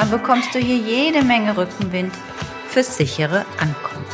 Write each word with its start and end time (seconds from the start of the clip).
dann 0.00 0.10
bekommst 0.10 0.54
du 0.54 0.58
hier 0.58 0.78
jede 0.78 1.22
Menge 1.22 1.54
Rückenwind 1.54 2.14
fürs 2.68 2.96
sichere 2.96 3.44
Ankommen. 3.58 4.06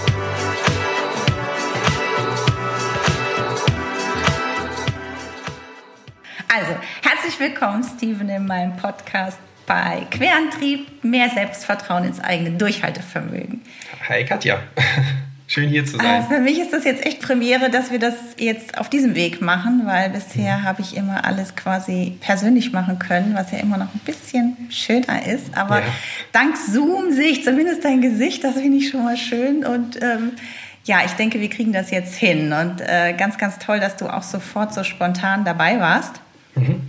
Also, 6.53 6.73
herzlich 7.05 7.39
willkommen, 7.39 7.85
Steven, 7.85 8.29
in 8.29 8.47
meinem 8.47 8.77
Podcast 8.77 9.39
bei 9.67 10.05
Querantrieb, 10.11 11.05
mehr 11.05 11.29
Selbstvertrauen 11.29 12.03
ins 12.03 12.19
eigene 12.19 12.51
Durchhaltevermögen. 12.53 13.63
Hi 14.09 14.25
Katja, 14.25 14.59
schön 15.47 15.69
hier 15.69 15.85
zu 15.85 15.97
sein. 15.97 16.07
Also 16.07 16.29
für 16.29 16.41
mich 16.41 16.59
ist 16.59 16.73
das 16.73 16.85
jetzt 16.85 17.05
echt 17.05 17.21
Premiere, 17.21 17.71
dass 17.71 17.91
wir 17.91 17.99
das 17.99 18.15
jetzt 18.39 18.79
auf 18.79 18.89
diesem 18.89 19.15
Weg 19.15 19.41
machen, 19.41 19.83
weil 19.85 20.11
bisher 20.11 20.59
mhm. 20.59 20.63
habe 20.65 20.83
ich 20.83 20.97
immer 20.97 21.25
alles 21.25 21.55
quasi 21.55 22.17
persönlich 22.21 22.73
machen 22.73 22.99
können, 22.99 23.35
was 23.35 23.53
ja 23.53 23.59
immer 23.59 23.79
noch 23.79 23.95
ein 23.95 24.01
bisschen 24.05 24.57
schöner 24.71 25.27
ist. 25.27 25.57
Aber 25.57 25.81
ja. 25.81 25.87
dank 26.33 26.57
Zoom 26.57 27.13
sehe 27.13 27.29
ich 27.29 27.45
zumindest 27.45 27.85
dein 27.85 28.01
Gesicht, 28.01 28.45
das 28.45 28.55
finde 28.55 28.79
ich 28.79 28.91
schon 28.91 29.05
mal 29.05 29.17
schön 29.17 29.65
und 29.65 30.03
ähm, 30.03 30.33
ja, 30.87 30.99
ich 31.05 31.13
denke, 31.13 31.41
wir 31.41 31.51
kriegen 31.51 31.73
das 31.73 31.91
jetzt 31.91 32.15
hin. 32.15 32.53
Und 32.53 32.81
äh, 32.81 33.13
ganz, 33.13 33.39
ganz 33.39 33.59
toll, 33.59 33.81
dass 33.81 33.97
du 33.97 34.07
auch 34.07 34.23
sofort 34.23 34.73
so 34.73 34.85
spontan 34.85 35.45
dabei 35.45 35.81
warst. 35.81 36.21
Mhm. 36.55 36.86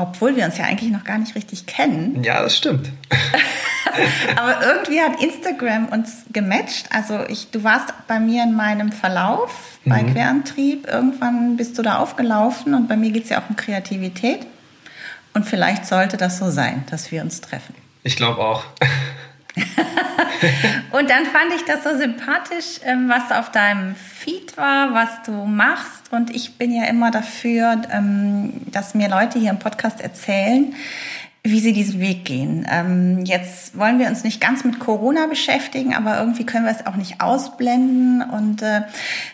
Obwohl 0.00 0.34
wir 0.34 0.46
uns 0.46 0.56
ja 0.56 0.64
eigentlich 0.64 0.90
noch 0.90 1.04
gar 1.04 1.18
nicht 1.18 1.34
richtig 1.34 1.66
kennen. 1.66 2.24
Ja, 2.30 2.42
das 2.42 2.56
stimmt. 2.56 2.90
Aber 4.36 4.64
irgendwie 4.64 5.00
hat 5.00 5.22
Instagram 5.22 5.88
uns 5.88 6.22
gematcht. 6.32 6.86
Also 6.90 7.20
ich, 7.28 7.50
du 7.50 7.64
warst 7.64 7.92
bei 8.06 8.18
mir 8.18 8.44
in 8.44 8.54
meinem 8.54 8.92
Verlauf 8.92 9.78
bei 9.84 10.02
mhm. 10.02 10.14
Querantrieb. 10.14 10.86
Irgendwann 10.86 11.56
bist 11.56 11.76
du 11.76 11.82
da 11.82 11.98
aufgelaufen 11.98 12.74
und 12.74 12.88
bei 12.88 12.96
mir 12.96 13.10
geht 13.10 13.24
es 13.24 13.30
ja 13.30 13.40
auch 13.40 13.50
um 13.50 13.56
Kreativität. 13.56 14.46
Und 15.34 15.44
vielleicht 15.44 15.84
sollte 15.86 16.16
das 16.16 16.38
so 16.38 16.50
sein, 16.50 16.84
dass 16.90 17.12
wir 17.12 17.20
uns 17.22 17.40
treffen. 17.40 17.74
Ich 18.02 18.16
glaube 18.16 18.40
auch. 18.40 18.64
und 20.92 21.10
dann 21.10 21.26
fand 21.26 21.52
ich 21.54 21.64
das 21.64 21.84
so 21.84 21.96
sympathisch, 21.96 22.80
ähm, 22.84 23.08
was 23.08 23.36
auf 23.36 23.50
deinem 23.50 23.94
Feed 23.94 24.56
war, 24.56 24.94
was 24.94 25.22
du 25.24 25.32
machst. 25.32 26.12
Und 26.12 26.34
ich 26.34 26.56
bin 26.56 26.72
ja 26.72 26.84
immer 26.84 27.10
dafür, 27.10 27.82
ähm, 27.92 28.52
dass 28.70 28.94
mir 28.94 29.08
Leute 29.08 29.38
hier 29.38 29.50
im 29.50 29.58
Podcast 29.58 30.00
erzählen, 30.00 30.74
wie 31.42 31.60
sie 31.60 31.72
diesen 31.72 32.00
Weg 32.00 32.24
gehen. 32.24 32.66
Ähm, 32.70 33.24
jetzt 33.24 33.76
wollen 33.78 33.98
wir 33.98 34.08
uns 34.08 34.24
nicht 34.24 34.40
ganz 34.40 34.64
mit 34.64 34.78
Corona 34.78 35.26
beschäftigen, 35.26 35.94
aber 35.94 36.18
irgendwie 36.18 36.44
können 36.44 36.66
wir 36.66 36.72
es 36.72 36.86
auch 36.86 36.96
nicht 36.96 37.20
ausblenden. 37.20 38.22
Und 38.22 38.62
äh, 38.62 38.82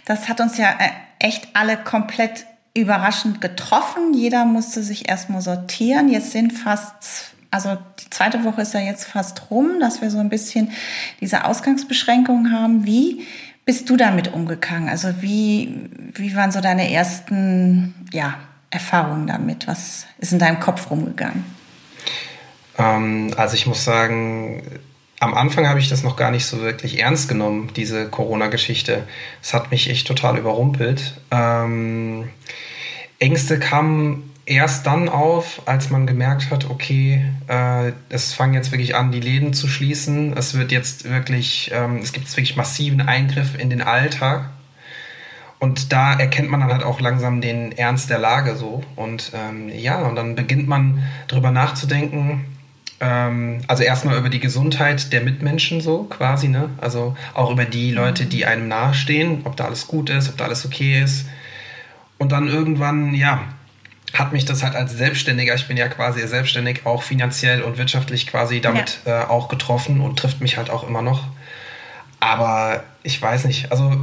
das 0.04 0.28
hat 0.28 0.40
uns 0.40 0.56
ja 0.56 0.70
äh, 0.78 0.90
echt 1.18 1.48
alle 1.54 1.76
komplett 1.76 2.46
überraschend 2.74 3.40
getroffen. 3.40 4.14
Jeder 4.14 4.44
musste 4.44 4.82
sich 4.82 5.08
erstmal 5.08 5.40
sortieren. 5.40 6.08
Jetzt 6.08 6.30
sind 6.30 6.52
fast 6.52 7.35
also 7.50 7.76
die 8.00 8.10
zweite 8.10 8.44
Woche 8.44 8.62
ist 8.62 8.74
ja 8.74 8.80
jetzt 8.80 9.04
fast 9.04 9.50
rum, 9.50 9.80
dass 9.80 10.00
wir 10.00 10.10
so 10.10 10.18
ein 10.18 10.28
bisschen 10.28 10.70
diese 11.20 11.44
Ausgangsbeschränkungen 11.44 12.52
haben. 12.52 12.84
Wie 12.86 13.26
bist 13.64 13.90
du 13.90 13.96
damit 13.96 14.32
umgegangen? 14.32 14.88
Also 14.88 15.20
wie, 15.20 15.88
wie 16.14 16.34
waren 16.36 16.52
so 16.52 16.60
deine 16.60 16.90
ersten 16.90 17.94
ja, 18.12 18.34
Erfahrungen 18.70 19.26
damit? 19.26 19.66
Was 19.66 20.06
ist 20.18 20.32
in 20.32 20.38
deinem 20.38 20.60
Kopf 20.60 20.90
rumgegangen? 20.90 21.44
Ähm, 22.78 23.32
also 23.36 23.54
ich 23.54 23.66
muss 23.66 23.84
sagen, 23.84 24.62
am 25.18 25.34
Anfang 25.34 25.66
habe 25.66 25.80
ich 25.80 25.88
das 25.88 26.02
noch 26.02 26.16
gar 26.16 26.30
nicht 26.30 26.46
so 26.46 26.60
wirklich 26.60 27.00
ernst 27.00 27.28
genommen, 27.28 27.70
diese 27.74 28.08
Corona-Geschichte. 28.08 29.04
Es 29.42 29.54
hat 29.54 29.70
mich 29.70 29.88
echt 29.90 30.06
total 30.06 30.38
überrumpelt. 30.38 31.14
Ähm, 31.30 32.28
Ängste 33.18 33.58
kamen 33.58 34.25
erst 34.46 34.86
dann 34.86 35.08
auf, 35.08 35.62
als 35.66 35.90
man 35.90 36.06
gemerkt 36.06 36.50
hat, 36.50 36.70
okay, 36.70 37.24
äh, 37.48 37.92
es 38.08 38.32
fangen 38.32 38.54
jetzt 38.54 38.70
wirklich 38.70 38.94
an, 38.94 39.10
die 39.10 39.20
Läden 39.20 39.52
zu 39.52 39.68
schließen. 39.68 40.36
Es 40.36 40.54
wird 40.54 40.72
jetzt 40.72 41.04
wirklich, 41.04 41.70
ähm, 41.74 41.98
es 41.98 42.12
gibt 42.12 42.26
jetzt 42.26 42.36
wirklich 42.36 42.56
massiven 42.56 43.00
Eingriff 43.02 43.58
in 43.58 43.70
den 43.70 43.82
Alltag. 43.82 44.50
Und 45.58 45.92
da 45.92 46.14
erkennt 46.14 46.50
man 46.50 46.60
dann 46.60 46.70
halt 46.70 46.84
auch 46.84 47.00
langsam 47.00 47.40
den 47.40 47.72
Ernst 47.72 48.08
der 48.08 48.18
Lage 48.18 48.56
so. 48.56 48.82
Und 48.94 49.32
ähm, 49.34 49.68
ja, 49.68 49.98
und 50.02 50.14
dann 50.14 50.36
beginnt 50.36 50.68
man 50.68 51.02
darüber 51.28 51.50
nachzudenken, 51.50 52.44
ähm, 53.00 53.60
also 53.66 53.82
erstmal 53.82 54.16
über 54.16 54.28
die 54.28 54.40
Gesundheit 54.40 55.12
der 55.12 55.22
Mitmenschen 55.22 55.80
so 55.80 56.04
quasi, 56.04 56.48
ne? 56.48 56.70
Also 56.78 57.16
auch 57.34 57.50
über 57.50 57.64
die 57.64 57.90
Leute, 57.90 58.26
die 58.26 58.46
einem 58.46 58.68
nahestehen, 58.68 59.40
ob 59.44 59.56
da 59.56 59.64
alles 59.64 59.86
gut 59.86 60.08
ist, 60.08 60.28
ob 60.28 60.36
da 60.36 60.44
alles 60.44 60.64
okay 60.64 61.02
ist. 61.02 61.26
Und 62.18 62.32
dann 62.32 62.48
irgendwann, 62.48 63.14
ja, 63.14 63.40
hat 64.12 64.32
mich 64.32 64.44
das 64.44 64.62
halt 64.62 64.74
als 64.74 64.92
Selbstständiger, 64.92 65.54
ich 65.54 65.68
bin 65.68 65.76
ja 65.76 65.88
quasi 65.88 66.26
selbstständig, 66.26 66.86
auch 66.86 67.02
finanziell 67.02 67.62
und 67.62 67.78
wirtschaftlich 67.78 68.26
quasi 68.26 68.60
damit 68.60 69.00
ja. 69.04 69.22
äh, 69.22 69.26
auch 69.26 69.48
getroffen 69.48 70.00
und 70.00 70.18
trifft 70.18 70.40
mich 70.40 70.56
halt 70.56 70.70
auch 70.70 70.86
immer 70.86 71.02
noch. 71.02 71.24
Aber 72.20 72.82
ich 73.02 73.20
weiß 73.20 73.44
nicht, 73.44 73.70
also 73.70 74.00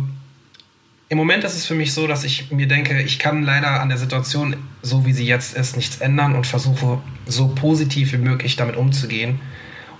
im 1.09 1.17
Moment 1.17 1.43
ist 1.43 1.55
es 1.55 1.65
für 1.65 1.75
mich 1.75 1.93
so, 1.93 2.07
dass 2.07 2.23
ich 2.23 2.51
mir 2.51 2.67
denke, 2.67 3.01
ich 3.01 3.19
kann 3.19 3.43
leider 3.43 3.81
an 3.81 3.89
der 3.89 3.97
Situation, 3.97 4.55
so 4.81 5.05
wie 5.05 5.13
sie 5.13 5.25
jetzt 5.25 5.55
ist, 5.55 5.75
nichts 5.75 5.97
ändern 5.97 6.35
und 6.35 6.47
versuche 6.47 7.01
so 7.25 7.49
positiv 7.49 8.13
wie 8.13 8.17
möglich 8.17 8.55
damit 8.55 8.75
umzugehen 8.75 9.39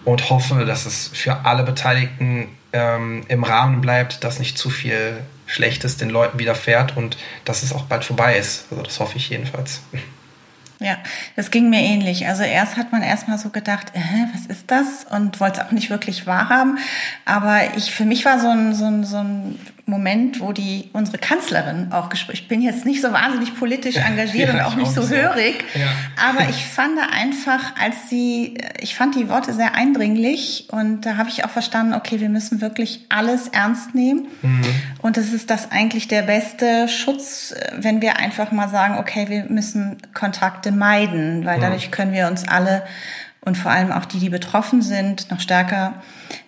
und 0.06 0.30
hoffe, 0.30 0.66
dass 0.66 0.85
es 0.85 1.09
für 1.14 1.46
alle 1.46 1.64
Beteiligten 1.64 2.47
ähm, 2.72 3.24
im 3.28 3.44
Rahmen 3.44 3.81
bleibt, 3.81 4.24
dass 4.24 4.40
nicht 4.40 4.58
zu 4.58 4.70
viel 4.70 5.20
Schlechtes 5.45 5.97
den 5.97 6.09
Leuten 6.09 6.39
widerfährt 6.39 6.97
und 6.97 7.17
dass 7.45 7.63
es 7.63 7.73
auch 7.73 7.83
bald 7.83 8.03
vorbei 8.03 8.37
ist. 8.37 8.65
Also 8.71 8.83
das 8.83 8.99
hoffe 8.99 9.17
ich 9.17 9.29
jedenfalls. 9.29 9.81
Ja, 10.79 10.97
das 11.37 11.49
ging 11.49 11.69
mir 11.69 11.79
ähnlich. 11.79 12.27
Also 12.27 12.43
erst 12.43 12.75
hat 12.75 12.91
man 12.91 13.03
erstmal 13.03 13.37
so 13.37 13.49
gedacht, 13.49 13.93
äh, 13.93 13.99
was 14.33 14.47
ist 14.47 14.69
das? 14.69 15.05
Und 15.09 15.39
wollte 15.39 15.61
es 15.61 15.67
auch 15.67 15.71
nicht 15.71 15.89
wirklich 15.89 16.27
wahrhaben. 16.27 16.77
Aber 17.23 17.61
ich, 17.77 17.91
für 17.91 18.03
mich 18.03 18.25
war 18.25 18.39
so 18.39 18.49
ein, 18.49 18.75
so 18.75 18.85
ein, 18.85 19.05
so 19.05 19.17
ein 19.17 19.59
Moment, 19.85 20.39
wo 20.39 20.53
die 20.53 20.89
unsere 20.94 21.17
Kanzlerin 21.17 21.91
auch 21.91 22.07
gesprochen. 22.07 22.35
Ich 22.35 22.47
bin 22.47 22.61
jetzt 22.61 22.85
nicht 22.85 23.01
so 23.01 23.11
wahnsinnig 23.11 23.53
politisch 23.57 23.97
engagiert 23.97 24.47
ja, 24.47 24.53
und 24.53 24.61
auch 24.61 24.75
nicht 24.75 24.88
auch 24.97 25.03
so 25.03 25.09
hörig, 25.09 25.66
ja. 25.73 25.88
aber 26.25 26.47
ich 26.49 26.66
fand 26.66 26.97
einfach, 26.99 27.75
als 27.77 28.09
sie, 28.09 28.57
ich 28.79 28.95
fand 28.95 29.16
die 29.16 29.27
Worte 29.27 29.53
sehr 29.53 29.75
eindringlich 29.75 30.67
und 30.72 31.05
da 31.05 31.17
habe 31.17 31.27
ich 31.27 31.43
auch 31.43 31.49
verstanden, 31.49 31.93
okay, 31.93 32.22
wir 32.22 32.29
müssen 32.29 32.61
wirklich 32.61 33.05
alles 33.09 33.49
ernst 33.49 33.93
nehmen 33.93 34.27
mhm. 34.41 34.63
und 35.01 35.17
es 35.17 35.33
ist 35.33 35.49
das 35.49 35.72
eigentlich 35.72 36.07
der 36.07 36.22
beste 36.22 36.88
Schutz, 36.88 37.53
wenn 37.75 38.01
wir 38.01 38.17
einfach 38.17 38.53
mal 38.53 38.69
sagen, 38.69 38.97
okay, 38.97 39.27
wir 39.27 39.45
müssen 39.49 39.97
Kontakte 40.13 40.72
meiden, 40.72 41.43
weil 41.43 41.59
dadurch 41.59 41.91
können 41.91 42.13
wir 42.13 42.27
uns 42.27 42.47
alle 42.47 42.83
und 43.41 43.57
vor 43.57 43.72
allem 43.72 43.91
auch 43.91 44.05
die, 44.05 44.19
die 44.19 44.29
betroffen 44.29 44.81
sind, 44.81 45.29
noch 45.29 45.41
stärker 45.41 45.95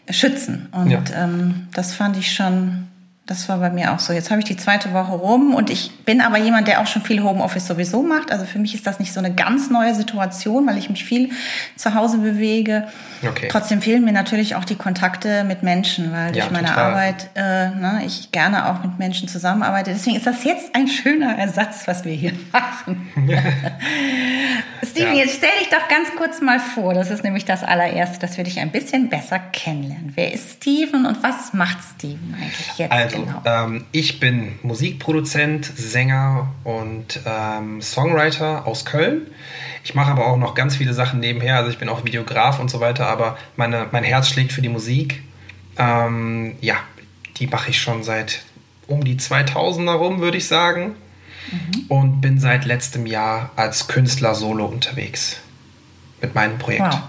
schützen. 0.09 0.69
Und 0.71 0.91
ja. 0.91 1.01
ähm, 1.13 1.67
das 1.73 1.93
fand 1.93 2.15
ich 2.15 2.33
schon 2.33 2.87
das 3.25 3.49
war 3.49 3.57
bei 3.57 3.71
mir 3.71 3.91
auch 3.91 3.99
so. 3.99 4.13
Jetzt 4.13 4.29
habe 4.29 4.39
ich 4.39 4.45
die 4.45 4.55
zweite 4.55 4.93
Woche 4.93 5.13
rum 5.13 5.55
und 5.55 5.71
ich 5.71 5.91
bin 6.05 6.21
aber 6.21 6.37
jemand, 6.37 6.67
der 6.67 6.81
auch 6.81 6.85
schon 6.85 7.01
viel 7.01 7.23
Homeoffice 7.23 7.65
sowieso 7.65 8.03
macht. 8.03 8.31
Also 8.31 8.45
für 8.45 8.59
mich 8.59 8.75
ist 8.75 8.85
das 8.85 8.99
nicht 8.99 9.13
so 9.13 9.19
eine 9.19 9.33
ganz 9.33 9.71
neue 9.71 9.95
Situation, 9.95 10.67
weil 10.67 10.77
ich 10.77 10.91
mich 10.91 11.03
viel 11.03 11.31
zu 11.75 11.95
Hause 11.95 12.19
bewege. 12.19 12.87
Okay. 13.27 13.47
Trotzdem 13.49 13.81
fehlen 13.81 14.05
mir 14.05 14.11
natürlich 14.11 14.55
auch 14.55 14.63
die 14.63 14.75
Kontakte 14.75 15.43
mit 15.43 15.63
Menschen, 15.63 16.11
weil 16.11 16.33
durch 16.33 16.45
ja, 16.45 16.51
meine 16.51 16.67
total. 16.67 16.91
Arbeit 16.91 17.29
äh, 17.33 17.69
ne, 17.69 18.03
ich 18.05 18.31
gerne 18.31 18.69
auch 18.69 18.83
mit 18.83 18.99
Menschen 18.99 19.27
zusammenarbeite. 19.27 19.91
Deswegen 19.91 20.17
ist 20.17 20.27
das 20.27 20.43
jetzt 20.43 20.75
ein 20.75 20.87
schöner 20.87 21.35
Ersatz, 21.35 21.87
was 21.87 22.05
wir 22.05 22.13
hier 22.13 22.33
machen. 22.51 23.09
Steven, 24.83 25.15
ja. 25.15 25.23
jetzt 25.23 25.37
stell 25.37 25.49
dich 25.59 25.69
doch 25.69 25.87
ganz 25.87 26.09
kurz 26.15 26.41
mal 26.41 26.59
vor. 26.59 26.93
Das 26.93 27.09
ist 27.09 27.23
nämlich 27.23 27.45
das 27.45 27.63
allererste, 27.63 28.19
dass 28.19 28.37
wir 28.37 28.43
dich 28.43 28.59
ein 28.59 28.71
bisschen 28.71 29.09
besser 29.09 29.39
kennenlernen. 29.39 30.11
Wer 30.13 30.31
ist 30.31 30.57
Steven 30.57 31.07
und 31.07 31.23
was 31.23 31.53
macht 31.53 31.79
Steven 31.95 32.35
eigentlich 32.39 32.77
jetzt? 32.77 32.91
Also, 32.91 33.14
genau. 33.15 33.41
ähm, 33.45 33.85
ich 33.91 34.19
bin 34.19 34.59
Musikproduzent, 34.63 35.65
Sänger 35.65 36.53
und 36.63 37.19
ähm, 37.25 37.81
Songwriter 37.81 38.67
aus 38.67 38.85
Köln. 38.85 39.27
Ich 39.83 39.95
mache 39.95 40.11
aber 40.11 40.27
auch 40.27 40.37
noch 40.37 40.55
ganz 40.55 40.75
viele 40.75 40.93
Sachen 40.93 41.19
nebenher. 41.19 41.57
Also 41.57 41.69
ich 41.69 41.77
bin 41.77 41.89
auch 41.89 42.05
Videograf 42.05 42.59
und 42.59 42.69
so 42.69 42.79
weiter, 42.79 43.07
aber 43.07 43.37
meine, 43.55 43.87
mein 43.91 44.03
Herz 44.03 44.29
schlägt 44.29 44.51
für 44.51 44.61
die 44.61 44.69
Musik. 44.69 45.21
Ähm, 45.77 46.55
ja, 46.61 46.75
die 47.37 47.47
mache 47.47 47.69
ich 47.69 47.79
schon 47.79 48.03
seit 48.03 48.43
um 48.87 49.03
die 49.03 49.15
2000er 49.15 49.93
rum, 49.93 50.19
würde 50.21 50.37
ich 50.37 50.47
sagen. 50.47 50.95
Mhm. 51.51 51.85
Und 51.89 52.21
bin 52.21 52.39
seit 52.39 52.65
letztem 52.65 53.05
Jahr 53.05 53.51
als 53.55 53.87
Künstler 53.87 54.33
solo 54.33 54.65
unterwegs 54.65 55.37
mit 56.21 56.33
meinem 56.33 56.57
Projekt. 56.57 56.81
Wow. 56.81 57.01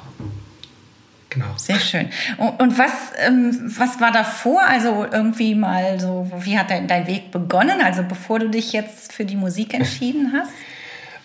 Genau. 1.30 1.46
Sehr 1.56 1.80
schön. 1.80 2.08
Und, 2.36 2.78
was, 2.78 2.92
ähm, 3.18 3.72
was 3.76 4.00
war 4.00 4.12
davor? 4.12 4.62
Also 4.66 5.06
irgendwie 5.10 5.54
mal 5.54 5.98
so, 6.00 6.30
wie 6.40 6.58
hat 6.58 6.70
dein, 6.70 6.86
dein 6.86 7.06
Weg 7.06 7.30
begonnen? 7.30 7.80
Also 7.82 8.02
bevor 8.04 8.38
du 8.38 8.48
dich 8.48 8.72
jetzt 8.72 9.12
für 9.12 9.24
die 9.24 9.36
Musik 9.36 9.74
entschieden 9.74 10.32
hast? 10.32 10.50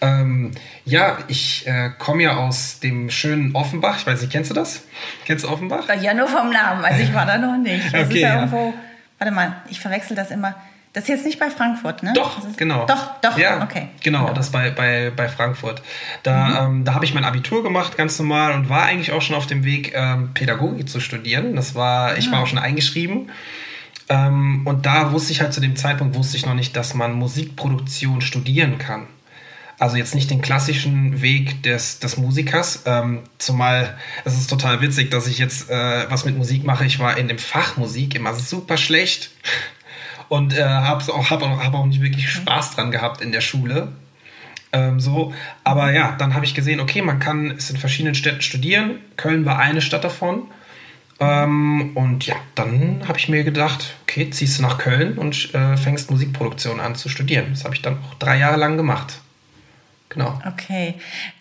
Ähm, 0.04 0.52
ja, 0.84 1.20
ich 1.28 1.68
äh, 1.68 1.92
komme 2.00 2.24
ja 2.24 2.38
aus 2.38 2.80
dem 2.80 3.12
schönen 3.12 3.56
Offenbach. 3.56 4.00
Ich 4.00 4.08
weiß 4.08 4.20
nicht, 4.22 4.32
kennst 4.32 4.50
du 4.50 4.56
das? 4.56 4.84
Kennst 5.26 5.44
du 5.44 5.50
Offenbach? 5.50 5.88
Ja, 6.02 6.16
nur 6.16 6.28
vom 6.28 6.50
Namen. 6.50 6.84
Also 6.84 7.04
ich 7.04 7.14
war 7.14 7.28
da 7.28 7.38
noch 7.38 7.58
nicht. 7.58 7.94
Das 7.94 8.08
okay, 8.08 8.22
ja, 8.22 8.30
ja, 8.30 8.36
irgendwo. 8.40 8.74
Warte 9.20 9.32
mal, 9.32 9.58
ich 9.70 9.80
verwechsel 9.80 10.16
das 10.16 10.32
immer. 10.32 10.56
Das 10.94 11.04
ist 11.04 11.10
jetzt 11.10 11.26
nicht 11.26 11.40
bei 11.40 11.50
Frankfurt, 11.50 12.04
ne? 12.04 12.12
Doch, 12.14 12.46
ist, 12.46 12.58
genau. 12.58 12.86
Doch, 12.86 13.22
doch, 13.22 13.38
ja, 13.38 13.64
okay. 13.64 13.88
Genau, 14.04 14.34
das 14.34 14.52
bei, 14.52 14.72
bei, 14.72 15.10
bei 15.16 15.30
Frankfurt. 15.30 15.82
Da, 16.24 16.68
mhm. 16.68 16.76
ähm, 16.80 16.86
da 16.86 16.96
habe 16.96 17.06
ich 17.06 17.14
mein 17.14 17.24
Abitur 17.24 17.64
gemacht, 17.64 17.96
ganz 17.96 18.20
normal, 18.20 18.54
und 18.54 18.68
war 18.68 18.84
eigentlich 18.84 19.14
auch 19.14 19.22
schon 19.22 19.38
auf 19.38 19.48
dem 19.48 19.64
Weg, 19.64 19.94
ähm, 19.96 20.34
Pädagogik 20.34 20.90
zu 20.90 21.00
studieren. 21.00 21.56
Das 21.56 21.76
war, 21.76 22.18
ich 22.18 22.30
war 22.30 22.40
Ah. 22.40 22.44
auch 22.44 22.48
schon 22.48 22.60
eingeschrieben. 22.60 23.30
Ähm, 24.10 24.64
und 24.66 24.86
da 24.86 25.14
wusste 25.14 25.32
ich 25.32 25.40
halt 25.40 25.54
zu 25.54 25.62
dem 25.62 25.78
Zeitpunkt, 25.78 26.16
wusste 26.16 26.36
ich 26.36 26.46
noch 26.46 26.56
nicht, 26.56 26.76
dass 26.76 26.94
man 26.94 27.14
Musikproduktion 27.14 28.20
studieren 28.20 28.78
kann. 28.78 29.08
Also 29.80 29.96
jetzt 29.96 30.14
nicht 30.14 30.30
den 30.30 30.42
klassischen 30.42 31.22
Weg 31.22 31.64
des, 31.64 32.00
des 32.00 32.18
Musikers, 32.18 32.84
ähm, 32.86 33.22
zumal 33.38 33.98
es 34.26 34.38
ist 34.38 34.48
total 34.50 34.82
witzig, 34.82 35.10
dass 35.10 35.26
ich 35.26 35.40
jetzt 35.40 35.70
äh, 35.72 36.06
was 36.10 36.26
mit 36.26 36.38
Musik 36.38 36.66
mache. 36.66 36.86
Ich 36.86 37.00
war 37.00 37.18
in 37.18 37.28
dem 37.28 37.40
Fach 37.40 37.78
Musik 37.78 38.14
immer 38.14 38.34
super 38.36 38.78
schlecht 38.78 39.32
und 40.32 40.58
äh, 40.58 40.64
habe 40.64 41.04
auch, 41.14 41.30
hab 41.30 41.44
auch, 41.44 41.62
hab 41.62 41.74
auch 41.74 41.86
nicht 41.86 42.02
wirklich 42.02 42.30
Spaß 42.30 42.76
dran 42.76 42.90
gehabt 42.90 43.20
in 43.20 43.34
der 43.34 43.42
Schule. 43.42 43.90
Ähm, 44.72 45.02
so, 45.02 45.34
aber 45.66 45.92
ja, 45.92 46.16
dann 46.18 46.36
habe 46.36 46.46
ich 46.46 46.56
gesehen, 46.56 46.80
okay, 46.80 47.02
man 47.02 47.20
kann 47.20 47.52
es 47.52 47.70
in 47.70 47.76
verschiedenen 47.76 48.16
Städten 48.16 48.42
studieren. 48.42 49.02
Köln 49.18 49.44
war 49.44 49.60
eine 49.60 49.82
Stadt 49.82 50.06
davon. 50.06 50.44
Ähm, 51.20 51.92
und 51.96 52.28
ja, 52.28 52.38
dann 52.56 53.02
habe 53.10 53.20
ich 53.20 53.28
mir 53.28 53.44
gedacht, 53.44 53.94
okay, 54.04 54.30
ziehst 54.30 54.58
du 54.58 54.62
nach 54.62 54.78
Köln 54.78 55.18
und 55.18 55.54
äh, 55.54 55.76
fängst 55.76 56.10
Musikproduktion 56.10 56.80
an 56.80 56.96
zu 56.96 57.10
studieren. 57.10 57.48
Das 57.50 57.66
habe 57.66 57.76
ich 57.76 57.82
dann 57.82 57.98
auch 57.98 58.14
drei 58.18 58.38
Jahre 58.38 58.56
lang 58.56 58.78
gemacht. 58.78 59.20
Genau. 60.14 60.38
Okay. 60.46 60.96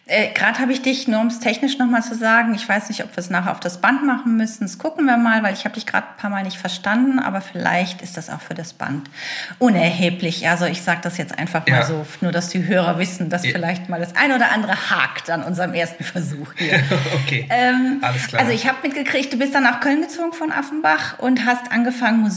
Äh, 0.06 0.32
Gerade 0.32 0.61
habe 0.61 0.72
ich 0.72 0.81
dich, 0.81 1.08
nur 1.08 1.20
um 1.20 1.26
es 1.26 1.40
technisch 1.40 1.78
nochmal 1.78 2.02
zu 2.05 2.14
sagen, 2.14 2.55
ich 2.55 2.69
weiß 2.69 2.88
nicht, 2.88 3.02
ob 3.02 3.11
wir 3.17 3.19
es 3.19 3.28
nachher 3.28 3.50
auf 3.50 3.58
das 3.61 3.81
Band 3.81 4.06
machen 4.06 4.37
müssen. 4.37 4.62
Das 4.64 4.78
gucken 4.78 5.06
wir 5.06 5.17
mal, 5.17 5.43
weil 5.43 5.55
ich 5.55 5.64
habe 5.64 5.75
dich 5.75 5.87
gerade 5.87 6.06
ein 6.06 6.17
paar 6.17 6.31
Mal 6.31 6.44
nicht 6.44 6.56
verstanden, 6.56 7.19
aber 7.19 7.40
vielleicht 7.40 8.00
ist 8.00 8.17
das 8.17 8.31
auch 8.31 8.40
für 8.40 8.55
das 8.55 8.72
Band 8.72 9.11
unerheblich. 9.58 10.49
Also 10.49 10.67
ich 10.67 10.82
sage 10.82 11.00
das 11.02 11.17
jetzt 11.19 11.37
einfach 11.38 11.67
mal 11.67 11.81
Ja. 11.81 11.82
so, 11.87 12.06
nur 12.20 12.32
dass 12.32 12.49
die 12.49 12.64
Hörer 12.67 12.99
wissen, 12.99 13.28
dass 13.28 13.44
Ja. 13.44 13.52
vielleicht 13.52 13.88
mal 13.88 14.00
das 14.00 14.14
ein 14.17 14.32
oder 14.32 14.52
andere 14.52 14.75
hakt 14.90 15.31
an 15.31 15.43
unserem 15.43 15.75
ersten 15.75 16.05
Versuch 16.05 16.52
hier. 16.56 16.81
okay. 17.25 17.46
Ähm, 17.50 17.99
Alles 18.02 18.28
klar. 18.28 18.40
Also 18.43 18.52
ich 18.52 18.66
habe 18.69 18.78
mitgekriegt, 18.82 19.32
du 19.32 19.37
bist 19.37 19.55
dann 19.55 19.64
nach 19.64 19.81
Köln 19.81 20.00
gezogen 20.02 20.32
von 20.32 20.52
Affenbach 20.52 21.19
und 21.19 21.44
hast 21.44 21.70
angefangen, 21.73 22.31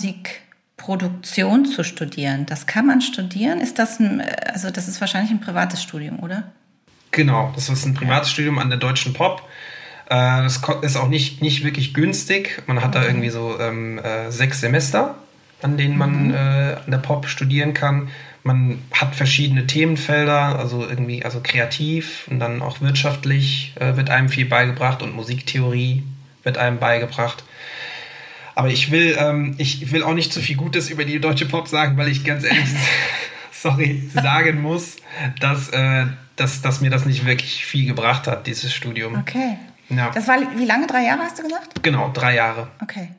Musikproduktion 0.83 1.65
zu 1.65 1.83
studieren. 1.83 2.45
Das 2.45 2.65
kann 2.65 2.85
man 2.85 3.01
studieren? 3.01 3.61
Ist 3.61 3.79
das 3.79 3.99
ein, 3.99 4.21
also 4.21 4.69
das 4.69 4.87
ist 4.87 4.99
wahrscheinlich 5.01 5.31
ein 5.31 5.39
privates 5.39 5.81
Studium, 5.81 6.19
oder? 6.19 6.43
Genau, 7.11 7.51
das 7.55 7.69
ist 7.69 7.85
ein 7.85 7.93
Privatstudium 7.93 8.57
an 8.59 8.69
der 8.69 8.79
Deutschen 8.79 9.13
Pop. 9.13 9.43
Äh, 10.09 10.43
Das 10.43 10.61
ist 10.81 10.97
auch 10.97 11.07
nicht, 11.07 11.41
nicht 11.41 11.63
wirklich 11.63 11.93
günstig. 11.93 12.63
Man 12.67 12.81
hat 12.81 12.95
da 12.95 13.03
irgendwie 13.03 13.29
so 13.29 13.59
ähm, 13.59 13.99
äh, 13.99 14.31
sechs 14.31 14.61
Semester, 14.61 15.15
an 15.61 15.77
denen 15.77 15.97
man 15.97 16.33
äh, 16.33 16.77
an 16.85 16.91
der 16.91 16.97
Pop 16.97 17.27
studieren 17.27 17.73
kann. 17.73 18.09
Man 18.43 18.79
hat 18.91 19.15
verschiedene 19.15 19.67
Themenfelder, 19.67 20.59
also 20.59 20.85
irgendwie, 20.85 21.23
also 21.23 21.39
kreativ 21.41 22.27
und 22.29 22.39
dann 22.39 22.61
auch 22.61 22.81
wirtschaftlich 22.81 23.73
äh, 23.79 23.95
wird 23.95 24.09
einem 24.09 24.27
viel 24.27 24.45
beigebracht 24.45 25.01
und 25.01 25.15
Musiktheorie 25.15 26.03
wird 26.43 26.57
einem 26.57 26.79
beigebracht. 26.79 27.43
Aber 28.55 28.69
ich 28.69 28.91
will, 28.91 29.15
ähm, 29.19 29.55
ich 29.57 29.91
will 29.91 30.03
auch 30.03 30.13
nicht 30.13 30.31
zu 30.33 30.39
viel 30.41 30.55
Gutes 30.55 30.89
über 30.89 31.05
die 31.05 31.19
deutsche 31.19 31.45
Pop 31.45 31.67
sagen, 31.67 31.97
weil 31.97 32.07
ich 32.09 32.23
ganz 32.23 32.43
ehrlich, 32.43 32.65
sorry, 33.51 34.09
sagen 34.13 34.61
muss, 34.61 34.97
dass, 35.39 35.69
äh, 35.69 36.05
dass, 36.35 36.61
dass 36.61 36.81
mir 36.81 36.89
das 36.89 37.05
nicht 37.05 37.25
wirklich 37.25 37.65
viel 37.65 37.85
gebracht 37.87 38.27
hat, 38.27 38.47
dieses 38.47 38.73
Studium. 38.73 39.15
Okay. 39.15 39.57
Ja. 39.89 40.11
Das 40.11 40.27
war 40.27 40.37
wie 40.57 40.65
lange? 40.65 40.87
Drei 40.87 41.03
Jahre 41.05 41.21
hast 41.23 41.39
du 41.39 41.43
gesagt? 41.43 41.83
Genau, 41.83 42.09
drei 42.13 42.35
Jahre. 42.35 42.67
Okay. 42.81 43.09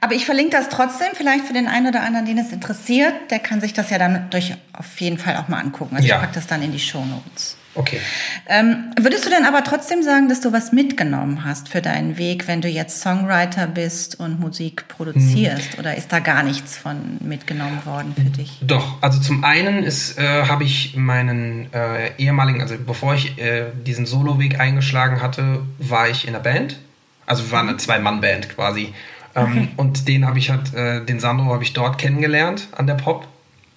Aber 0.00 0.14
ich 0.14 0.24
verlinke 0.24 0.52
das 0.52 0.68
trotzdem, 0.68 1.08
vielleicht 1.14 1.44
für 1.46 1.52
den 1.52 1.66
einen 1.66 1.88
oder 1.88 2.02
anderen, 2.02 2.24
den 2.26 2.38
es 2.38 2.52
interessiert. 2.52 3.12
Der 3.30 3.40
kann 3.40 3.60
sich 3.60 3.72
das 3.74 3.90
ja 3.90 3.98
dann 3.98 4.30
durch 4.30 4.54
auf 4.72 5.00
jeden 5.00 5.18
Fall 5.18 5.36
auch 5.36 5.48
mal 5.48 5.58
angucken. 5.58 5.96
Also 5.96 6.06
Ja. 6.08 6.16
ich 6.16 6.20
packe 6.22 6.34
das 6.34 6.46
dann 6.46 6.62
in 6.62 6.72
die 6.72 6.78
Show 6.78 7.04
Notes. 7.04 7.56
Okay. 7.78 8.00
Ähm, 8.48 8.92
würdest 9.00 9.24
du 9.24 9.30
denn 9.30 9.44
aber 9.44 9.62
trotzdem 9.62 10.02
sagen, 10.02 10.28
dass 10.28 10.40
du 10.40 10.52
was 10.52 10.72
mitgenommen 10.72 11.44
hast 11.44 11.68
für 11.68 11.80
deinen 11.80 12.18
Weg, 12.18 12.48
wenn 12.48 12.60
du 12.60 12.66
jetzt 12.66 13.00
Songwriter 13.00 13.68
bist 13.68 14.18
und 14.18 14.40
Musik 14.40 14.88
produzierst? 14.88 15.74
Hm. 15.74 15.78
Oder 15.78 15.96
ist 15.96 16.12
da 16.12 16.18
gar 16.18 16.42
nichts 16.42 16.76
von 16.76 17.18
mitgenommen 17.20 17.80
worden 17.84 18.14
für 18.16 18.30
dich? 18.30 18.58
Doch, 18.62 19.00
also 19.00 19.20
zum 19.20 19.44
einen 19.44 19.84
ist, 19.84 20.18
äh, 20.18 20.46
habe 20.46 20.64
ich 20.64 20.96
meinen 20.96 21.72
äh, 21.72 22.10
ehemaligen, 22.18 22.60
also 22.60 22.74
bevor 22.84 23.14
ich 23.14 23.38
äh, 23.38 23.66
diesen 23.86 24.06
Soloweg 24.06 24.58
eingeschlagen 24.58 25.22
hatte, 25.22 25.60
war 25.78 26.08
ich 26.08 26.26
in 26.26 26.34
einer 26.34 26.42
Band. 26.42 26.80
Also 27.26 27.44
wir 27.44 27.52
waren 27.52 27.68
eine 27.68 27.76
Zwei-Mann-Band 27.76 28.48
quasi. 28.48 28.92
Ähm, 29.36 29.68
Und 29.76 30.08
den 30.08 30.26
habe 30.26 30.40
ich 30.40 30.50
halt, 30.50 30.74
äh, 30.74 31.04
den 31.04 31.20
Sandro 31.20 31.52
habe 31.52 31.62
ich 31.62 31.74
dort 31.74 31.96
kennengelernt 31.96 32.66
an 32.72 32.88
der 32.88 32.94
Pop. 32.94 33.28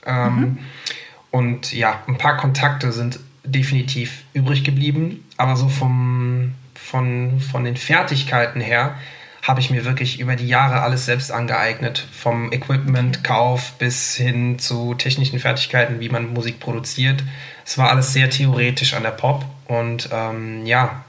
Ähm, 0.08 0.58
Und 1.30 1.72
ja, 1.72 2.02
ein 2.08 2.18
paar 2.18 2.38
Kontakte 2.38 2.92
sind 2.92 3.20
definitiv 3.44 4.24
übrig 4.34 4.64
geblieben, 4.64 5.26
aber 5.38 5.56
so 5.56 5.70
vom, 5.70 6.54
von, 6.76 7.40
von 7.40 7.64
den 7.64 7.78
Fertigkeiten 7.78 8.62
her 8.62 8.96
habe 9.42 9.60
ich 9.60 9.72
mir 9.72 9.86
wirklich 9.86 10.20
über 10.20 10.36
die 10.36 10.48
Jahre 10.48 10.82
alles 10.82 11.06
selbst 11.06 11.32
angeeignet. 11.32 12.06
Vom 12.12 12.52
Equipment-Kauf 12.52 13.74
bis 13.80 14.16
hin 14.16 14.60
zu 14.60 14.94
technischen 14.94 15.40
Fertigkeiten, 15.40 16.00
wie 16.00 16.10
man 16.10 16.32
Musik 16.34 16.60
produziert. 16.60 17.24
Es 17.66 17.78
war 17.78 17.90
alles 17.90 18.14
sehr 18.14 18.30
theoretisch 18.30 18.94
an 18.94 19.04
der 19.04 19.12
Pop 19.12 19.46
und 19.68 20.10
ähm, 20.12 20.66
ja, 20.66 21.04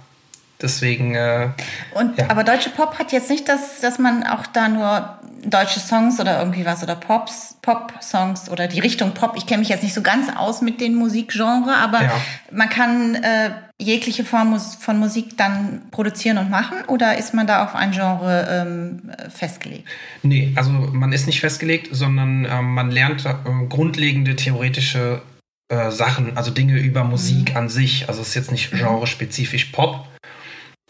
deswegen. 0.63 1.15
Äh, 1.15 1.51
Und, 1.95 2.19
Ja. 2.19 2.31
Aber 2.31 2.43
deutsche 2.43 2.71
Pop 2.71 2.99
hat 2.99 3.13
jetzt 3.13 3.29
nicht 3.29 3.49
das, 3.49 3.81
dass 3.81 3.99
man 3.99 4.25
auch 4.25 4.47
da 4.47 4.69
nur 4.69 5.19
deutsche 5.45 5.81
Songs 5.81 6.21
oder 6.21 6.39
irgendwie 6.39 6.65
was 6.65 6.83
oder 6.83 6.95
Pops, 6.95 7.57
Pop-Songs 7.63 8.49
oder 8.49 8.69
die 8.69 8.81
Richtung 8.81 9.13
Pop. 9.13 9.35
Ich 9.37 9.47
kenne 9.47 9.61
mich 9.61 9.69
jetzt 9.69 9.83
nicht 9.83 9.95
so 9.95 10.03
ganz 10.03 10.29
aus 10.37 10.63
mit 10.63 10.81
den 10.81 10.95
Musikgenre, 10.95 11.77
aber 11.77 12.03
Ja. 12.03 12.21
man 12.51 12.69
kann 12.69 13.15
äh, 13.17 13.51
jegliche 13.79 14.25
Form 14.25 14.59
von 14.59 14.99
Musik 14.99 15.37
dann 15.37 15.83
produzieren 15.91 16.39
und 16.39 16.51
machen 16.51 16.79
oder 16.87 17.19
ist 17.19 17.35
man 17.35 17.47
da 17.47 17.65
auf 17.65 17.75
ein 17.75 17.91
Genre 17.93 18.47
ähm, 18.51 19.11
äh, 19.17 19.31
festgelegt? 19.31 19.89
Nee, 20.23 20.53
also 20.57 20.71
man 20.71 21.13
ist 21.13 21.27
nicht 21.27 21.41
festgelegt, 21.41 21.89
sondern 21.93 22.45
ähm, 22.45 22.75
man 22.75 22.91
lernt 22.91 23.25
äh, 23.27 23.35
grundlegende 23.69 24.37
theoretische 24.37 25.23
äh, 25.69 25.91
Sachen, 25.91 26.37
also 26.37 26.51
Dinge 26.51 26.79
über 26.79 27.03
Musik 27.05 27.57
an 27.57 27.69
sich. 27.69 28.09
Also 28.09 28.21
es 28.23 28.29
ist 28.29 28.35
jetzt 28.35 28.53
nicht 28.53 28.71
genre-spezifisch 28.73 29.67
Pop. 29.67 30.07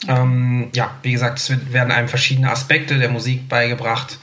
Ähm, 0.08 0.68
ja, 0.74 0.96
wie 1.02 1.12
gesagt, 1.12 1.38
es 1.38 1.72
werden 1.72 1.92
einem 1.92 2.08
verschiedene 2.08 2.50
Aspekte 2.50 2.98
der 2.98 3.08
Musik 3.08 3.48
beigebracht. 3.48 4.18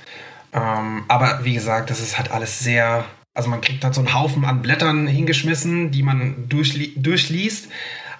Ähm, 0.53 1.03
aber 1.07 1.41
wie 1.43 1.53
gesagt, 1.53 1.89
das 1.89 2.01
ist 2.01 2.17
halt 2.17 2.31
alles 2.31 2.59
sehr. 2.59 3.05
Also 3.33 3.49
man 3.49 3.61
kriegt 3.61 3.83
halt 3.83 3.93
so 3.93 4.01
einen 4.01 4.13
Haufen 4.13 4.43
an 4.45 4.61
Blättern 4.61 5.07
hingeschmissen, 5.07 5.91
die 5.91 6.03
man 6.03 6.49
durchli 6.49 6.93
durchliest. 6.95 7.69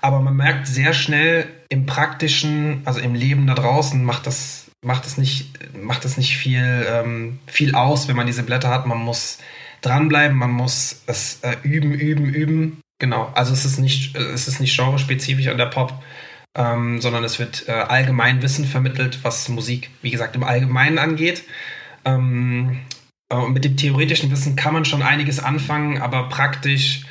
Aber 0.02 0.22
man 0.22 0.36
merkt 0.36 0.68
sehr 0.68 0.94
schnell 0.94 1.48
im 1.68 1.86
praktischen, 1.86 2.82
also 2.86 3.00
im 3.02 3.16
Leben 3.16 3.48
da 3.48 3.54
draußen, 3.54 4.04
macht 4.04 4.28
das, 4.28 4.72
macht 4.82 5.06
das 5.06 5.18
nicht, 5.18 5.52
macht 5.76 6.06
das 6.06 6.16
nicht 6.18 6.38
viel, 6.38 6.86
ähm, 6.90 7.40
viel 7.48 7.76
aus, 7.76 8.08
wenn 8.08 8.16
man 8.16 8.28
diese 8.28 8.44
Blätter 8.44 8.70
hat. 8.70 8.86
Man 8.86 9.00
muss 9.00 9.40
dranbleiben, 9.82 10.38
man 10.38 10.52
muss 10.52 11.04
es 11.06 11.40
äh, 11.42 11.56
üben, 11.64 11.92
üben, 11.92 12.26
üben. 12.26 12.82
Genau. 13.00 13.32
Also 13.36 13.54
es 13.54 13.66
ist 13.66 13.80
nicht, 13.80 14.16
äh, 14.16 14.20
es 14.20 14.48
ist 14.48 14.62
nicht 14.62 14.76
genrespezifisch 14.76 15.48
an 15.48 15.58
der 15.58 15.66
Pop, 15.66 15.94
ähm, 16.60 17.00
sondern 17.00 17.24
es 17.24 17.40
wird 17.40 17.70
äh, 17.70 17.72
Allgemeinwissen 17.72 18.66
vermittelt, 18.66 19.20
was 19.24 19.48
Musik, 19.48 19.90
wie 20.02 20.12
gesagt, 20.12 20.36
im 20.36 20.44
Allgemeinen 20.44 21.00
angeht. 21.00 21.44
Ähm, 22.04 22.82
äh, 23.30 23.36
und 23.36 23.54
mit 23.54 23.64
dem 23.64 23.78
theoretischen 23.78 24.30
Wissen 24.30 24.58
kann 24.58 24.74
man 24.74 24.84
schon 24.84 25.02
einiges 25.02 25.40
anfangen, 25.40 26.02
aber 26.02 26.28
praktisch 26.28 27.06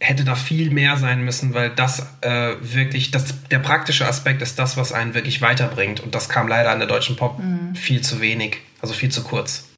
hätte 0.00 0.24
da 0.24 0.34
viel 0.34 0.70
mehr 0.70 0.96
sein 0.96 1.24
müssen, 1.24 1.54
weil 1.54 1.70
das 1.70 2.00
äh, 2.22 2.56
wirklich, 2.60 3.12
das, 3.12 3.48
der 3.50 3.60
praktische 3.60 4.08
Aspekt 4.08 4.42
ist 4.42 4.58
das, 4.58 4.76
was 4.76 4.92
einen 4.92 5.14
wirklich 5.14 5.40
weiterbringt. 5.40 6.00
Und 6.00 6.16
das 6.16 6.28
kam 6.28 6.48
leider 6.48 6.72
an 6.72 6.80
der 6.80 6.88
deutschen 6.88 7.14
Pop 7.14 7.40
viel 7.74 8.00
zu 8.00 8.20
wenig, 8.20 8.58
also 8.80 8.94
viel 8.94 9.12
zu 9.12 9.22
kurz. 9.22 9.68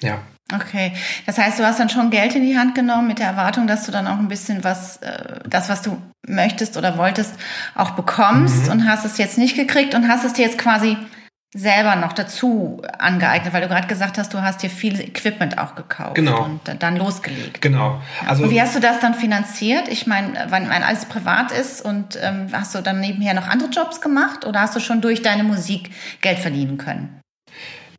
Ja. 0.00 0.22
Okay, 0.52 0.92
das 1.26 1.38
heißt, 1.38 1.58
du 1.58 1.64
hast 1.64 1.80
dann 1.80 1.88
schon 1.88 2.10
Geld 2.10 2.34
in 2.34 2.42
die 2.42 2.56
Hand 2.58 2.74
genommen 2.74 3.08
mit 3.08 3.18
der 3.18 3.28
Erwartung, 3.28 3.66
dass 3.66 3.86
du 3.86 3.92
dann 3.92 4.06
auch 4.06 4.18
ein 4.18 4.28
bisschen 4.28 4.62
was, 4.62 4.98
äh, 4.98 5.40
das, 5.48 5.70
was 5.70 5.80
du 5.82 5.96
möchtest 6.26 6.76
oder 6.76 6.98
wolltest, 6.98 7.34
auch 7.74 7.90
bekommst 7.92 8.66
Mhm. 8.66 8.72
und 8.72 8.88
hast 8.88 9.04
es 9.06 9.16
jetzt 9.16 9.38
nicht 9.38 9.56
gekriegt 9.56 9.94
und 9.94 10.06
hast 10.06 10.22
es 10.24 10.34
dir 10.34 10.44
jetzt 10.44 10.58
quasi 10.58 10.98
selber 11.56 11.94
noch 11.96 12.12
dazu 12.12 12.82
angeeignet, 12.98 13.54
weil 13.54 13.62
du 13.62 13.68
gerade 13.68 13.86
gesagt 13.86 14.18
hast, 14.18 14.34
du 14.34 14.42
hast 14.42 14.62
dir 14.62 14.68
viel 14.70 15.00
Equipment 15.00 15.56
auch 15.56 15.76
gekauft 15.76 16.16
genau. 16.16 16.44
und 16.44 16.60
dann 16.82 16.96
losgelegt. 16.96 17.62
Genau. 17.62 18.02
Also 18.26 18.44
und 18.44 18.50
wie 18.50 18.60
hast 18.60 18.74
du 18.74 18.80
das 18.80 18.98
dann 18.98 19.14
finanziert? 19.14 19.88
Ich 19.88 20.06
meine, 20.06 20.46
wenn 20.50 20.70
alles 20.70 21.04
privat 21.06 21.52
ist 21.52 21.80
und 21.80 22.18
ähm, 22.20 22.48
hast 22.52 22.74
du 22.74 22.80
dann 22.82 23.00
nebenher 23.00 23.34
noch 23.34 23.46
andere 23.48 23.70
Jobs 23.70 24.00
gemacht 24.00 24.44
oder 24.46 24.60
hast 24.60 24.74
du 24.74 24.80
schon 24.80 25.00
durch 25.00 25.22
deine 25.22 25.44
Musik 25.44 25.90
Geld 26.20 26.40
verdienen 26.40 26.76
können? 26.76 27.20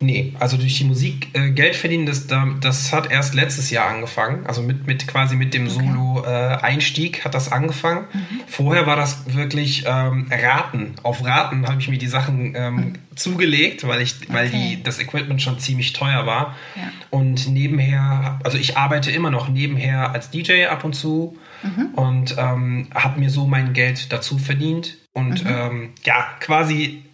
Nee, 0.00 0.34
also 0.38 0.56
durch 0.56 0.76
die 0.76 0.84
Musik 0.84 1.28
äh, 1.32 1.50
Geld 1.50 1.74
verdienen, 1.74 2.06
das, 2.06 2.26
das 2.60 2.92
hat 2.92 3.10
erst 3.10 3.34
letztes 3.34 3.70
Jahr 3.70 3.88
angefangen. 3.88 4.46
Also 4.46 4.62
mit, 4.62 4.86
mit 4.86 5.06
quasi 5.06 5.36
mit 5.36 5.54
dem 5.54 5.66
okay. 5.66 5.74
Solo-Einstieg 5.74 7.18
äh, 7.18 7.20
hat 7.22 7.34
das 7.34 7.50
angefangen. 7.50 8.04
Mhm. 8.12 8.40
Vorher 8.46 8.86
war 8.86 8.96
das 8.96 9.34
wirklich 9.34 9.84
ähm, 9.86 10.26
Raten. 10.30 10.94
Auf 11.02 11.24
Raten 11.24 11.66
habe 11.66 11.80
ich 11.80 11.88
mir 11.88 11.98
die 11.98 12.08
Sachen 12.08 12.54
ähm, 12.54 12.74
mhm. 12.74 12.92
zugelegt, 13.14 13.86
weil 13.86 14.02
ich, 14.02 14.16
weil 14.30 14.48
okay. 14.48 14.76
die, 14.76 14.82
das 14.82 14.98
Equipment 14.98 15.40
schon 15.40 15.58
ziemlich 15.58 15.92
teuer 15.94 16.26
war. 16.26 16.56
Ja. 16.74 16.82
Und 17.10 17.48
nebenher, 17.48 18.38
also 18.44 18.58
ich 18.58 18.76
arbeite 18.76 19.10
immer 19.10 19.30
noch 19.30 19.48
nebenher 19.48 20.10
als 20.12 20.30
DJ 20.30 20.66
ab 20.66 20.84
und 20.84 20.94
zu 20.94 21.38
mhm. 21.62 21.86
und 21.94 22.36
ähm, 22.38 22.88
habe 22.94 23.18
mir 23.18 23.30
so 23.30 23.46
mein 23.46 23.72
Geld 23.72 24.12
dazu 24.12 24.36
verdient. 24.36 24.98
Und 25.14 25.44
mhm. 25.44 25.50
ähm, 25.50 25.88
ja, 26.04 26.26
quasi 26.40 27.05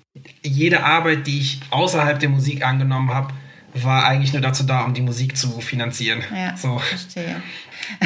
jede 0.42 0.84
Arbeit, 0.84 1.26
die 1.26 1.40
ich 1.40 1.60
außerhalb 1.70 2.18
der 2.18 2.28
Musik 2.28 2.64
angenommen 2.64 3.12
habe, 3.12 3.34
war 3.74 4.04
eigentlich 4.04 4.32
nur 4.32 4.42
dazu 4.42 4.64
da, 4.64 4.82
um 4.82 4.94
die 4.94 5.00
Musik 5.00 5.36
zu 5.36 5.60
finanzieren. 5.60 6.22
Ja, 6.34 6.56
so. 6.56 6.78
verstehe. 6.78 7.42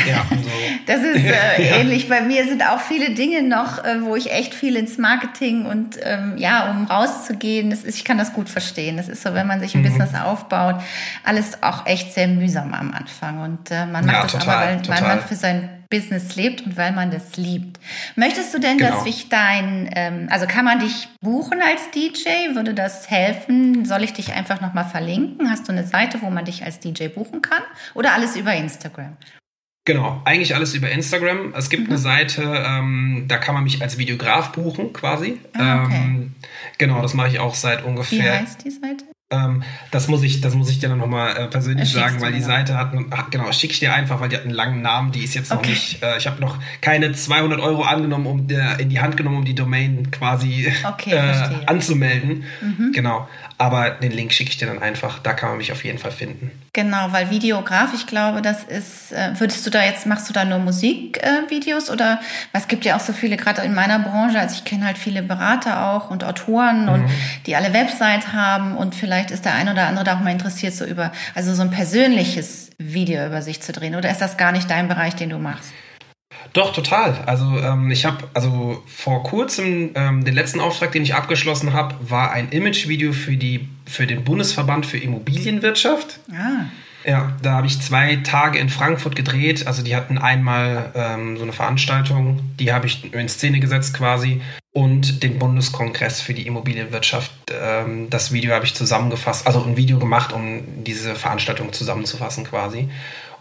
Ja, 0.07 0.25
so. 0.31 0.51
Das 0.87 1.01
ist 1.01 1.25
äh, 1.25 1.31
ja. 1.63 1.77
ähnlich. 1.77 2.09
Bei 2.09 2.21
mir 2.21 2.47
sind 2.47 2.63
auch 2.63 2.81
viele 2.81 3.11
Dinge 3.11 3.43
noch, 3.43 3.85
äh, 3.85 4.03
wo 4.03 4.17
ich 4.17 4.33
echt 4.33 4.55
viel 4.55 4.77
ins 4.77 4.99
Marketing 4.99 5.67
und 5.67 5.99
ähm, 6.03 6.35
ja, 6.37 6.71
um 6.71 6.87
rauszugehen, 6.87 7.71
das 7.71 7.83
ist, 7.83 7.97
ich 7.99 8.05
kann 8.05 8.19
das 8.19 8.33
gut 8.33 8.49
verstehen. 8.49 8.97
Das 8.97 9.09
ist 9.09 9.23
so, 9.23 9.35
wenn 9.35 9.47
man 9.47 9.61
sich 9.61 9.75
ein 9.75 9.83
mhm. 9.83 9.89
Business 9.89 10.15
aufbaut, 10.15 10.77
alles 11.25 11.63
auch 11.63 11.87
echt 11.87 12.13
sehr 12.13 12.29
mühsam 12.29 12.75
am 12.75 12.93
Anfang. 12.93 13.41
Und 13.41 13.71
äh, 13.71 13.87
man 13.87 14.05
macht 14.05 14.15
ja, 14.15 14.23
das 14.23 14.33
total, 14.33 14.55
aber, 14.55 14.89
weil, 14.89 14.89
weil 14.89 15.03
man 15.03 15.21
für 15.21 15.35
sein 15.35 15.77
Business 15.89 16.35
lebt 16.37 16.67
und 16.67 16.77
weil 16.77 16.93
man 16.93 17.11
das 17.11 17.37
liebt. 17.37 17.79
Möchtest 18.17 18.53
du 18.55 18.59
denn, 18.59 18.79
genau. 18.79 18.91
dass 18.91 19.07
ich 19.07 19.29
dein, 19.29 19.89
ähm, 19.95 20.29
also 20.31 20.47
kann 20.47 20.65
man 20.65 20.81
dich 20.81 21.09
buchen 21.21 21.61
als 21.63 21.91
DJ? 21.91 22.55
Würde 22.55 22.75
das 22.75 23.11
helfen? 23.11 23.85
Soll 23.85 24.03
ich 24.03 24.13
dich 24.13 24.33
einfach 24.33 24.61
nochmal 24.61 24.85
verlinken? 24.85 25.51
Hast 25.51 25.69
du 25.69 25.73
eine 25.73 25.87
Seite, 25.87 26.23
wo 26.23 26.31
man 26.31 26.45
dich 26.45 26.65
als 26.65 26.81
DJ 26.81 27.09
buchen 27.09 27.43
kann? 27.43 27.63
Oder 27.95 28.15
alles 28.15 28.37
über 28.37 28.55
Instagram? 28.55 29.17
Genau, 29.87 30.21
eigentlich 30.25 30.55
alles 30.57 30.75
über 30.75 30.91
Instagram. 30.91 31.55
Es 31.57 31.71
gibt 31.71 31.85
mhm. 31.85 31.91
eine 31.91 31.99
Seite, 31.99 32.43
ähm, 32.67 33.25
da 33.29 33.39
kann 33.39 33.55
man 33.55 33.63
mich 33.63 33.81
als 33.81 33.99
Videograf 33.99 34.51
buchen, 34.51 34.93
quasi. 34.93 35.39
Ah, 35.55 35.85
okay. 35.85 35.95
ähm, 35.95 36.35
genau, 36.77 37.01
das 37.01 37.15
mache 37.15 37.29
ich 37.29 37.39
auch 37.39 37.55
seit 37.55 37.85
ungefähr. 37.85 38.19
Wie 38.19 38.47
heißt 38.47 38.65
die 38.65 38.71
Seite? 38.71 39.05
Ähm, 39.31 39.63
das 39.93 40.07
muss 40.07 40.23
ich, 40.23 40.41
das 40.41 40.55
muss 40.55 40.71
ich 40.71 40.81
dir 40.81 40.89
dann 40.89 40.99
nochmal 40.99 41.37
äh, 41.37 41.47
persönlich 41.47 41.91
sagen, 41.91 42.21
weil 42.21 42.33
die 42.33 42.43
Seite 42.43 42.77
hat, 42.77 42.93
genau, 43.31 43.51
schicke 43.51 43.73
ich 43.73 43.81
dir 43.81 43.93
einfach, 43.93 44.21
weil 44.21 44.29
die 44.29 44.37
hat 44.37 44.45
einen 44.45 44.55
langen 44.55 44.83
Namen, 44.83 45.11
die 45.11 45.25
ist 45.25 45.35
jetzt 45.35 45.51
noch 45.51 45.59
okay. 45.59 45.71
nicht, 45.71 46.03
äh, 46.03 46.17
ich 46.17 46.29
habe 46.29 46.41
noch 46.41 46.59
keine 46.81 47.13
200 47.13 47.61
Euro 47.61 47.83
angenommen, 47.83 48.27
um 48.27 48.49
äh, 48.49 48.81
in 48.81 48.89
die 48.89 49.01
Hand 49.01 49.17
genommen, 49.17 49.39
um 49.39 49.45
die 49.45 49.57
Domain 49.57 50.13
quasi 50.13 50.73
okay, 50.85 51.15
äh, 51.15 51.67
anzumelden. 51.67 52.45
Mhm. 52.61 52.93
Genau, 52.93 53.29
aber 53.59 53.91
den 53.91 54.13
Link 54.13 54.33
schicke 54.33 54.51
ich 54.51 54.59
dir 54.59 54.67
dann 54.67 54.83
einfach, 54.83 55.19
da 55.19 55.33
kann 55.33 55.49
man 55.51 55.59
mich 55.59 55.73
auf 55.73 55.85
jeden 55.85 55.99
Fall 55.99 56.13
finden. 56.13 56.51
Genau, 56.73 57.09
weil 57.11 57.31
Videograf, 57.31 57.95
ich 57.95 58.07
glaube, 58.07 58.43
das 58.43 58.65
ist, 58.65 59.13
äh, 59.13 59.33
würdest 59.39 59.67
du 59.67 59.71
da 59.71 59.85
jetzt, 59.85 60.07
machst 60.07 60.29
du 60.29 60.33
da 60.33 60.45
nur 60.45 60.59
Musikvideos 60.59 61.91
oder, 61.91 62.21
es 62.53 62.69
gibt 62.69 62.85
ja 62.85 62.97
auch 62.97 63.01
so 63.01 63.13
viele, 63.13 63.37
gerade 63.37 63.63
in 63.63 63.75
meiner 63.75 63.99
Branche, 63.99 64.39
also 64.39 64.55
ich 64.57 64.65
kenne 64.65 64.87
halt 64.87 64.99
viele 64.99 65.23
Berater 65.23 65.91
auch 65.91 66.11
und 66.11 66.25
Autoren 66.25 66.85
mhm. 66.85 66.89
und 66.89 67.11
die 67.47 67.57
alle 67.57 67.73
Website 67.73 68.33
haben 68.33 68.77
und 68.77 68.95
vielleicht 68.95 69.27
vielleicht 69.27 69.31
ist 69.31 69.45
der 69.45 69.55
ein 69.55 69.69
oder 69.69 69.87
andere 69.87 70.05
da 70.05 70.17
auch 70.17 70.21
mal 70.21 70.31
interessiert, 70.31 70.75
so 70.75 70.85
über, 70.85 71.13
also 71.35 71.55
so 71.55 71.63
ein 71.63 71.71
persönliches 71.71 72.71
Video 72.79 73.27
über 73.27 73.43
sich 73.43 73.63
zu 73.63 73.73
drehen. 73.73 73.95
Oder 73.95 74.11
ist 74.11 74.21
das 74.21 74.37
gar 74.37 74.53
nicht 74.53 74.71
dein 74.71 74.89
Bereich, 74.89 75.15
den 75.15 75.31
du 75.31 75.39
machst? 75.39 75.73
Doch, 76.57 76.73
total. 76.73 77.23
Also 77.27 77.45
ähm, 77.59 77.91
ich 77.91 78.07
habe, 78.07 78.17
also 78.33 78.83
vor 78.87 79.23
kurzem, 79.25 79.91
ähm, 79.95 80.25
den 80.25 80.35
letzten 80.35 80.59
Auftrag, 80.59 80.91
den 80.91 81.03
ich 81.03 81.15
abgeschlossen 81.15 81.75
habe, 81.75 81.95
war 82.01 82.33
ein 82.33 82.49
Imagevideo 82.49 83.13
für, 83.13 83.37
die, 83.37 83.69
für 83.85 84.07
den 84.07 84.25
Bundesverband 84.25 84.87
für 84.87 84.97
Immobilienwirtschaft. 84.97 86.19
Ah. 86.33 86.65
Ja, 87.05 87.37
da 87.43 87.53
habe 87.53 87.67
ich 87.67 87.79
zwei 87.83 88.17
Tage 88.17 88.59
in 88.59 88.71
Frankfurt 88.71 89.15
gedreht. 89.15 89.67
Also 89.67 89.83
die 89.83 89.95
hatten 89.95 90.17
einmal 90.17 90.93
ähm, 90.95 91.37
so 91.37 91.43
eine 91.43 91.53
Veranstaltung, 91.53 92.41
die 92.59 92.73
habe 92.73 92.87
ich 92.87 93.13
in 93.13 93.29
Szene 93.29 93.61
gesetzt 93.61 93.93
quasi. 93.93 94.41
Und 94.73 95.23
den 95.23 95.39
Bundeskongress 95.39 96.23
für 96.23 96.33
die 96.33 96.47
Immobilienwirtschaft. 96.47 97.33
Ähm, 97.53 98.09
das 98.09 98.33
Video 98.33 98.55
habe 98.55 98.65
ich 98.65 98.75
zusammengefasst, 98.75 99.47
also 99.47 99.63
ein 99.63 99.77
Video 99.77 99.99
gemacht, 99.99 100.33
um 100.33 100.63
diese 100.85 101.15
Veranstaltung 101.17 101.75
zusammenzufassen 101.75 102.45
quasi. 102.45 102.89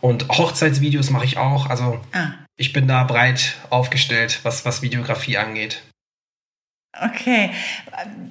Und 0.02 0.28
Hochzeitsvideos 0.30 1.10
mache 1.10 1.26
ich 1.26 1.38
auch. 1.38 1.70
Also 1.70 2.00
ah. 2.14 2.30
ich 2.58 2.74
bin 2.74 2.88
da 2.88 3.04
breit 3.04 3.56
aufgestellt, 3.70 4.40
was, 4.44 4.66
was 4.66 4.82
Videografie 4.82 5.38
angeht. 5.38 5.82
Okay, 7.02 7.52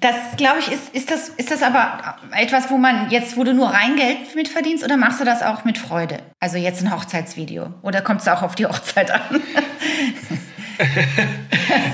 das 0.01 0.15
glaube 0.39 0.61
ich, 0.61 0.69
ist, 0.69 0.95
ist, 0.95 1.11
das, 1.11 1.29
ist 1.29 1.51
das 1.51 1.63
aber 1.63 2.17
etwas, 2.33 2.71
wo 2.71 2.79
man 2.79 3.11
jetzt, 3.11 3.37
wo 3.37 3.45
du 3.45 3.53
nur 3.53 3.69
rein 3.69 3.97
Geld 3.97 4.35
mit 4.35 4.49
verdienst 4.49 4.83
oder 4.83 4.97
machst 4.97 5.21
du 5.21 5.25
das 5.25 5.43
auch 5.43 5.65
mit 5.65 5.77
Freude? 5.77 6.21
Also 6.41 6.57
jetzt 6.57 6.83
ein 6.83 6.91
Hochzeitsvideo 6.91 7.75
oder 7.83 8.01
kommst 8.01 8.27
du 8.27 8.33
auch 8.33 8.43
auf 8.43 8.55
die 8.55 8.65
Hochzeit 8.65 9.11
an? 9.11 9.21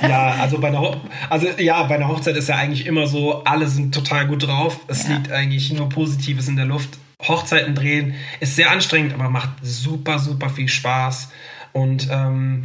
ja, 0.09 0.37
also 0.41 0.59
bei, 0.59 0.69
einer 0.69 1.01
also 1.29 1.49
ja, 1.59 1.83
bei 1.85 1.97
einer 1.97 2.09
Hochzeit 2.09 2.37
ist 2.37 2.49
ja 2.49 2.57
eigentlich 2.57 2.87
immer 2.87 3.09
so, 3.09 3.43
alle 3.45 3.67
sind 3.67 3.93
total 3.93 4.29
gut 4.29 4.47
drauf. 4.47 4.79
Es 4.87 5.09
ja. 5.09 5.15
liegt 5.15 5.33
eigentlich 5.33 5.73
nur 5.73 5.89
Positives 5.89 6.47
in 6.47 6.57
der 6.57 6.67
Luft. 6.67 6.99
Hochzeiten 7.23 7.75
drehen 7.75 8.15
ist 8.41 8.57
sehr 8.57 8.71
anstrengend, 8.71 9.15
aber 9.15 9.29
macht 9.29 9.51
super, 9.63 10.19
super 10.19 10.51
viel 10.51 10.69
Spaß. 10.69 11.31
Und 11.73 12.09
ähm, 12.11 12.65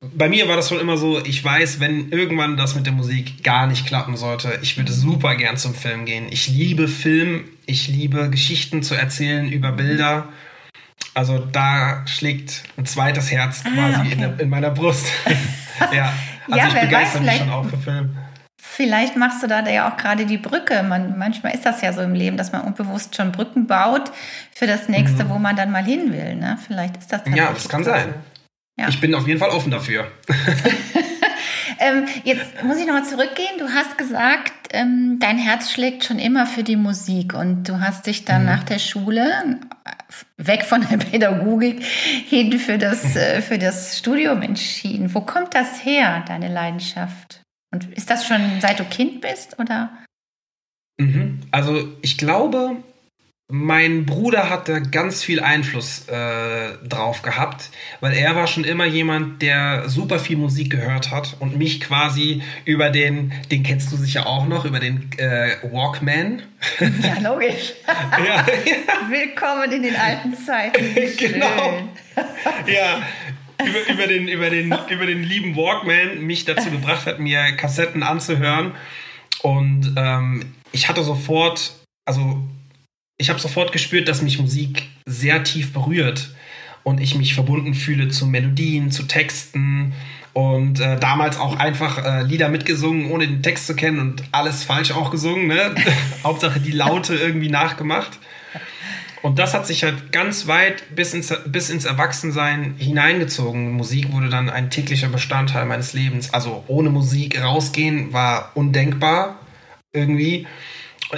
bei 0.00 0.28
mir 0.28 0.48
war 0.48 0.56
das 0.56 0.68
schon 0.68 0.80
immer 0.80 0.96
so, 0.96 1.24
ich 1.24 1.42
weiß, 1.42 1.80
wenn 1.80 2.10
irgendwann 2.10 2.56
das 2.56 2.74
mit 2.74 2.86
der 2.86 2.92
Musik 2.92 3.42
gar 3.42 3.66
nicht 3.66 3.86
klappen 3.86 4.16
sollte, 4.16 4.58
ich 4.62 4.76
würde 4.76 4.92
super 4.92 5.34
gern 5.36 5.56
zum 5.56 5.74
Film 5.74 6.04
gehen. 6.04 6.26
Ich 6.30 6.48
liebe 6.48 6.88
Film, 6.88 7.44
ich 7.66 7.88
liebe 7.88 8.30
Geschichten 8.30 8.82
zu 8.82 8.94
erzählen 8.94 9.50
über 9.50 9.72
Bilder. 9.72 10.28
Also 11.14 11.38
da 11.38 12.06
schlägt 12.06 12.64
ein 12.76 12.84
zweites 12.84 13.30
Herz 13.30 13.62
ah, 13.64 13.70
quasi 13.70 14.00
okay. 14.00 14.12
in, 14.12 14.38
in, 14.38 14.48
meiner 14.50 14.70
Brust. 14.70 15.06
ja, 15.92 16.12
also 16.50 16.58
ja, 16.58 16.68
ich 16.68 16.80
begeistere 16.80 17.22
mich 17.22 17.36
schon 17.38 17.50
auch 17.50 17.66
für 17.66 17.78
Film. 17.78 18.16
Vielleicht 18.68 19.16
machst 19.16 19.42
du 19.42 19.46
da 19.46 19.66
ja 19.66 19.88
auch 19.88 19.96
gerade 19.96 20.26
die 20.26 20.36
Brücke. 20.36 20.82
Man, 20.82 21.16
manchmal 21.16 21.54
ist 21.54 21.64
das 21.64 21.80
ja 21.80 21.92
so 21.92 22.02
im 22.02 22.14
Leben, 22.14 22.36
dass 22.36 22.52
man 22.52 22.62
unbewusst 22.62 23.16
schon 23.16 23.32
Brücken 23.32 23.66
baut 23.66 24.10
für 24.54 24.66
das 24.66 24.88
nächste, 24.88 25.24
mhm. 25.24 25.30
wo 25.30 25.38
man 25.38 25.56
dann 25.56 25.70
mal 25.70 25.84
hin 25.84 26.12
will. 26.12 26.34
Ne? 26.34 26.58
Vielleicht 26.66 26.96
ist 26.98 27.12
das 27.12 27.22
Ja, 27.34 27.52
das 27.52 27.68
kann 27.68 27.84
sein. 27.84 28.14
Ja. 28.76 28.88
Ich 28.88 29.00
bin 29.00 29.14
auf 29.14 29.26
jeden 29.26 29.38
Fall 29.38 29.48
offen 29.50 29.70
dafür. 29.70 30.10
ähm, 31.78 32.04
jetzt 32.24 32.62
muss 32.64 32.76
ich 32.76 32.86
nochmal 32.86 33.04
zurückgehen. 33.04 33.58
Du 33.58 33.68
hast 33.68 33.96
gesagt, 33.96 34.52
ähm, 34.72 35.18
dein 35.20 35.38
Herz 35.38 35.70
schlägt 35.70 36.04
schon 36.04 36.18
immer 36.18 36.44
für 36.44 36.62
die 36.62 36.76
Musik 36.76 37.32
und 37.32 37.64
du 37.68 37.80
hast 37.80 38.06
dich 38.06 38.26
dann 38.26 38.42
mhm. 38.42 38.48
nach 38.48 38.64
der 38.64 38.78
Schule 38.78 39.60
weg 40.36 40.64
von 40.64 40.86
der 40.86 40.98
Pädagogik 40.98 41.82
hin 41.82 42.58
für 42.58 42.76
das, 42.76 43.16
äh, 43.16 43.40
für 43.40 43.58
das 43.58 43.96
Studium 43.96 44.42
entschieden. 44.42 45.14
Wo 45.14 45.22
kommt 45.22 45.54
das 45.54 45.84
her, 45.84 46.24
deine 46.26 46.48
Leidenschaft? 46.48 47.45
Und 47.76 47.92
ist 47.92 48.08
das 48.08 48.26
schon 48.26 48.40
seit 48.60 48.78
du 48.78 48.84
Kind 48.84 49.20
bist 49.20 49.58
oder? 49.58 49.90
Mhm. 50.98 51.40
Also 51.50 51.86
ich 52.00 52.16
glaube, 52.16 52.76
mein 53.48 54.06
Bruder 54.06 54.48
hatte 54.48 54.80
ganz 54.80 55.22
viel 55.22 55.40
Einfluss 55.40 56.08
äh, 56.08 56.78
drauf 56.88 57.20
gehabt, 57.20 57.70
weil 58.00 58.14
er 58.14 58.34
war 58.34 58.46
schon 58.46 58.64
immer 58.64 58.86
jemand, 58.86 59.42
der 59.42 59.90
super 59.90 60.18
viel 60.18 60.38
Musik 60.38 60.70
gehört 60.70 61.10
hat 61.10 61.36
und 61.38 61.58
mich 61.58 61.80
quasi 61.80 62.42
über 62.64 62.88
den, 62.88 63.32
den 63.50 63.62
kennst 63.62 63.92
du 63.92 63.96
sicher 63.96 64.26
auch 64.26 64.46
noch, 64.46 64.64
über 64.64 64.80
den 64.80 65.10
äh, 65.18 65.56
Walkman. 65.62 66.42
Ja, 66.80 67.30
logisch. 67.30 67.74
ja, 67.86 68.46
ja. 68.64 69.10
Willkommen 69.10 69.70
in 69.70 69.82
den 69.82 69.96
alten 69.96 70.34
Zeiten. 70.34 70.82
genau. 71.18 71.88
ja, 72.66 73.02
über, 73.64 73.92
über, 73.92 74.06
den, 74.06 74.28
über, 74.28 74.50
den, 74.50 74.74
über 74.90 75.06
den 75.06 75.22
lieben 75.22 75.56
Walkman 75.56 76.20
mich 76.20 76.44
dazu 76.44 76.70
gebracht 76.70 77.06
hat, 77.06 77.18
mir 77.18 77.52
Kassetten 77.52 78.02
anzuhören. 78.02 78.72
Und 79.42 79.94
ähm, 79.96 80.44
ich 80.72 80.88
hatte 80.88 81.02
sofort, 81.02 81.72
also 82.04 82.42
ich 83.18 83.30
habe 83.30 83.40
sofort 83.40 83.72
gespürt, 83.72 84.08
dass 84.08 84.22
mich 84.22 84.38
Musik 84.38 84.88
sehr 85.06 85.44
tief 85.44 85.72
berührt 85.72 86.34
und 86.82 87.00
ich 87.00 87.14
mich 87.14 87.34
verbunden 87.34 87.74
fühle 87.74 88.08
zu 88.08 88.26
Melodien, 88.26 88.90
zu 88.90 89.04
Texten 89.04 89.94
und 90.32 90.80
äh, 90.80 90.98
damals 90.98 91.38
auch 91.38 91.56
einfach 91.56 92.04
äh, 92.04 92.22
Lieder 92.22 92.50
mitgesungen, 92.50 93.10
ohne 93.10 93.26
den 93.26 93.42
Text 93.42 93.66
zu 93.66 93.74
kennen 93.74 93.98
und 93.98 94.22
alles 94.32 94.64
falsch 94.64 94.92
auch 94.92 95.10
gesungen. 95.10 95.46
Ne? 95.46 95.74
Hauptsache 96.24 96.60
die 96.60 96.72
Laute 96.72 97.14
irgendwie 97.14 97.48
nachgemacht. 97.48 98.18
Und 99.22 99.38
das 99.38 99.54
hat 99.54 99.66
sich 99.66 99.82
halt 99.82 100.12
ganz 100.12 100.46
weit 100.46 100.94
bis 100.94 101.14
ins, 101.14 101.34
bis 101.46 101.70
ins 101.70 101.84
Erwachsensein 101.84 102.74
hineingezogen. 102.78 103.72
Musik 103.72 104.12
wurde 104.12 104.28
dann 104.28 104.50
ein 104.50 104.70
täglicher 104.70 105.08
Bestandteil 105.08 105.64
meines 105.64 105.92
Lebens. 105.92 106.32
Also 106.32 106.64
ohne 106.68 106.90
Musik 106.90 107.40
rausgehen 107.40 108.12
war 108.12 108.52
undenkbar 108.54 109.40
irgendwie. 109.92 110.46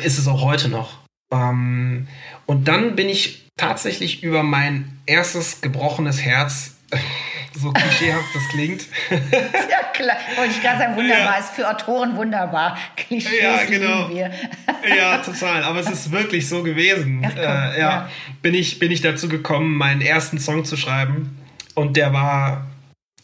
ist 0.03 0.19
es 0.19 0.29
auch 0.29 0.43
heute 0.43 0.69
noch. 0.69 0.99
Ähm, 1.33 2.07
und 2.47 2.69
dann 2.69 2.97
bin 2.97 3.09
ich 3.09 3.49
tatsächlich 3.57 4.23
über 4.23 4.43
mein 4.43 4.99
erstes 5.07 5.61
gebrochenes 5.61 6.23
Herz 6.23 6.77
so 7.61 7.73
klischeehaft 7.73 8.35
das 8.35 8.49
klingt. 8.49 8.87
ja, 9.11 9.83
klar. 9.93 10.17
Wollte 10.37 10.53
ich 10.53 10.63
gerade 10.63 10.79
sagen, 10.79 10.97
wunderbar. 10.97 11.35
Ja. 11.35 11.39
Ist 11.39 11.51
für 11.51 11.69
Autoren 11.69 12.17
wunderbar. 12.17 12.79
Klischees 12.97 13.41
ja, 13.43 13.65
genau. 13.65 14.09
wir. 14.11 14.31
ja, 14.97 15.19
total. 15.19 15.65
Aber 15.65 15.81
es 15.81 15.91
ist 15.91 16.11
wirklich 16.11 16.49
so 16.49 16.63
gewesen. 16.63 17.23
Ach, 17.25 17.31
komm, 17.31 17.39
äh, 17.39 17.45
ja. 17.45 17.79
ja. 17.79 18.11
Bin, 18.43 18.55
ich, 18.55 18.79
bin 18.79 18.91
ich 18.93 19.01
dazu 19.01 19.29
gekommen, 19.29 19.77
meinen 19.77 20.01
ersten 20.01 20.39
Song 20.39 20.65
zu 20.65 20.77
schreiben. 20.77 21.39
Und 21.75 21.97
der 21.97 22.13
war 22.13 22.67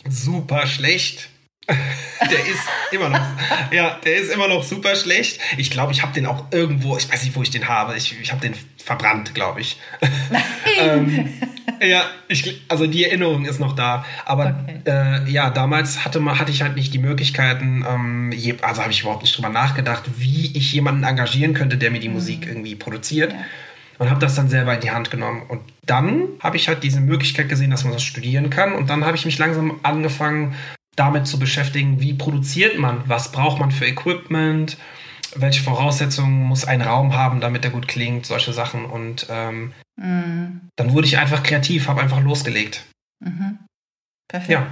super 0.09 0.67
schlecht. 0.67 1.31
der 1.67 2.47
ist 2.47 2.62
immer 2.93 3.09
noch, 3.09 3.25
ja, 3.73 3.99
der 4.05 4.17
ist 4.17 4.31
immer 4.31 4.49
noch 4.49 4.62
super 4.62 4.95
schlecht. 4.97 5.41
Ich 5.57 5.71
glaube, 5.71 5.93
ich 5.93 6.03
habe 6.03 6.12
den 6.12 6.26
auch 6.26 6.45
irgendwo, 6.50 6.97
ich 6.99 7.11
weiß 7.11 7.25
nicht, 7.25 7.35
wo 7.35 7.43
ich 7.43 7.50
den 7.50 7.69
habe. 7.69 7.97
Ich, 7.97 8.21
ich 8.21 8.33
habe 8.33 8.41
den 8.43 8.55
verbrannt, 8.76 9.35
glaube 9.35 9.62
ich. 9.62 9.79
ähm, 10.79 11.33
ja, 11.85 12.05
ich, 12.29 12.62
also 12.69 12.87
die 12.87 13.05
Erinnerung 13.05 13.45
ist 13.45 13.61
noch 13.61 13.75
da. 13.75 14.05
Aber 14.25 14.57
okay. 14.64 14.81
äh, 14.87 15.31
ja, 15.31 15.50
damals 15.50 16.05
hatte, 16.05 16.21
man, 16.21 16.38
hatte 16.38 16.50
ich 16.50 16.62
halt 16.62 16.76
nicht 16.76 16.93
die 16.95 16.99
Möglichkeiten, 16.99 17.85
ähm, 17.88 18.33
je, 18.33 18.57
also 18.62 18.83
habe 18.83 18.93
ich 18.93 19.03
überhaupt 19.03 19.23
nicht 19.23 19.37
drüber 19.37 19.49
nachgedacht, 19.49 20.05
wie 20.17 20.57
ich 20.57 20.73
jemanden 20.73 21.05
engagieren 21.05 21.55
könnte, 21.55 21.76
der 21.76 21.91
mir 21.91 22.00
die 22.00 22.09
mhm. 22.09 22.14
Musik 22.14 22.47
irgendwie 22.47 22.75
produziert. 22.75 23.33
Ja. 23.33 23.38
Und 23.97 24.11
habe 24.11 24.21
das 24.21 24.35
dann 24.35 24.49
selber 24.49 24.75
in 24.75 24.81
die 24.81 24.91
Hand 24.91 25.12
genommen. 25.12 25.43
Und 25.47 25.61
dann 25.87 26.31
habe 26.41 26.57
ich 26.57 26.67
halt 26.67 26.83
diese 26.83 27.00
Möglichkeit 27.00 27.49
gesehen, 27.49 27.71
dass 27.71 27.85
man 27.85 27.93
das 27.93 28.03
studieren 28.03 28.50
kann. 28.50 28.73
Und 28.73 28.91
dann 28.91 29.05
habe 29.05 29.17
ich 29.17 29.25
mich 29.25 29.38
langsam 29.38 29.79
angefangen, 29.85 30.55
damit 30.97 31.26
zu 31.26 31.38
beschäftigen, 31.38 32.00
wie 32.00 32.14
produziert 32.14 32.79
man, 32.79 33.03
was 33.07 33.31
braucht 33.31 33.61
man 33.61 33.71
für 33.71 33.87
Equipment, 33.87 34.76
welche 35.37 35.62
Voraussetzungen 35.62 36.45
muss 36.45 36.64
ein 36.64 36.83
Raum 36.83 37.14
haben, 37.14 37.41
damit 37.41 37.64
er 37.64 37.71
gut 37.71 37.88
klingt, 37.88 38.26
solche 38.26 38.53
Sachen. 38.53 38.85
Und 38.85 39.26
ähm, 39.31 39.73
mhm. 39.97 40.69
dann 40.76 40.93
wurde 40.93 41.07
ich 41.07 41.19
einfach 41.19 41.43
kreativ, 41.43 41.88
habe 41.88 42.00
einfach 42.00 42.21
losgelegt. 42.21 42.85
Mhm. 43.21 43.59
Perfekt. 44.29 44.50
Ja. 44.50 44.67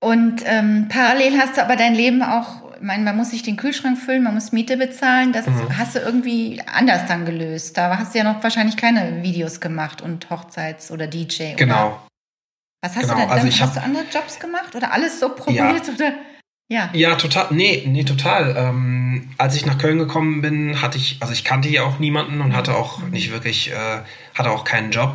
Und 0.00 0.42
ähm, 0.46 0.88
parallel 0.88 1.38
hast 1.38 1.56
du 1.56 1.62
aber 1.62 1.76
dein 1.76 1.94
Leben 1.94 2.22
auch, 2.22 2.74
ich 2.74 2.82
meine, 2.82 3.04
man 3.04 3.16
muss 3.16 3.30
sich 3.30 3.42
den 3.42 3.56
Kühlschrank 3.56 3.98
füllen, 3.98 4.24
man 4.24 4.34
muss 4.34 4.52
Miete 4.52 4.76
bezahlen. 4.76 5.32
Das 5.32 5.46
mhm. 5.46 5.78
hast 5.78 5.94
du 5.94 6.00
irgendwie 6.00 6.60
anders 6.66 7.06
dann 7.06 7.24
gelöst. 7.24 7.76
Da 7.76 7.96
hast 7.98 8.14
du 8.14 8.18
ja 8.18 8.24
noch 8.24 8.42
wahrscheinlich 8.42 8.76
keine 8.76 9.22
Videos 9.22 9.60
gemacht 9.60 10.02
und 10.02 10.28
Hochzeits- 10.30 10.90
oder 10.90 11.06
DJ. 11.06 11.54
Genau. 11.54 11.86
Oder? 11.86 12.06
Was 12.82 12.96
hast 12.96 13.02
genau. 13.02 13.14
du 13.14 13.20
denn? 13.20 13.30
Also 13.30 13.60
hast 13.60 13.76
du 13.76 13.82
andere 13.82 14.04
Jobs 14.12 14.40
gemacht 14.40 14.74
oder 14.74 14.92
alles 14.92 15.20
so 15.20 15.28
probiert? 15.28 15.86
Ja. 15.86 15.94
Oder? 15.94 16.12
Ja. 16.68 16.90
Ja, 16.94 17.14
total. 17.16 17.46
Nee, 17.50 17.84
nee, 17.86 18.02
total. 18.02 18.56
Ähm, 18.56 19.01
als 19.38 19.56
ich 19.56 19.66
nach 19.66 19.78
Köln 19.78 19.98
gekommen 19.98 20.42
bin, 20.42 20.80
hatte 20.82 20.98
ich, 20.98 21.18
also 21.20 21.32
ich 21.32 21.44
kannte 21.44 21.68
hier 21.68 21.84
auch 21.84 21.98
niemanden 21.98 22.40
und 22.40 22.54
hatte 22.54 22.74
auch 22.74 23.02
nicht 23.08 23.32
wirklich, 23.32 23.70
äh, 23.70 24.00
hatte 24.34 24.50
auch 24.50 24.64
keinen 24.64 24.90
Job. 24.90 25.14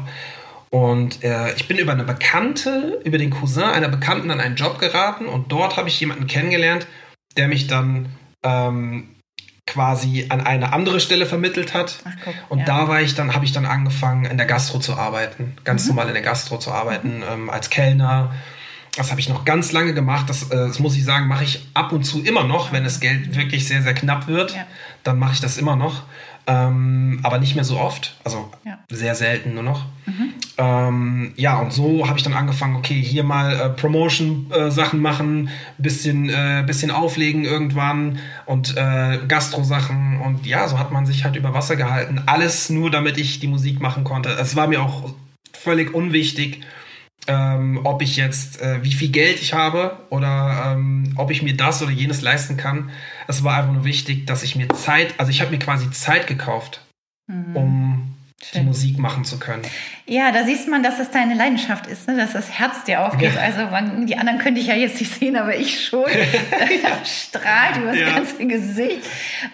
Und 0.69 1.23
äh, 1.23 1.53
ich 1.55 1.67
bin 1.67 1.77
über 1.77 1.93
eine 1.93 2.03
Bekannte, 2.03 2.99
über 3.05 3.17
den 3.17 3.29
Cousin 3.29 3.63
einer 3.63 3.87
Bekannten 3.87 4.31
an 4.31 4.41
einen 4.41 4.55
Job 4.55 4.79
geraten 4.79 5.25
und 5.25 5.51
dort 5.51 5.77
habe 5.77 5.87
ich 5.87 5.99
jemanden 5.99 6.27
kennengelernt, 6.27 6.87
der 7.37 7.47
mich 7.47 7.67
dann 7.67 8.09
ähm, 8.43 9.15
quasi 9.65 10.25
an 10.29 10.41
eine 10.41 10.73
andere 10.73 10.99
Stelle 10.99 11.25
vermittelt 11.25 11.73
hat. 11.73 11.99
Ach, 12.03 12.11
guck, 12.23 12.35
und 12.49 12.59
ja. 12.59 12.65
da 12.65 12.87
war 12.87 13.01
ich 13.01 13.15
dann, 13.15 13.33
habe 13.33 13.45
ich 13.45 13.51
dann 13.51 13.65
angefangen, 13.65 14.25
in 14.25 14.37
der 14.37 14.45
Gastro 14.45 14.79
zu 14.79 14.95
arbeiten. 14.95 15.55
Ganz 15.63 15.83
mhm. 15.83 15.89
normal 15.89 16.07
in 16.07 16.13
der 16.13 16.23
Gastro 16.23 16.57
zu 16.57 16.71
arbeiten, 16.71 17.23
ähm, 17.29 17.49
als 17.49 17.69
Kellner 17.69 18.33
das 18.97 19.11
habe 19.11 19.21
ich 19.21 19.29
noch 19.29 19.45
ganz 19.45 19.71
lange 19.71 19.93
gemacht. 19.93 20.29
Das, 20.29 20.43
äh, 20.43 20.55
das 20.55 20.79
muss 20.79 20.95
ich 20.97 21.05
sagen, 21.05 21.27
mache 21.27 21.43
ich 21.43 21.67
ab 21.73 21.91
und 21.91 22.03
zu 22.03 22.23
immer 22.23 22.43
noch, 22.43 22.71
wenn 22.71 22.83
das 22.83 22.99
Geld 22.99 23.35
wirklich 23.35 23.67
sehr, 23.67 23.81
sehr 23.83 23.93
knapp 23.93 24.27
wird. 24.27 24.55
Ja. 24.55 24.65
Dann 25.03 25.19
mache 25.19 25.33
ich 25.33 25.39
das 25.39 25.57
immer 25.57 25.75
noch. 25.75 26.03
Ähm, 26.49 27.19
aber 27.23 27.39
nicht 27.39 27.55
mehr 27.55 27.65
so 27.65 27.77
oft. 27.77 28.15
Also 28.23 28.49
ja. 28.65 28.79
sehr 28.89 29.15
selten 29.15 29.53
nur 29.53 29.63
noch. 29.63 29.85
Mhm. 30.05 30.33
Ähm, 30.57 31.33
ja, 31.35 31.59
und 31.59 31.73
so 31.73 32.07
habe 32.07 32.17
ich 32.17 32.23
dann 32.23 32.33
angefangen, 32.33 32.77
okay, 32.77 32.99
hier 33.01 33.23
mal 33.23 33.53
äh, 33.53 33.69
Promotion-Sachen 33.69 34.99
äh, 34.99 35.01
machen, 35.01 35.49
bisschen, 35.77 36.29
äh, 36.29 36.63
bisschen 36.65 36.89
auflegen 36.89 37.43
irgendwann 37.43 38.19
und 38.45 38.77
äh, 38.77 39.19
Gastro-Sachen. 39.27 40.21
Und 40.21 40.47
ja, 40.47 40.67
so 40.69 40.79
hat 40.79 40.91
man 40.91 41.05
sich 41.05 41.25
halt 41.25 41.35
über 41.35 41.53
Wasser 41.53 41.75
gehalten. 41.75 42.23
Alles 42.25 42.69
nur, 42.69 42.89
damit 42.89 43.17
ich 43.17 43.41
die 43.41 43.47
Musik 43.47 43.81
machen 43.81 44.05
konnte. 44.05 44.29
Es 44.29 44.55
war 44.55 44.67
mir 44.67 44.81
auch 44.81 45.13
völlig 45.53 45.93
unwichtig 45.93 46.61
ähm, 47.27 47.81
ob 47.83 48.01
ich 48.01 48.15
jetzt, 48.15 48.61
äh, 48.61 48.83
wie 48.83 48.93
viel 48.93 49.09
Geld 49.09 49.41
ich 49.41 49.53
habe 49.53 49.97
oder 50.09 50.73
ähm, 50.73 51.13
ob 51.15 51.31
ich 51.31 51.41
mir 51.43 51.55
das 51.55 51.81
oder 51.81 51.91
jenes 51.91 52.21
leisten 52.21 52.57
kann. 52.57 52.89
Es 53.27 53.43
war 53.43 53.57
einfach 53.57 53.73
nur 53.73 53.85
wichtig, 53.85 54.25
dass 54.27 54.43
ich 54.43 54.55
mir 54.55 54.69
Zeit, 54.69 55.13
also 55.17 55.29
ich 55.29 55.41
habe 55.41 55.51
mir 55.51 55.59
quasi 55.59 55.91
Zeit 55.91 56.27
gekauft, 56.27 56.81
mhm. 57.27 57.55
um 57.55 58.16
Schön. 58.43 58.61
die 58.61 58.67
Musik 58.67 58.99
machen 58.99 59.25
zu 59.25 59.39
können. 59.39 59.63
Ja, 60.05 60.31
da 60.31 60.45
siehst 60.45 60.69
man, 60.69 60.83
dass 60.83 60.97
das 60.97 61.09
deine 61.09 61.33
Leidenschaft 61.33 61.87
ist, 61.87 62.07
ne? 62.07 62.15
dass 62.15 62.33
das 62.33 62.51
Herz 62.51 62.83
dir 62.83 63.03
aufgeht. 63.03 63.33
Ja. 63.33 63.41
Also 63.41 63.65
man, 63.65 64.05
die 64.05 64.15
anderen 64.15 64.37
könnte 64.37 64.61
ich 64.61 64.67
ja 64.67 64.75
jetzt 64.75 64.99
nicht 64.99 65.11
sehen, 65.11 65.35
aber 65.35 65.55
ich 65.57 65.85
schon. 65.85 66.05
strahlt 67.03 67.77
über 67.77 67.87
das 67.87 67.99
ja. 67.99 68.11
ganze 68.11 68.45
Gesicht. 68.45 69.01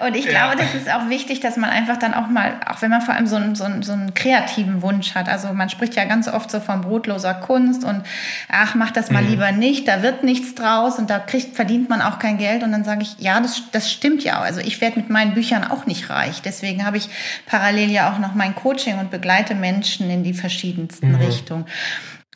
Und 0.05 0.15
ich 0.15 0.25
ja. 0.25 0.31
glaube, 0.31 0.57
das 0.57 0.75
ist 0.75 0.93
auch 0.93 1.09
wichtig, 1.09 1.39
dass 1.39 1.57
man 1.57 1.69
einfach 1.69 1.97
dann 1.97 2.13
auch 2.13 2.27
mal, 2.27 2.59
auch 2.67 2.81
wenn 2.81 2.91
man 2.91 3.01
vor 3.01 3.15
allem 3.15 3.25
so 3.25 3.37
einen, 3.37 3.55
so, 3.55 3.63
einen, 3.63 3.83
so 3.83 3.93
einen 3.93 4.13
kreativen 4.13 4.81
Wunsch 4.81 5.15
hat. 5.15 5.29
Also 5.29 5.53
man 5.53 5.69
spricht 5.69 5.95
ja 5.95 6.03
ganz 6.03 6.27
oft 6.27 6.51
so 6.51 6.59
von 6.59 6.81
brotloser 6.81 7.33
Kunst 7.33 7.83
und 7.85 8.03
ach, 8.49 8.75
mach 8.75 8.91
das 8.91 9.09
mal 9.09 9.23
mhm. 9.23 9.29
lieber 9.29 9.51
nicht, 9.53 9.87
da 9.87 10.03
wird 10.03 10.23
nichts 10.23 10.55
draus 10.55 10.99
und 10.99 11.09
da 11.09 11.19
kriegt, 11.19 11.55
verdient 11.55 11.89
man 11.89 12.01
auch 12.01 12.19
kein 12.19 12.37
Geld. 12.37 12.63
Und 12.63 12.73
dann 12.73 12.83
sage 12.83 13.03
ich, 13.03 13.15
ja, 13.17 13.39
das, 13.39 13.63
das 13.71 13.91
stimmt 13.91 14.23
ja. 14.23 14.39
Also 14.41 14.59
ich 14.59 14.81
werde 14.81 14.99
mit 14.99 15.09
meinen 15.09 15.33
Büchern 15.33 15.63
auch 15.63 15.85
nicht 15.85 16.09
reich. 16.09 16.41
Deswegen 16.41 16.85
habe 16.85 16.97
ich 16.97 17.09
parallel 17.47 17.89
ja 17.89 18.13
auch 18.13 18.19
noch 18.19 18.35
meinen 18.35 18.53
Coach 18.53 18.72
Coaching 18.73 18.99
und 18.99 19.11
begleite 19.11 19.55
Menschen 19.55 20.09
in 20.09 20.23
die 20.23 20.33
verschiedensten 20.33 21.09
mhm. 21.09 21.15
Richtungen. 21.15 21.65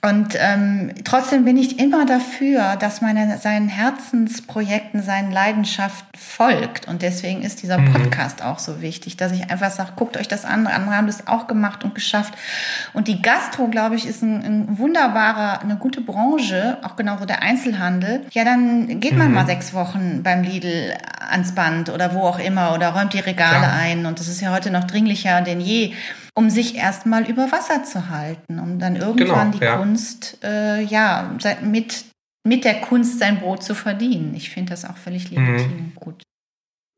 Und 0.03 0.35
ähm, 0.39 0.91
trotzdem 1.03 1.43
bin 1.43 1.57
ich 1.57 1.79
immer 1.79 2.05
dafür, 2.05 2.75
dass 2.75 3.01
man 3.01 3.35
seinen 3.39 3.67
Herzensprojekten, 3.67 5.01
seinen 5.01 5.31
Leidenschaften 5.31 6.07
folgt. 6.15 6.87
Und 6.87 7.01
deswegen 7.01 7.41
ist 7.41 7.63
dieser 7.63 7.79
mhm. 7.79 7.93
Podcast 7.93 8.43
auch 8.43 8.59
so 8.59 8.79
wichtig, 8.79 9.17
dass 9.17 9.31
ich 9.31 9.49
einfach 9.49 9.71
sage, 9.71 9.93
guckt 9.95 10.15
euch 10.15 10.27
das 10.27 10.45
an. 10.45 10.67
Andere 10.67 10.95
haben 10.95 11.07
das 11.07 11.27
auch 11.27 11.47
gemacht 11.47 11.83
und 11.83 11.95
geschafft. 11.95 12.35
Und 12.93 13.07
die 13.07 13.23
Gastro, 13.23 13.69
glaube 13.69 13.95
ich, 13.95 14.05
ist 14.05 14.21
ein, 14.21 14.43
ein 14.43 14.77
wunderbarer, 14.77 15.61
eine 15.61 15.77
gute 15.77 16.01
Branche, 16.01 16.77
auch 16.83 16.95
genauso 16.95 17.25
der 17.25 17.41
Einzelhandel. 17.41 18.21
Ja, 18.31 18.43
dann 18.43 18.99
geht 18.99 19.17
man 19.17 19.29
mhm. 19.29 19.33
mal 19.33 19.47
sechs 19.47 19.73
Wochen 19.73 20.21
beim 20.21 20.43
Lidl 20.43 20.93
ans 21.27 21.55
Band 21.55 21.89
oder 21.89 22.13
wo 22.13 22.21
auch 22.21 22.39
immer 22.39 22.75
oder 22.75 22.89
räumt 22.89 23.13
die 23.13 23.19
Regale 23.19 23.65
Klar. 23.65 23.73
ein. 23.73 24.05
Und 24.05 24.19
das 24.19 24.27
ist 24.27 24.41
ja 24.41 24.53
heute 24.53 24.69
noch 24.69 24.83
dringlicher 24.83 25.41
denn 25.41 25.59
je 25.59 25.93
um 26.37 26.51
sich 26.51 26.75
erstmal 26.75 27.27
über 27.27 27.51
Wasser 27.51 27.83
zu 27.83 28.09
halten, 28.09 28.59
um 28.59 28.77
dann 28.77 28.95
irgendwann 28.95 29.51
genau, 29.51 29.57
die 29.57 29.65
ja. 29.65 29.77
Kunst, 29.77 30.37
äh, 30.43 30.83
ja, 30.83 31.35
mit, 31.63 32.05
mit 32.47 32.63
der 32.63 32.79
Kunst 32.79 33.17
sein 33.17 33.39
Brot 33.39 33.63
zu 33.63 33.73
verdienen. 33.73 34.35
Ich 34.35 34.51
finde 34.51 34.69
das 34.69 34.85
auch 34.85 34.97
völlig 34.97 35.31
mhm. 35.31 35.37
legitim 35.37 35.71
mhm. 35.71 35.79
und 35.79 35.95
gut. 35.95 36.23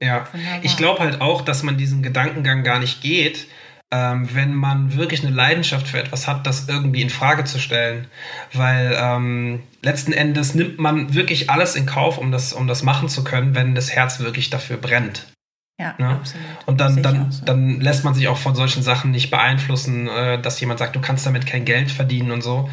Ja, 0.03 0.27
Wunderbar. 0.33 0.59
ich 0.61 0.75
glaube 0.75 0.99
halt 0.99 1.21
auch, 1.21 1.41
dass 1.41 1.63
man 1.63 1.77
diesen 1.77 2.03
Gedankengang 2.03 2.63
gar 2.63 2.79
nicht 2.79 3.01
geht, 3.01 3.47
ähm, 3.91 4.27
wenn 4.33 4.53
man 4.53 4.97
wirklich 4.97 5.25
eine 5.25 5.33
Leidenschaft 5.33 5.87
für 5.87 5.99
etwas 5.99 6.27
hat, 6.27 6.45
das 6.45 6.67
irgendwie 6.67 7.01
in 7.01 7.09
Frage 7.09 7.45
zu 7.45 7.59
stellen. 7.59 8.07
Weil 8.51 8.93
ähm, 8.99 9.63
letzten 9.81 10.11
Endes 10.11 10.53
nimmt 10.53 10.79
man 10.79 11.13
wirklich 11.13 11.49
alles 11.49 11.77
in 11.77 11.85
Kauf, 11.85 12.17
um 12.17 12.33
das, 12.33 12.51
um 12.51 12.67
das 12.67 12.83
machen 12.83 13.07
zu 13.07 13.23
können, 13.23 13.55
wenn 13.55 13.73
das 13.73 13.89
Herz 13.89 14.19
wirklich 14.19 14.49
dafür 14.49 14.75
brennt. 14.75 15.27
Ja, 15.79 15.95
ne? 15.97 16.09
absolut. 16.09 16.45
Und 16.65 16.81
dann, 16.81 17.01
dann, 17.01 17.31
so. 17.31 17.45
dann 17.45 17.79
lässt 17.79 18.03
man 18.03 18.13
sich 18.13 18.27
auch 18.27 18.37
von 18.37 18.53
solchen 18.53 18.83
Sachen 18.83 19.11
nicht 19.11 19.31
beeinflussen, 19.31 20.09
äh, 20.09 20.39
dass 20.41 20.59
jemand 20.59 20.79
sagt, 20.79 20.95
du 20.95 20.99
kannst 20.99 21.25
damit 21.25 21.45
kein 21.47 21.63
Geld 21.63 21.89
verdienen 21.89 22.31
und 22.31 22.43
so. 22.43 22.69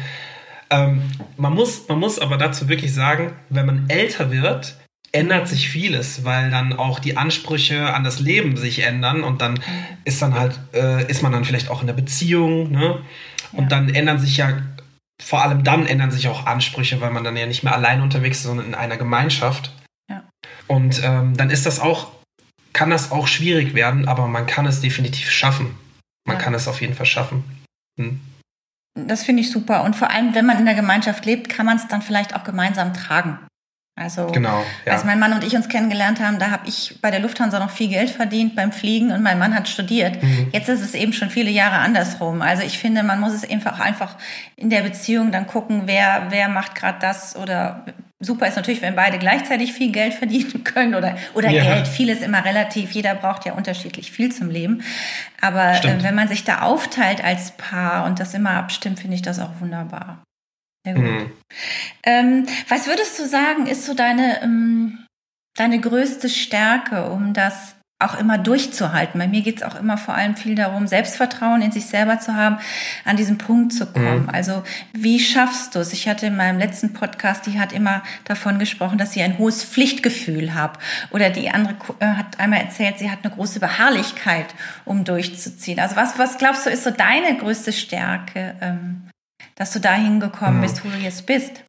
Ähm, 0.69 1.03
man, 1.37 1.53
muss, 1.53 1.87
man 1.87 1.99
muss 1.99 2.19
aber 2.19 2.37
dazu 2.37 2.67
wirklich 2.67 2.93
sagen, 2.93 3.31
wenn 3.49 3.65
man 3.65 3.89
älter 3.89 4.29
wird, 4.29 4.75
ändert 5.13 5.47
sich 5.47 5.69
vieles, 5.69 6.25
weil 6.25 6.51
dann 6.51 6.73
auch 6.73 6.99
die 6.99 7.15
Ansprüche 7.15 7.93
an 7.93 8.03
das 8.03 8.19
Leben 8.19 8.57
sich 8.57 8.83
ändern 8.83 9.23
und 9.23 9.41
dann 9.41 9.53
mhm. 9.53 9.61
ist 10.03 10.21
dann 10.21 10.37
halt, 10.37 10.59
äh, 10.73 11.09
ist 11.09 11.23
man 11.23 11.31
dann 11.31 11.45
vielleicht 11.45 11.69
auch 11.69 11.79
in 11.79 11.87
der 11.87 11.93
Beziehung, 11.93 12.71
ne? 12.71 12.99
Und 13.53 13.63
ja. 13.63 13.69
dann 13.69 13.87
ändern 13.87 14.19
sich 14.19 14.35
ja, 14.35 14.57
vor 15.23 15.41
allem 15.41 15.63
dann 15.63 15.85
ändern 15.85 16.11
sich 16.11 16.27
auch 16.27 16.45
Ansprüche, 16.45 16.99
weil 16.99 17.11
man 17.11 17.23
dann 17.23 17.37
ja 17.37 17.45
nicht 17.45 17.63
mehr 17.63 17.73
allein 17.73 18.01
unterwegs 18.01 18.39
ist, 18.39 18.43
sondern 18.43 18.67
in 18.67 18.75
einer 18.75 18.97
Gemeinschaft. 18.97 19.71
Ja. 20.09 20.23
Und 20.67 21.01
ähm, 21.01 21.37
dann 21.37 21.49
ist 21.49 21.65
das 21.65 21.79
auch 21.79 22.16
kann 22.77 22.91
das 22.91 23.11
auch 23.11 23.25
schwierig 23.25 23.73
werden, 23.73 24.07
aber 24.07 24.27
man 24.27 24.45
kann 24.45 24.67
es 24.67 24.81
definitiv 24.81 25.31
schaffen. 25.31 25.75
Man 26.27 26.37
ja. 26.37 26.43
kann 26.43 26.53
es 26.53 26.67
auf 26.67 26.79
jeden 26.79 26.93
Fall 26.93 27.07
schaffen. 27.07 27.43
Hm. 27.99 28.21
Das 28.93 29.23
finde 29.23 29.41
ich 29.41 29.49
super. 29.49 29.83
Und 29.83 29.95
vor 29.95 30.11
allem, 30.11 30.35
wenn 30.35 30.45
man 30.45 30.59
in 30.59 30.65
der 30.65 30.75
Gemeinschaft 30.75 31.25
lebt, 31.25 31.49
kann 31.49 31.65
man 31.65 31.77
es 31.77 31.87
dann 31.87 32.03
vielleicht 32.03 32.35
auch 32.35 32.43
gemeinsam 32.43 32.93
tragen. 32.93 33.39
Also, 33.95 34.27
genau, 34.27 34.63
ja. 34.85 34.93
als 34.93 35.05
mein 35.05 35.17
Mann 35.17 35.33
und 35.33 35.43
ich 35.43 35.55
uns 35.55 35.69
kennengelernt 35.69 36.19
haben, 36.19 36.37
da 36.37 36.51
habe 36.51 36.67
ich 36.67 36.99
bei 37.01 37.09
der 37.09 37.19
Lufthansa 37.19 37.57
noch 37.57 37.71
viel 37.71 37.87
Geld 37.87 38.11
verdient 38.11 38.55
beim 38.55 38.71
Fliegen 38.71 39.11
und 39.11 39.23
mein 39.23 39.39
Mann 39.39 39.55
hat 39.55 39.67
studiert. 39.67 40.21
Mhm. 40.21 40.49
Jetzt 40.51 40.69
ist 40.69 40.81
es 40.81 40.93
eben 40.93 41.13
schon 41.13 41.31
viele 41.31 41.49
Jahre 41.49 41.77
andersrum. 41.77 42.43
Also 42.43 42.61
ich 42.61 42.77
finde, 42.77 43.01
man 43.01 43.19
muss 43.19 43.33
es 43.33 43.49
einfach 43.49 43.79
einfach 43.79 44.17
in 44.55 44.69
der 44.69 44.83
Beziehung 44.83 45.31
dann 45.31 45.47
gucken, 45.47 45.83
wer 45.85 46.27
wer 46.29 46.47
macht 46.47 46.75
gerade 46.75 46.99
das 46.99 47.35
oder 47.35 47.85
super 48.19 48.47
ist 48.47 48.55
natürlich, 48.55 48.81
wenn 48.81 48.95
beide 48.95 49.19
gleichzeitig 49.19 49.73
viel 49.73 49.91
Geld 49.91 50.13
verdienen 50.13 50.63
können 50.63 50.95
oder, 50.95 51.17
oder 51.33 51.49
ja. 51.49 51.63
Geld. 51.63 51.87
Viel 51.87 52.09
ist 52.09 52.23
immer 52.23 52.43
relativ. 52.43 52.91
Jeder 52.91 53.15
braucht 53.15 53.45
ja 53.45 53.53
unterschiedlich 53.53 54.11
viel 54.11 54.31
zum 54.31 54.49
Leben. 54.49 54.83
Aber 55.41 55.73
äh, 55.83 56.03
wenn 56.03 56.15
man 56.15 56.27
sich 56.27 56.43
da 56.43 56.61
aufteilt 56.61 57.23
als 57.23 57.51
Paar 57.57 58.05
und 58.05 58.19
das 58.19 58.33
immer 58.33 58.51
abstimmt, 58.51 58.99
finde 58.99 59.15
ich 59.15 59.21
das 59.21 59.39
auch 59.39 59.59
wunderbar. 59.59 60.23
Sehr 60.85 60.95
gut. 60.95 61.03
Mhm. 61.03 61.31
Ähm, 62.03 62.45
was 62.69 62.87
würdest 62.87 63.19
du 63.19 63.27
sagen, 63.27 63.67
ist 63.67 63.85
so 63.85 63.93
deine, 63.93 64.41
ähm, 64.41 65.05
deine 65.55 65.79
größte 65.79 66.29
Stärke, 66.29 67.09
um 67.09 67.33
das 67.33 67.76
auch 67.99 68.19
immer 68.19 68.37
durchzuhalten. 68.37 69.19
Bei 69.19 69.27
mir 69.27 69.41
geht 69.41 69.57
es 69.57 69.63
auch 69.63 69.73
immer 69.73 69.97
vor 69.97 70.13
allem 70.13 70.35
viel 70.35 70.53
darum, 70.53 70.85
Selbstvertrauen 70.85 71.63
in 71.63 71.71
sich 71.71 71.87
selber 71.87 72.19
zu 72.19 72.35
haben, 72.35 72.59
an 73.05 73.17
diesen 73.17 73.39
Punkt 73.39 73.73
zu 73.73 73.87
kommen. 73.87 74.23
Mhm. 74.23 74.29
Also 74.29 74.63
wie 74.93 75.19
schaffst 75.19 75.73
du 75.73 75.79
es? 75.79 75.93
Ich 75.93 76.07
hatte 76.07 76.27
in 76.27 76.37
meinem 76.37 76.59
letzten 76.59 76.93
Podcast, 76.93 77.47
die 77.47 77.59
hat 77.59 77.73
immer 77.73 78.03
davon 78.25 78.59
gesprochen, 78.59 78.99
dass 78.99 79.13
sie 79.13 79.23
ein 79.23 79.39
hohes 79.39 79.63
Pflichtgefühl 79.63 80.53
hat. 80.53 80.77
Oder 81.09 81.31
die 81.31 81.49
andere 81.49 81.75
äh, 81.99 82.05
hat 82.05 82.39
einmal 82.39 82.61
erzählt, 82.61 82.99
sie 82.99 83.09
hat 83.09 83.19
eine 83.23 83.33
große 83.33 83.59
Beharrlichkeit, 83.59 84.53
um 84.85 85.03
durchzuziehen. 85.03 85.79
Also 85.79 85.95
was, 85.95 86.19
was 86.19 86.37
glaubst 86.37 86.67
du, 86.67 86.69
ist 86.69 86.83
so 86.83 86.91
deine 86.91 87.35
größte 87.37 87.73
Stärke, 87.73 88.55
ähm, 88.61 89.09
dass 89.55 89.71
du 89.71 89.79
dahin 89.79 90.19
gekommen 90.19 90.57
mhm. 90.57 90.61
bist, 90.61 90.85
wo 90.85 90.89
du 90.89 90.97
jetzt 90.97 91.25
bist? 91.25 91.63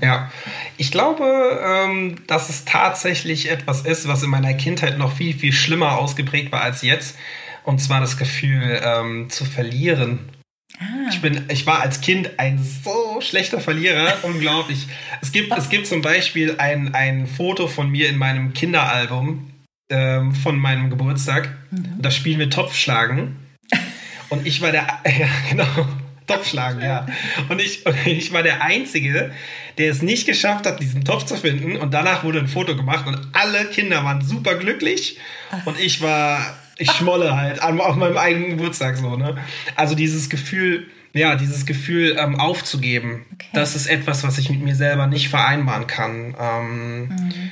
Ja, 0.00 0.30
ich 0.76 0.90
glaube, 0.90 1.60
ähm, 1.62 2.16
dass 2.26 2.48
es 2.48 2.64
tatsächlich 2.64 3.50
etwas 3.50 3.82
ist, 3.82 4.08
was 4.08 4.22
in 4.22 4.30
meiner 4.30 4.54
Kindheit 4.54 4.98
noch 4.98 5.12
viel, 5.12 5.34
viel 5.34 5.52
schlimmer 5.52 5.98
ausgeprägt 5.98 6.52
war 6.52 6.62
als 6.62 6.82
jetzt. 6.82 7.16
Und 7.64 7.80
zwar 7.80 8.00
das 8.00 8.16
Gefühl 8.16 8.80
ähm, 8.82 9.30
zu 9.30 9.44
verlieren. 9.44 10.30
Ah. 10.78 10.84
Ich, 11.10 11.20
bin, 11.20 11.44
ich 11.48 11.66
war 11.66 11.80
als 11.80 12.00
Kind 12.00 12.38
ein 12.38 12.58
so 12.58 13.20
schlechter 13.20 13.60
Verlierer, 13.60 14.14
unglaublich. 14.22 14.86
Es 15.20 15.32
gibt, 15.32 15.56
es 15.56 15.68
gibt 15.68 15.86
zum 15.86 16.02
Beispiel 16.02 16.56
ein, 16.58 16.94
ein 16.94 17.26
Foto 17.26 17.66
von 17.66 17.90
mir 17.90 18.08
in 18.08 18.16
meinem 18.16 18.54
Kinderalbum 18.54 19.50
ähm, 19.90 20.34
von 20.34 20.58
meinem 20.58 20.88
Geburtstag. 20.90 21.56
Mhm. 21.70 21.96
Da 21.98 22.10
spielen 22.10 22.38
wir 22.38 22.50
Topfschlagen. 22.50 23.36
Und 24.30 24.46
ich 24.46 24.62
war 24.62 24.72
der, 24.72 24.86
ja, 25.04 25.28
genau. 25.48 25.86
Topf 26.34 26.48
schlagen, 26.48 26.80
ja. 26.82 27.06
Und 27.48 27.60
ich, 27.60 27.84
ich 28.06 28.32
war 28.32 28.42
der 28.42 28.62
Einzige, 28.62 29.32
der 29.78 29.90
es 29.90 30.02
nicht 30.02 30.26
geschafft 30.26 30.66
hat, 30.66 30.80
diesen 30.80 31.04
Topf 31.04 31.24
zu 31.24 31.36
finden. 31.36 31.76
Und 31.76 31.94
danach 31.94 32.24
wurde 32.24 32.38
ein 32.38 32.48
Foto 32.48 32.76
gemacht 32.76 33.06
und 33.06 33.18
alle 33.32 33.64
Kinder 33.66 34.04
waren 34.04 34.22
super 34.22 34.54
glücklich. 34.56 35.18
Und 35.64 35.78
ich 35.80 36.02
war, 36.02 36.54
ich 36.78 36.90
schmolle 36.90 37.36
halt 37.36 37.62
auf 37.62 37.96
meinem 37.96 38.16
eigenen 38.16 38.50
Geburtstag 38.50 38.96
so, 38.96 39.16
ne? 39.16 39.36
Also 39.76 39.94
dieses 39.94 40.28
Gefühl, 40.28 40.86
ja, 41.12 41.34
dieses 41.34 41.66
Gefühl 41.66 42.16
ähm, 42.18 42.38
aufzugeben, 42.38 43.26
okay. 43.32 43.48
das 43.52 43.74
ist 43.74 43.86
etwas, 43.86 44.22
was 44.22 44.38
ich 44.38 44.50
mit 44.50 44.60
mir 44.60 44.74
selber 44.74 45.06
nicht 45.06 45.28
vereinbaren 45.28 45.86
kann. 45.86 46.36
Ähm, 46.38 47.08
mhm. 47.08 47.50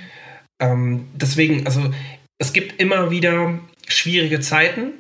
ähm, 0.61 1.09
deswegen, 1.15 1.67
also 1.67 1.93
es 2.39 2.53
gibt 2.53 2.81
immer 2.81 3.11
wieder 3.11 3.59
schwierige 3.89 4.41
Zeiten, 4.41 4.93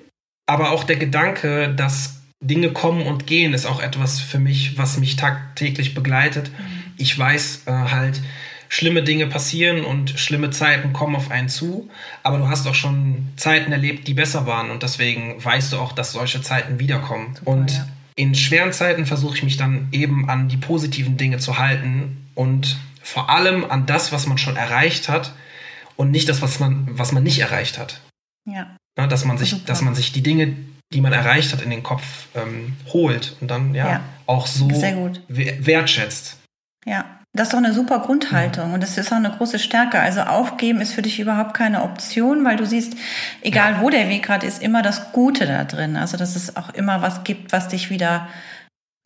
aber 0.46 0.72
auch 0.72 0.84
der 0.84 0.96
Gedanke, 0.96 1.72
dass 1.74 2.17
Dinge 2.40 2.70
kommen 2.70 3.02
und 3.02 3.26
gehen 3.26 3.52
ist 3.52 3.66
auch 3.66 3.80
etwas 3.80 4.20
für 4.20 4.38
mich, 4.38 4.78
was 4.78 4.98
mich 4.98 5.16
tagtäglich 5.16 5.94
begleitet. 5.94 6.50
Mhm. 6.50 6.92
Ich 6.96 7.18
weiß 7.18 7.62
äh, 7.66 7.72
halt, 7.72 8.20
schlimme 8.68 9.02
Dinge 9.02 9.26
passieren 9.26 9.84
und 9.84 10.10
schlimme 10.18 10.50
Zeiten 10.50 10.92
kommen 10.92 11.16
auf 11.16 11.30
einen 11.30 11.48
zu, 11.48 11.90
aber 12.22 12.38
du 12.38 12.48
hast 12.48 12.66
auch 12.66 12.74
schon 12.74 13.28
Zeiten 13.36 13.72
erlebt, 13.72 14.06
die 14.06 14.14
besser 14.14 14.46
waren 14.46 14.70
und 14.70 14.82
deswegen 14.82 15.42
weißt 15.42 15.72
du 15.72 15.78
auch, 15.78 15.92
dass 15.92 16.12
solche 16.12 16.42
Zeiten 16.42 16.78
wiederkommen. 16.78 17.34
Super, 17.34 17.50
und 17.50 17.72
ja. 17.72 17.88
in 18.14 18.34
schweren 18.34 18.72
Zeiten 18.72 19.06
versuche 19.06 19.36
ich 19.36 19.42
mich 19.42 19.56
dann 19.56 19.88
eben 19.90 20.28
an 20.28 20.48
die 20.48 20.58
positiven 20.58 21.16
Dinge 21.16 21.38
zu 21.38 21.58
halten 21.58 22.28
und 22.34 22.78
vor 23.02 23.30
allem 23.30 23.64
an 23.64 23.86
das, 23.86 24.12
was 24.12 24.26
man 24.26 24.38
schon 24.38 24.56
erreicht 24.56 25.08
hat 25.08 25.32
und 25.96 26.10
nicht 26.10 26.28
das, 26.28 26.42
was 26.42 26.60
man, 26.60 26.86
was 26.90 27.12
man 27.12 27.22
nicht 27.22 27.38
erreicht 27.38 27.78
hat. 27.78 28.02
Ja. 28.44 28.76
Na, 28.96 29.06
dass 29.06 29.24
man 29.24 29.38
sich, 29.38 29.64
dass 29.64 29.80
man 29.80 29.94
sich 29.94 30.12
die 30.12 30.22
Dinge, 30.22 30.56
die 30.92 31.00
man 31.00 31.12
erreicht 31.12 31.52
hat, 31.52 31.62
in 31.62 31.70
den 31.70 31.82
Kopf 31.82 32.02
ähm, 32.34 32.76
holt 32.92 33.36
und 33.40 33.50
dann 33.50 33.74
ja, 33.74 33.88
ja. 33.88 34.00
auch 34.26 34.46
so 34.46 34.70
wertschätzt. 34.70 36.38
Ja, 36.86 37.04
das 37.34 37.48
ist 37.48 37.52
doch 37.52 37.58
eine 37.58 37.74
super 37.74 38.00
Grundhaltung 38.00 38.68
ja. 38.68 38.74
und 38.74 38.82
das 38.82 38.96
ist 38.96 39.12
auch 39.12 39.16
eine 39.16 39.30
große 39.30 39.58
Stärke. 39.58 40.00
Also 40.00 40.22
aufgeben 40.22 40.80
ist 40.80 40.92
für 40.92 41.02
dich 41.02 41.20
überhaupt 41.20 41.54
keine 41.54 41.82
Option, 41.82 42.44
weil 42.44 42.56
du 42.56 42.66
siehst, 42.66 42.94
egal 43.42 43.74
ja. 43.74 43.80
wo 43.82 43.90
der 43.90 44.08
Weg 44.08 44.24
gerade 44.24 44.46
ist, 44.46 44.62
immer 44.62 44.82
das 44.82 45.12
Gute 45.12 45.46
da 45.46 45.64
drin. 45.64 45.96
Also 45.96 46.16
dass 46.16 46.36
es 46.36 46.56
auch 46.56 46.70
immer 46.70 47.02
was 47.02 47.24
gibt, 47.24 47.52
was 47.52 47.68
dich 47.68 47.90
wieder 47.90 48.28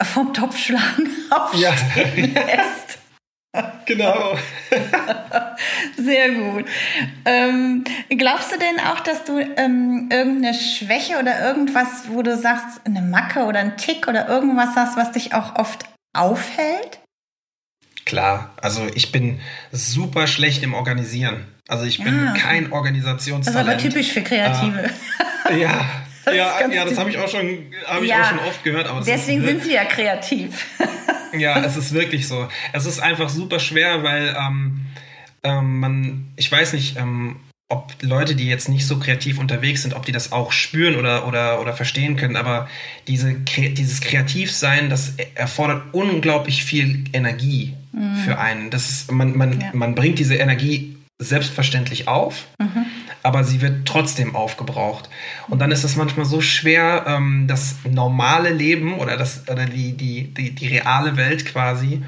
vom 0.02 0.32
Topf 0.34 0.56
schlagen 0.58 1.08
aufstehen 1.30 2.32
ja. 2.34 2.42
lässt. 2.46 3.01
Genau. 3.86 4.38
Sehr 5.96 6.30
gut. 6.30 6.64
Ähm, 7.24 7.84
glaubst 8.10 8.52
du 8.52 8.58
denn 8.58 8.80
auch, 8.80 9.00
dass 9.00 9.24
du 9.24 9.38
ähm, 9.38 10.08
irgendeine 10.10 10.54
Schwäche 10.54 11.18
oder 11.18 11.46
irgendwas, 11.46 12.08
wo 12.08 12.22
du 12.22 12.36
sagst, 12.36 12.80
eine 12.84 13.02
Macke 13.02 13.44
oder 13.44 13.60
ein 13.60 13.76
Tick 13.76 14.08
oder 14.08 14.28
irgendwas 14.28 14.70
hast, 14.76 14.96
was 14.96 15.12
dich 15.12 15.34
auch 15.34 15.56
oft 15.56 15.84
aufhält? 16.16 17.00
Klar, 18.04 18.54
also 18.60 18.86
ich 18.94 19.12
bin 19.12 19.40
super 19.70 20.26
schlecht 20.26 20.62
im 20.62 20.74
Organisieren. 20.74 21.46
Also 21.68 21.84
ich 21.84 22.02
bin 22.02 22.28
ah, 22.28 22.34
kein 22.36 22.72
Organisationstalent. 22.72 23.68
Das 23.68 23.76
ist 23.76 23.84
aber 23.84 23.90
typisch 23.90 24.12
für 24.12 24.22
Kreative. 24.22 24.90
Äh, 25.48 25.60
ja, 25.60 25.84
das 26.24 26.34
ja, 26.34 26.68
ja, 26.68 26.84
das 26.84 26.98
habe 26.98 27.10
ich 27.10 27.18
auch 27.18 27.28
schon, 27.28 27.72
habe 27.86 28.06
ja, 28.06 28.16
ich 28.16 28.22
auch 28.22 28.28
schon 28.28 28.38
oft 28.40 28.64
gehört. 28.64 28.88
Aber 28.88 29.00
deswegen 29.00 29.44
sind 29.44 29.62
sie 29.62 29.74
ja 29.74 29.84
kreativ. 29.84 30.66
Ja, 31.36 31.64
es 31.64 31.76
ist 31.76 31.92
wirklich 31.92 32.28
so. 32.28 32.48
Es 32.72 32.86
ist 32.86 33.00
einfach 33.00 33.28
super 33.28 33.58
schwer, 33.58 34.02
weil 34.02 34.36
ähm, 34.38 34.86
ähm, 35.42 35.80
man, 35.80 36.32
ich 36.36 36.50
weiß 36.50 36.72
nicht, 36.72 36.96
ähm, 36.96 37.36
ob 37.72 37.94
Leute, 38.02 38.36
die 38.36 38.46
jetzt 38.46 38.68
nicht 38.68 38.86
so 38.86 38.98
kreativ 38.98 39.38
unterwegs 39.38 39.82
sind, 39.82 39.94
ob 39.94 40.04
die 40.04 40.12
das 40.12 40.30
auch 40.30 40.52
spüren 40.52 40.96
oder, 40.96 41.26
oder, 41.26 41.60
oder 41.60 41.72
verstehen 41.72 42.16
können, 42.16 42.36
aber 42.36 42.68
diese, 43.08 43.32
dieses 43.32 44.02
Kreativsein, 44.02 44.90
das 44.90 45.14
erfordert 45.34 45.82
unglaublich 45.92 46.64
viel 46.64 47.04
Energie 47.14 47.74
mhm. 47.92 48.16
für 48.16 48.38
einen. 48.38 48.68
Das 48.68 48.90
ist, 48.90 49.10
man, 49.10 49.36
man, 49.36 49.58
ja. 49.58 49.70
man 49.72 49.94
bringt 49.94 50.18
diese 50.18 50.34
Energie 50.34 50.96
selbstverständlich 51.18 52.08
auf, 52.08 52.46
mhm. 52.58 52.84
Aber 53.22 53.44
sie 53.44 53.60
wird 53.60 53.86
trotzdem 53.86 54.34
aufgebraucht. 54.34 55.08
Und 55.48 55.60
dann 55.60 55.70
ist 55.70 55.84
es 55.84 55.96
manchmal 55.96 56.26
so 56.26 56.40
schwer, 56.40 57.04
ähm, 57.06 57.46
das 57.46 57.76
normale 57.88 58.50
Leben 58.50 58.98
oder, 58.98 59.16
das, 59.16 59.48
oder 59.48 59.66
die, 59.66 59.96
die, 59.96 60.34
die, 60.34 60.54
die 60.54 60.66
reale 60.66 61.16
Welt 61.16 61.46
quasi 61.46 62.02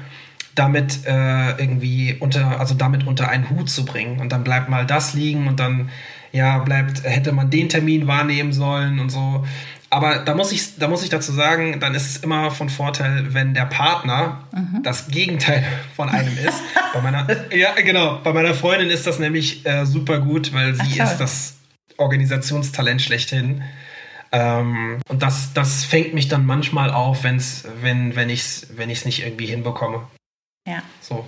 damit 0.55 1.05
äh, 1.05 1.51
irgendwie 1.57 2.15
unter, 2.19 2.59
also 2.59 2.75
damit 2.75 3.05
unter 3.05 3.27
einen 3.29 3.49
Hut 3.49 3.69
zu 3.69 3.85
bringen. 3.85 4.19
Und 4.19 4.31
dann 4.31 4.43
bleibt 4.43 4.69
mal 4.69 4.85
das 4.85 5.13
liegen 5.13 5.47
und 5.47 5.59
dann 5.59 5.89
ja, 6.31 6.57
bleibt, 6.59 7.03
hätte 7.03 7.31
man 7.31 7.49
den 7.49 7.69
Termin 7.69 8.07
wahrnehmen 8.07 8.51
sollen 8.51 8.99
und 8.99 9.09
so. 9.09 9.45
Aber 9.95 10.17
da 10.17 10.35
muss 10.35 10.51
ich, 10.51 10.77
da 10.77 10.89
muss 10.89 11.03
ich 11.03 11.09
dazu 11.09 11.31
sagen, 11.31 11.79
dann 11.79 11.95
ist 11.95 12.05
es 12.05 12.17
immer 12.17 12.51
von 12.51 12.67
Vorteil, 12.67 13.33
wenn 13.33 13.53
der 13.53 13.63
Partner 13.63 14.43
mhm. 14.51 14.83
das 14.83 15.07
Gegenteil 15.07 15.63
von 15.95 16.09
einem 16.09 16.37
ist. 16.37 16.61
bei 16.93 16.99
meiner, 16.99 17.25
ja, 17.55 17.73
genau. 17.75 18.19
Bei 18.21 18.33
meiner 18.33 18.53
Freundin 18.53 18.89
ist 18.89 19.07
das 19.07 19.19
nämlich 19.19 19.65
äh, 19.65 19.85
super 19.85 20.19
gut, 20.19 20.51
weil 20.53 20.75
sie 20.75 20.99
Ach, 20.99 21.11
ist 21.11 21.19
das 21.19 21.55
Organisationstalent 21.95 23.01
schlechthin. 23.01 23.63
Ähm, 24.33 24.99
und 25.07 25.21
das, 25.21 25.53
das 25.53 25.85
fängt 25.85 26.13
mich 26.13 26.27
dann 26.27 26.45
manchmal 26.45 26.91
auf, 26.91 27.23
wenn's, 27.23 27.63
wenn, 27.81 28.17
wenn 28.17 28.29
ich 28.29 28.41
es 28.41 28.67
wenn 28.75 28.89
nicht 28.89 29.23
irgendwie 29.23 29.45
hinbekomme. 29.45 30.05
Ja. 30.67 30.83
So. 30.99 31.25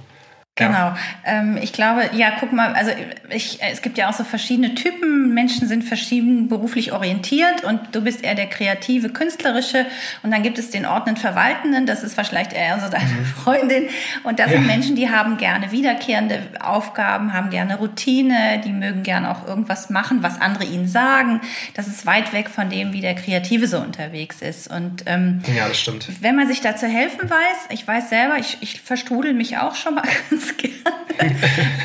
Genau. 0.58 0.96
Ähm, 1.24 1.58
ich 1.62 1.72
glaube, 1.72 2.10
ja, 2.13 2.32
guck 2.39 2.52
mal, 2.52 2.74
also 2.74 2.91
ich, 3.30 3.60
es 3.62 3.82
gibt 3.82 3.98
ja 3.98 4.10
auch 4.10 4.13
so 4.13 4.24
verschiedene 4.24 4.74
Typen. 4.76 5.34
Menschen 5.34 5.67
sind 5.67 5.84
verschieden 5.84 6.48
beruflich 6.48 6.91
orientiert 6.91 7.63
und 7.63 7.80
du 7.91 8.02
bist 8.02 8.24
eher 8.24 8.36
der 8.36 8.48
kreative, 8.48 9.10
künstlerische. 9.10 9.86
Und 10.24 10.32
dann 10.32 10.41
gibt 10.41 10.58
es 10.58 10.72
den 10.72 10.86
ordnenden 10.86 11.22
Verwaltenden, 11.22 11.86
das 11.86 12.04
ist 12.04 12.17
vielleicht 12.20 12.54
eher 12.54 12.80
so 12.80 12.89
deine 12.89 13.06
mhm. 13.06 13.26
Freundin. 13.26 13.89
Und 14.24 14.39
das 14.39 14.48
ja. 14.48 14.58
sind 14.58 14.67
Menschen, 14.67 14.96
die 14.96 15.10
haben 15.10 15.38
gerne 15.38 15.72
wiederkehrende 15.72 16.41
Aufgaben, 16.60 17.34
haben 17.34 17.52
gerne 17.52 17.78
Routine, 17.78 18.60
die 18.65 18.72
mögen 18.72 19.04
gerne 19.04 19.32
auch 19.32 19.48
irgendwas 19.48 19.91
machen, 19.91 20.24
was 20.24 20.41
andere 20.41 20.65
ihnen 20.65 20.88
sagen. 20.88 21.41
Das 21.76 21.88
ist 21.88 22.06
weit 22.08 22.34
weg 22.34 22.50
von 22.50 22.70
dem, 22.70 22.93
wie 22.93 23.02
der 23.02 23.13
Kreative 23.13 23.67
so 23.67 23.78
unterwegs 23.80 24.41
ist. 24.41 24.70
Und 24.70 25.04
ähm, 25.06 25.43
ja, 25.56 25.67
das 25.67 25.80
stimmt. 25.80 26.08
Wenn 26.22 26.36
man 26.36 26.48
sich 26.48 26.62
dazu 26.62 26.88
helfen 26.88 27.30
weiß, 27.30 27.67
ich 27.70 27.88
weiß 27.88 28.10
selber, 28.10 28.38
ich, 28.39 28.58
ich 28.62 28.82
verstrudel 28.82 29.34
mich 29.34 29.58
auch 29.58 29.76
schon 29.76 29.96
mal 29.96 30.04
ganz 30.30 30.47
ganz 30.48 30.58
gerne. 30.58 30.78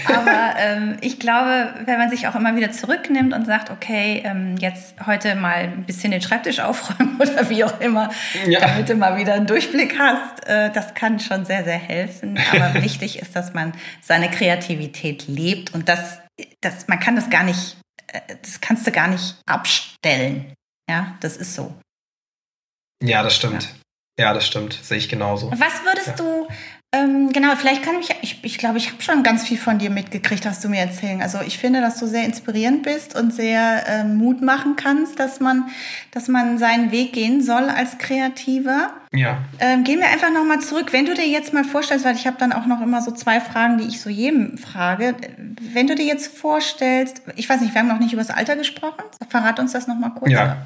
Aber 0.07 0.55
ähm, 0.59 0.97
ich 1.01 1.19
glaube, 1.19 1.75
wenn 1.85 1.99
man 1.99 2.11
sich 2.11 2.27
auch 2.29 2.35
immer 2.35 2.55
wieder 2.57 2.73
zurücknimmt 2.73 3.33
und 3.35 3.47
sagt, 3.47 3.71
okay, 3.71 4.23
ähm, 4.25 4.57
jetzt 4.59 4.95
heute 5.07 5.35
mal 5.35 5.65
ein 5.65 5.85
bisschen 5.85 6.11
den 6.11 6.21
Schreibtisch 6.21 6.61
aufräumen 6.61 7.17
oder 7.21 7.49
wie 7.49 7.65
auch 7.65 7.81
immer, 7.81 8.11
ja. 8.47 8.61
damit 8.61 8.89
du 8.89 8.95
mal 8.95 9.17
wieder 9.17 9.35
einen 9.35 9.47
Durchblick 9.47 9.99
hast, 9.99 10.47
äh, 10.47 10.71
das 10.73 10.95
kann 10.95 11.21
schon 11.21 11.45
sehr, 11.45 11.65
sehr 11.65 11.79
helfen. 11.79 12.39
Aber 12.53 12.75
wichtig 12.83 13.21
ist, 13.21 13.35
dass 13.35 13.55
man 13.55 13.73
seine 14.01 14.31
Kreativität 14.31 15.29
lebt 15.29 15.75
und 15.75 15.89
das, 15.89 16.21
das, 16.61 16.89
man 16.89 17.01
kann 17.01 17.17
das 17.17 17.31
gar 17.31 17.45
nicht, 17.45 17.77
äh, 18.09 18.21
das 18.43 18.61
kannst 18.61 18.87
du 18.87 18.93
gar 18.93 19.09
nicht 19.09 19.37
abstellen. 19.47 20.53
Ja, 20.89 21.17
das 21.21 21.37
ist 21.37 21.55
so. 21.55 21.75
Ja, 23.03 23.23
das 23.23 23.35
stimmt. 23.35 23.63
Ja. 23.63 23.69
Ja, 24.19 24.35
das 24.35 24.47
stimmt, 24.47 24.75
sehe 24.75 24.99
ich 24.99 25.09
genauso. 25.09 25.51
Was 25.53 25.85
würdest 25.85 26.09
ja. 26.09 26.15
du 26.17 26.47
Ähm, 26.95 27.33
genau, 27.33 27.57
vielleicht 27.57 27.83
kann 27.83 27.95
ich, 28.01 28.15
ich, 28.21 28.39
ich 28.43 28.59
glaube, 28.59 28.77
ich 28.77 28.91
habe 28.93 29.01
schon 29.01 29.23
ganz 29.23 29.49
viel 29.49 29.57
von 29.57 29.79
dir 29.79 29.89
mitgekriegt, 29.89 30.45
was 30.45 30.61
du 30.61 30.69
mir 30.69 30.81
erzählen. 30.81 31.23
Also 31.23 31.39
ich 31.41 31.57
finde, 31.57 31.81
dass 31.81 31.99
du 31.99 32.07
sehr 32.07 32.25
inspirierend 32.25 32.83
bist 32.83 33.19
und 33.19 33.33
sehr 33.33 33.89
äh, 33.89 34.05
Mut 34.05 34.43
machen 34.43 34.77
kannst, 34.77 35.19
dass 35.19 35.41
man, 35.41 35.71
dass 36.11 36.29
man 36.29 36.59
seinen 36.59 36.93
Weg 36.93 37.15
gehen 37.15 37.43
soll 37.43 37.71
als 37.71 37.97
Kreativer. 37.97 38.91
Ja. 39.11 39.39
Ähm, 39.59 39.85
gehen 39.85 40.01
wir 40.01 40.09
einfach 40.09 40.31
nochmal 40.31 40.61
zurück. 40.61 40.93
Wenn 40.93 41.07
du 41.07 41.15
dir 41.15 41.27
jetzt 41.27 41.55
mal 41.55 41.65
vorstellst, 41.65 42.05
weil 42.05 42.15
ich 42.15 42.27
habe 42.27 42.37
dann 42.39 42.53
auch 42.53 42.67
noch 42.67 42.83
immer 42.83 43.01
so 43.01 43.11
zwei 43.11 43.41
Fragen, 43.41 43.79
die 43.79 43.85
ich 43.85 43.99
so 43.99 44.11
jedem 44.11 44.59
frage. 44.59 45.15
Wenn 45.73 45.87
du 45.87 45.95
dir 45.95 46.05
jetzt 46.05 46.37
vorstellst, 46.37 47.23
ich 47.37 47.49
weiß 47.49 47.63
nicht, 47.63 47.73
wir 47.73 47.81
haben 47.81 47.89
noch 47.89 48.01
nicht 48.01 48.13
über 48.13 48.23
das 48.23 48.31
Alter 48.31 48.55
gesprochen. 48.55 49.03
Verrat 49.31 49.59
uns 49.59 49.73
das 49.73 49.87
nochmal 49.87 50.11
kurz. 50.11 50.31
Ja. 50.31 50.59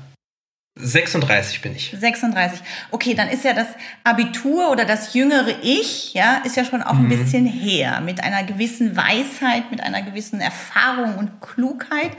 36 0.78 1.62
bin 1.62 1.74
ich. 1.74 1.94
36. 1.98 2.60
Okay, 2.90 3.14
dann 3.14 3.28
ist 3.28 3.44
ja 3.44 3.54
das 3.54 3.66
Abitur 4.04 4.70
oder 4.70 4.84
das 4.84 5.14
jüngere 5.14 5.62
Ich, 5.62 6.12
ja, 6.12 6.42
ist 6.44 6.56
ja 6.56 6.66
schon 6.66 6.82
auch 6.82 6.92
ein 6.92 7.04
mhm. 7.04 7.08
bisschen 7.08 7.46
her, 7.46 8.02
mit 8.02 8.22
einer 8.22 8.44
gewissen 8.44 8.94
Weisheit, 8.94 9.70
mit 9.70 9.82
einer 9.82 10.02
gewissen 10.02 10.38
Erfahrung 10.38 11.16
und 11.16 11.40
Klugheit. 11.40 12.10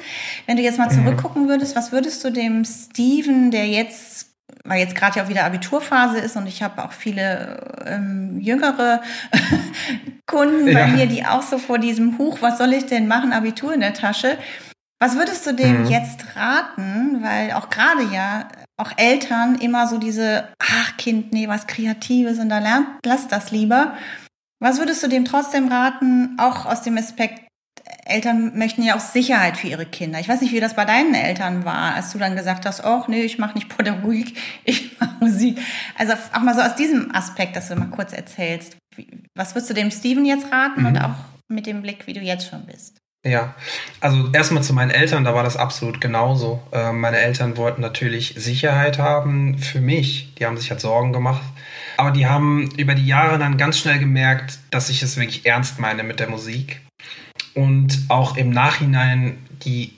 Wenn 0.48 0.58
du 0.58 0.64
jetzt 0.64 0.80
mal 0.80 0.90
zurückgucken 0.90 1.48
würdest, 1.48 1.76
was 1.76 1.92
würdest 1.92 2.24
du 2.24 2.32
dem 2.32 2.66
Steven, 2.66 3.52
der 3.52 3.68
jetzt, 3.68 4.32
weil 4.64 4.80
jetzt 4.80 4.96
gerade 4.96 5.20
ja 5.20 5.26
auch 5.26 5.30
wieder 5.30 5.46
Abiturphase 5.46 6.18
ist 6.18 6.36
und 6.36 6.48
ich 6.48 6.64
habe 6.64 6.84
auch 6.84 6.94
viele 6.94 7.84
ähm, 7.86 8.40
jüngere 8.40 9.04
Kunden 10.26 10.68
ja. 10.68 10.80
bei 10.80 10.88
mir, 10.88 11.06
die 11.06 11.24
auch 11.24 11.44
so 11.44 11.60
vor 11.60 11.78
diesem 11.78 12.18
Huch, 12.18 12.40
was 12.42 12.58
soll 12.58 12.74
ich 12.74 12.88
denn 12.88 13.08
machen, 13.08 13.34
Abitur 13.34 13.72
in 13.72 13.82
der 13.82 13.94
Tasche, 13.94 14.36
was 15.00 15.16
würdest 15.16 15.46
du 15.46 15.54
dem 15.54 15.84
mhm. 15.84 15.90
jetzt 15.90 16.36
raten? 16.36 17.22
Weil 17.22 17.54
auch 17.54 17.70
gerade 17.70 18.04
ja 18.14 18.48
auch 18.78 18.92
Eltern 18.98 19.56
immer 19.56 19.88
so 19.88 19.98
diese, 19.98 20.48
ach 20.60 20.98
Kind, 20.98 21.34
nee, 21.34 21.48
was 21.48 21.68
Kreatives 21.68 22.40
und 22.40 22.50
da 22.50 22.60
lernt, 22.60 22.88
lass 23.06 23.28
das 23.28 23.52
lieber. 23.52 23.96
Was 24.60 24.80
würdest 24.80 25.04
du 25.04 25.08
dem 25.08 25.26
trotzdem 25.26 25.68
raten, 25.68 26.38
auch 26.40 26.66
aus 26.66 26.82
dem 26.82 26.98
Aspekt, 26.98 27.48
Eltern 28.06 28.58
möchten 28.58 28.84
ja 28.84 28.96
auch 28.96 29.02
Sicherheit 29.02 29.58
für 29.58 29.68
ihre 29.68 29.86
Kinder. 29.86 30.20
Ich 30.20 30.30
weiß 30.30 30.42
nicht, 30.42 30.54
wie 30.54 30.60
das 30.60 30.76
bei 30.76 30.86
deinen 30.86 31.14
Eltern 31.14 31.66
war, 31.66 31.96
als 31.96 32.12
du 32.12 32.18
dann 32.18 32.36
gesagt 32.36 32.66
hast, 32.66 32.84
oh 32.84 33.04
nee, 33.08 33.24
ich 33.24 33.38
mache 33.38 33.56
nicht 33.56 33.70
Pädagogik, 33.70 34.38
ich 34.64 35.00
mache 35.00 35.16
Musik. 35.20 35.60
Also 35.98 36.14
auch 36.34 36.42
mal 36.42 36.56
so 36.56 36.62
aus 36.62 36.76
diesem 36.76 37.14
Aspekt, 37.14 37.56
dass 37.56 37.68
du 37.68 37.76
mal 37.76 37.90
kurz 37.90 38.14
erzählst. 38.14 38.78
Was 39.36 39.54
würdest 39.54 39.70
du 39.70 39.74
dem 39.74 39.92
Steven 39.92 40.26
jetzt 40.26 40.52
raten 40.52 40.82
mhm. 40.82 40.88
und 40.88 40.98
auch 40.98 41.16
mit 41.48 41.66
dem 41.66 41.82
Blick, 41.82 42.08
wie 42.08 42.14
du 42.14 42.22
jetzt 42.22 42.50
schon 42.50 42.66
bist? 42.66 42.98
Ja, 43.28 43.56
also 44.00 44.30
erstmal 44.32 44.64
zu 44.64 44.74
meinen 44.74 44.92
Eltern, 44.92 45.26
da 45.26 45.34
war 45.34 45.44
das 45.44 45.58
absolut 45.58 46.00
genauso. 46.00 46.64
Äh, 46.72 46.94
meine 46.94 47.18
Eltern 47.18 47.58
wollten 47.58 47.82
natürlich 47.82 48.36
Sicherheit 48.38 49.00
haben 49.00 49.58
für 49.58 49.82
mich. 49.82 50.34
Die 50.36 50.46
haben 50.46 50.56
sich 50.56 50.72
halt 50.72 50.80
Sorgen 50.80 51.12
gemacht. 51.12 51.42
Aber 51.98 52.12
die 52.12 52.26
haben 52.26 52.70
über 52.78 52.96
die 52.96 53.06
Jahre 53.06 53.38
dann 53.38 53.58
ganz 53.58 53.80
schnell 53.80 54.00
gemerkt, 54.00 54.60
dass 54.72 54.90
ich 54.90 55.04
es 55.04 55.18
wirklich 55.18 55.46
ernst 55.46 55.80
meine 55.80 56.04
mit 56.04 56.22
der 56.22 56.30
Musik. 56.30 56.80
Und 57.54 58.06
auch 58.08 58.38
im 58.38 58.52
Nachhinein 58.52 59.38
die, 59.64 59.98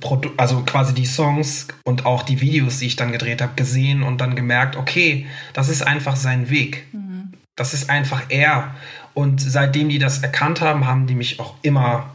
Produ 0.00 0.30
also 0.38 0.62
quasi 0.62 0.94
die 0.94 1.06
Songs 1.06 1.68
und 1.84 2.06
auch 2.06 2.22
die 2.22 2.40
Videos, 2.40 2.78
die 2.78 2.86
ich 2.86 2.96
dann 2.96 3.12
gedreht 3.12 3.42
habe, 3.42 3.52
gesehen 3.56 4.02
und 4.02 4.22
dann 4.22 4.36
gemerkt, 4.36 4.76
okay, 4.76 5.26
das 5.52 5.68
ist 5.68 5.82
einfach 5.82 6.16
sein 6.16 6.48
Weg. 6.48 6.86
Mhm. 6.92 7.34
Das 7.56 7.74
ist 7.74 7.90
einfach 7.90 8.22
er. 8.30 8.74
Und 9.12 9.42
seitdem 9.42 9.90
die 9.90 9.98
das 9.98 10.22
erkannt 10.22 10.62
haben, 10.62 10.86
haben 10.86 11.06
die 11.06 11.16
mich 11.16 11.40
auch 11.40 11.56
immer 11.62 12.08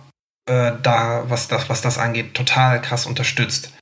äh, 0.46 0.74
da, 0.82 1.26
was 1.28 1.48
das, 1.48 1.70
was 1.70 1.82
das 1.82 1.98
angeht, 1.98 2.34
total 2.34 2.82
krass 2.82 3.06
unterstützt. 3.06 3.74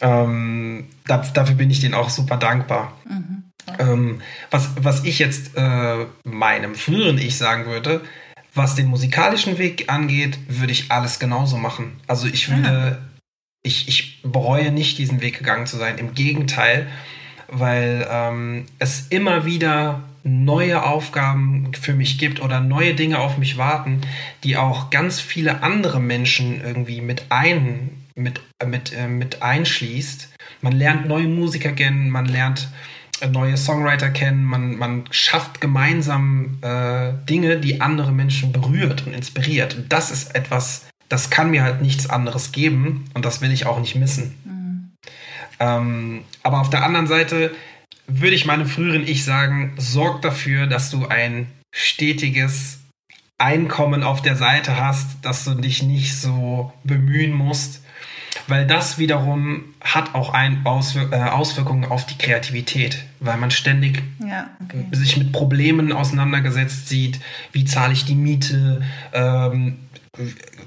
Ähm, 0.00 0.88
da, 1.06 1.18
dafür 1.18 1.56
bin 1.56 1.70
ich 1.70 1.80
denen 1.80 1.94
auch 1.94 2.10
super 2.10 2.36
dankbar. 2.36 2.96
Mhm. 3.08 3.44
Ähm, 3.78 4.22
was, 4.50 4.70
was 4.80 5.04
ich 5.04 5.18
jetzt 5.18 5.56
äh, 5.56 6.06
meinem 6.24 6.74
früheren 6.74 7.18
Ich 7.18 7.36
sagen 7.36 7.66
würde, 7.66 8.00
was 8.54 8.74
den 8.74 8.86
musikalischen 8.86 9.58
Weg 9.58 9.90
angeht, 9.92 10.38
würde 10.48 10.72
ich 10.72 10.90
alles 10.90 11.18
genauso 11.18 11.56
machen. 11.56 12.00
Also 12.06 12.26
ich 12.26 12.48
würde, 12.48 12.68
ja. 12.68 12.98
ich, 13.62 13.88
ich 13.88 14.22
bereue 14.22 14.72
nicht, 14.72 14.98
diesen 14.98 15.20
Weg 15.20 15.38
gegangen 15.38 15.66
zu 15.66 15.76
sein. 15.76 15.98
Im 15.98 16.14
Gegenteil, 16.14 16.88
weil 17.48 18.06
ähm, 18.10 18.66
es 18.78 19.06
immer 19.08 19.44
wieder 19.44 20.02
neue 20.22 20.82
Aufgaben 20.82 21.72
für 21.80 21.94
mich 21.94 22.18
gibt 22.18 22.42
oder 22.42 22.60
neue 22.60 22.94
Dinge 22.94 23.18
auf 23.18 23.38
mich 23.38 23.56
warten, 23.56 24.00
die 24.44 24.56
auch 24.56 24.90
ganz 24.90 25.20
viele 25.20 25.62
andere 25.62 26.00
Menschen 26.00 26.60
irgendwie 26.62 27.00
mit 27.00 27.24
ein 27.30 27.90
mit 28.14 28.40
mit 28.64 28.92
äh, 28.92 29.08
mit 29.08 29.42
einschließt. 29.42 30.28
Man 30.60 30.72
lernt 30.72 31.08
neue 31.08 31.28
Musiker 31.28 31.72
kennen, 31.72 32.10
man 32.10 32.26
lernt 32.26 32.68
äh, 33.20 33.28
neue 33.28 33.56
Songwriter 33.56 34.10
kennen, 34.10 34.44
man, 34.44 34.76
man 34.76 35.04
schafft 35.10 35.60
gemeinsam 35.60 36.58
äh, 36.62 37.12
Dinge, 37.28 37.58
die 37.58 37.80
andere 37.80 38.12
Menschen 38.12 38.52
berührt 38.52 39.06
und 39.06 39.12
inspiriert. 39.12 39.76
Und 39.76 39.92
das 39.92 40.10
ist 40.10 40.34
etwas, 40.34 40.86
das 41.08 41.30
kann 41.30 41.50
mir 41.50 41.62
halt 41.62 41.82
nichts 41.82 42.08
anderes 42.08 42.52
geben 42.52 43.04
und 43.14 43.24
das 43.24 43.40
will 43.40 43.52
ich 43.52 43.66
auch 43.66 43.80
nicht 43.80 43.94
missen. 43.94 44.34
Mhm. 44.44 44.90
Ähm, 45.58 46.24
aber 46.42 46.60
auf 46.60 46.70
der 46.70 46.82
anderen 46.82 47.06
Seite 47.06 47.52
würde 48.18 48.34
ich 48.34 48.44
meinem 48.44 48.66
früheren 48.66 49.06
Ich 49.06 49.24
sagen, 49.24 49.74
sorg 49.76 50.22
dafür, 50.22 50.66
dass 50.66 50.90
du 50.90 51.06
ein 51.06 51.46
stetiges 51.72 52.80
Einkommen 53.38 54.02
auf 54.02 54.20
der 54.20 54.36
Seite 54.36 54.76
hast, 54.76 55.06
dass 55.22 55.44
du 55.44 55.54
dich 55.54 55.82
nicht 55.82 56.16
so 56.16 56.72
bemühen 56.84 57.32
musst, 57.32 57.82
weil 58.48 58.66
das 58.66 58.98
wiederum 58.98 59.64
hat 59.80 60.14
auch 60.14 60.34
ein 60.34 60.66
Auswir 60.66 61.08
äh, 61.12 61.22
Auswirkungen 61.30 61.84
auf 61.84 62.04
die 62.04 62.18
Kreativität, 62.18 63.04
weil 63.18 63.38
man 63.38 63.50
ständig 63.50 64.02
ja, 64.18 64.50
okay. 64.62 64.84
sich 64.92 65.16
mit 65.16 65.32
Problemen 65.32 65.92
auseinandergesetzt 65.92 66.88
sieht. 66.88 67.20
Wie 67.52 67.64
zahle 67.64 67.92
ich 67.92 68.04
die 68.04 68.14
Miete? 68.14 68.82
Ähm, 69.12 69.78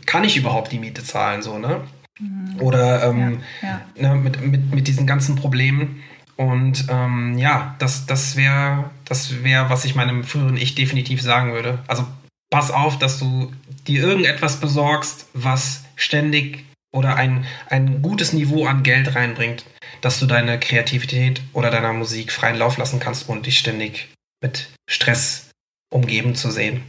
kann 0.05 0.23
ich 0.23 0.37
überhaupt 0.37 0.71
die 0.71 0.79
Miete 0.79 1.03
zahlen? 1.03 1.41
So, 1.41 1.59
ne? 1.59 1.81
Mhm. 2.19 2.59
Oder 2.59 3.03
ähm, 3.03 3.39
ja, 3.61 3.81
ja. 3.95 4.13
Ne, 4.13 4.15
mit, 4.15 4.41
mit, 4.41 4.73
mit 4.73 4.87
diesen 4.87 5.05
ganzen 5.05 5.35
Problemen. 5.35 6.01
Und 6.35 6.85
ähm, 6.89 7.37
ja, 7.37 7.75
das, 7.79 8.05
das 8.05 8.35
wäre, 8.35 8.89
das 9.05 9.43
wär, 9.43 9.69
was 9.69 9.85
ich 9.85 9.95
meinem 9.95 10.23
früheren 10.23 10.57
Ich 10.57 10.75
definitiv 10.75 11.21
sagen 11.21 11.53
würde. 11.53 11.79
Also 11.87 12.05
pass 12.49 12.71
auf, 12.71 12.97
dass 12.97 13.19
du 13.19 13.51
dir 13.87 14.03
irgendetwas 14.03 14.59
besorgst, 14.59 15.27
was 15.33 15.83
ständig 15.95 16.65
oder 16.93 17.15
ein, 17.15 17.45
ein 17.69 18.01
gutes 18.01 18.33
Niveau 18.33 18.65
an 18.65 18.83
Geld 18.83 19.15
reinbringt, 19.15 19.65
dass 20.01 20.19
du 20.19 20.25
deine 20.25 20.59
Kreativität 20.59 21.41
oder 21.53 21.71
deiner 21.71 21.93
Musik 21.93 22.31
freien 22.31 22.57
Lauf 22.57 22.77
lassen 22.77 22.99
kannst 22.99 23.29
und 23.29 23.45
dich 23.45 23.57
ständig 23.57 24.09
mit 24.41 24.69
Stress 24.89 25.49
umgeben 25.91 26.35
zu 26.35 26.51
sehen. 26.51 26.83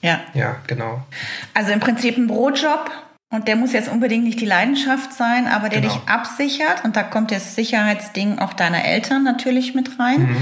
Ja. 0.00 0.24
Ja, 0.34 0.60
genau. 0.66 1.04
Also 1.54 1.72
im 1.72 1.80
Prinzip 1.80 2.16
ein 2.16 2.28
Brotjob, 2.28 2.90
und 3.30 3.46
der 3.46 3.56
muss 3.56 3.74
jetzt 3.74 3.90
unbedingt 3.90 4.24
nicht 4.24 4.40
die 4.40 4.46
Leidenschaft 4.46 5.12
sein, 5.12 5.48
aber 5.48 5.68
der 5.68 5.82
genau. 5.82 5.92
dich 5.92 6.08
absichert. 6.08 6.82
Und 6.84 6.96
da 6.96 7.02
kommt 7.02 7.30
das 7.30 7.54
Sicherheitsding 7.54 8.38
auch 8.38 8.54
deiner 8.54 8.84
Eltern 8.84 9.22
natürlich 9.22 9.74
mit 9.74 9.98
rein, 9.98 10.22
mhm. 10.22 10.36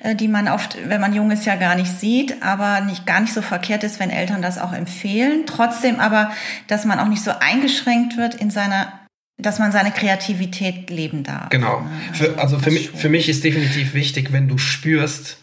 Äh, 0.00 0.14
die 0.14 0.28
man 0.28 0.48
oft, 0.48 0.78
wenn 0.88 1.02
man 1.02 1.14
jung 1.14 1.30
ist, 1.30 1.44
ja 1.44 1.56
gar 1.56 1.74
nicht 1.74 1.92
sieht, 1.92 2.42
aber 2.42 2.80
nicht 2.80 3.04
gar 3.04 3.20
nicht 3.20 3.34
so 3.34 3.42
verkehrt 3.42 3.84
ist, 3.84 4.00
wenn 4.00 4.08
Eltern 4.08 4.40
das 4.40 4.56
auch 4.56 4.72
empfehlen. 4.72 5.44
Trotzdem 5.44 6.00
aber, 6.00 6.30
dass 6.66 6.86
man 6.86 6.98
auch 6.98 7.08
nicht 7.08 7.22
so 7.22 7.30
eingeschränkt 7.38 8.16
wird 8.16 8.34
in 8.34 8.50
seiner 8.50 8.92
dass 9.36 9.58
man 9.58 9.72
seine 9.72 9.90
Kreativität 9.90 10.90
leben 10.90 11.24
darf. 11.24 11.48
Genau. 11.48 11.78
Also, 11.78 12.24
für, 12.24 12.38
also 12.38 12.58
für, 12.58 12.70
mich, 12.70 12.90
für 12.90 13.08
mich 13.08 13.26
ist 13.30 13.42
definitiv 13.42 13.94
wichtig, 13.94 14.32
wenn 14.32 14.48
du 14.48 14.58
spürst, 14.58 15.38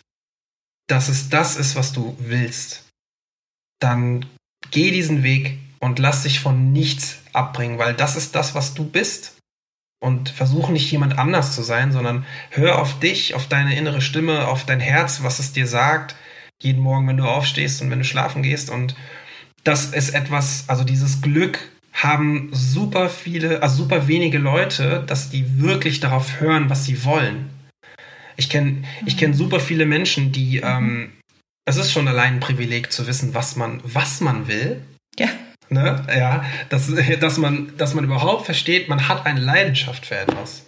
dass 0.85 1.09
es 1.09 1.29
das 1.29 1.55
ist, 1.57 1.75
was 1.75 1.93
du 1.93 2.15
willst, 2.19 2.85
dann 3.79 4.27
geh 4.69 4.91
diesen 4.91 5.23
Weg, 5.23 5.57
und 5.79 5.99
lass 5.99 6.23
dich 6.23 6.39
von 6.39 6.71
nichts 6.71 7.19
abbringen, 7.33 7.77
weil 7.77 7.93
das 7.93 8.15
ist 8.15 8.35
das, 8.35 8.55
was 8.55 8.73
du 8.73 8.85
bist. 8.85 9.33
Und 9.99 10.29
versuche 10.29 10.71
nicht 10.71 10.91
jemand 10.91 11.17
anders 11.17 11.55
zu 11.55 11.63
sein, 11.63 11.91
sondern 11.91 12.23
hör 12.51 12.79
auf 12.79 12.99
dich, 12.99 13.33
auf 13.33 13.47
deine 13.47 13.75
innere 13.75 14.01
Stimme, 14.01 14.47
auf 14.47 14.63
dein 14.63 14.79
Herz, 14.79 15.23
was 15.23 15.39
es 15.39 15.53
dir 15.53 15.65
sagt, 15.65 16.15
jeden 16.61 16.83
Morgen, 16.83 17.07
wenn 17.07 17.17
du 17.17 17.25
aufstehst 17.25 17.81
und 17.81 17.89
wenn 17.89 17.97
du 17.97 18.05
schlafen 18.05 18.43
gehst. 18.43 18.69
Und 18.69 18.95
das 19.63 19.85
ist 19.85 20.11
etwas, 20.11 20.65
also 20.67 20.83
dieses 20.83 21.21
Glück 21.21 21.71
haben 21.93 22.49
super 22.51 23.09
viele, 23.09 23.63
also 23.63 23.83
super 23.83 24.07
wenige 24.07 24.37
Leute, 24.37 25.03
dass 25.07 25.31
die 25.31 25.59
wirklich 25.59 25.99
darauf 25.99 26.39
hören, 26.39 26.69
was 26.69 26.85
sie 26.85 27.03
wollen. 27.03 27.49
Ich 28.35 28.49
kenne 28.49 28.83
ich 29.05 29.17
kenn 29.17 29.33
super 29.33 29.59
viele 29.59 29.87
Menschen, 29.87 30.31
die, 30.31 30.57
ähm, 30.57 31.11
es 31.65 31.77
ist 31.77 31.91
schon 31.91 32.07
allein 32.07 32.35
ein 32.35 32.39
Privileg 32.39 32.91
zu 32.91 33.07
wissen, 33.07 33.33
was 33.33 33.55
man, 33.55 33.81
was 33.83 34.21
man 34.21 34.47
will. 34.47 34.81
Ja. 35.17 35.29
Ne? 35.69 36.05
Ja, 36.15 36.45
dass, 36.69 36.91
dass, 37.19 37.37
man, 37.37 37.71
dass 37.77 37.93
man 37.93 38.03
überhaupt 38.03 38.45
versteht, 38.45 38.89
man 38.89 39.07
hat 39.07 39.25
eine 39.25 39.39
Leidenschaft 39.39 40.05
für 40.05 40.17
etwas. 40.17 40.67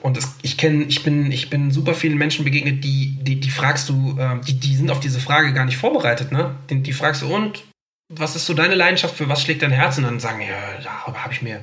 Und 0.00 0.16
es, 0.16 0.36
ich 0.42 0.56
kenne, 0.56 0.84
ich 0.84 1.02
bin, 1.02 1.32
ich 1.32 1.50
bin 1.50 1.72
super 1.72 1.94
vielen 1.94 2.18
Menschen 2.18 2.44
begegnet, 2.44 2.84
die, 2.84 3.18
die, 3.20 3.40
die 3.40 3.50
fragst 3.50 3.88
du, 3.88 4.16
äh, 4.18 4.40
die, 4.46 4.58
die 4.58 4.76
sind 4.76 4.90
auf 4.90 5.00
diese 5.00 5.20
Frage 5.20 5.52
gar 5.52 5.64
nicht 5.64 5.76
vorbereitet, 5.76 6.30
ne? 6.30 6.54
Die, 6.70 6.82
die 6.82 6.92
fragst 6.92 7.22
du, 7.22 7.34
und 7.34 7.64
was 8.08 8.36
ist 8.36 8.46
so 8.46 8.54
deine 8.54 8.74
Leidenschaft, 8.74 9.16
für 9.16 9.28
was 9.28 9.42
schlägt 9.42 9.62
dein 9.62 9.72
Herz? 9.72 9.98
Und 9.98 10.04
dann 10.04 10.20
sagen, 10.20 10.40
ja, 10.40 10.82
darüber 10.82 11.24
habe 11.24 11.32
ich 11.32 11.42
mir 11.42 11.62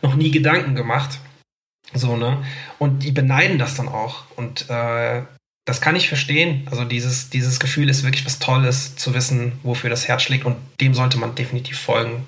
noch 0.00 0.14
nie 0.14 0.30
Gedanken 0.30 0.74
gemacht. 0.74 1.18
So, 1.92 2.16
ne? 2.16 2.44
Und 2.78 3.02
die 3.02 3.12
beneiden 3.12 3.58
das 3.58 3.74
dann 3.74 3.88
auch. 3.88 4.24
Und 4.36 4.70
äh, 4.70 5.22
das 5.64 5.80
kann 5.80 5.96
ich 5.96 6.08
verstehen. 6.08 6.66
Also 6.70 6.84
dieses, 6.84 7.30
dieses 7.30 7.60
Gefühl 7.60 7.88
ist 7.88 8.02
wirklich 8.02 8.26
was 8.26 8.38
Tolles, 8.38 8.96
zu 8.96 9.14
wissen, 9.14 9.52
wofür 9.62 9.90
das 9.90 10.08
Herz 10.08 10.22
schlägt 10.22 10.44
und 10.44 10.56
dem 10.80 10.94
sollte 10.94 11.18
man 11.18 11.34
definitiv 11.34 11.78
folgen. 11.78 12.26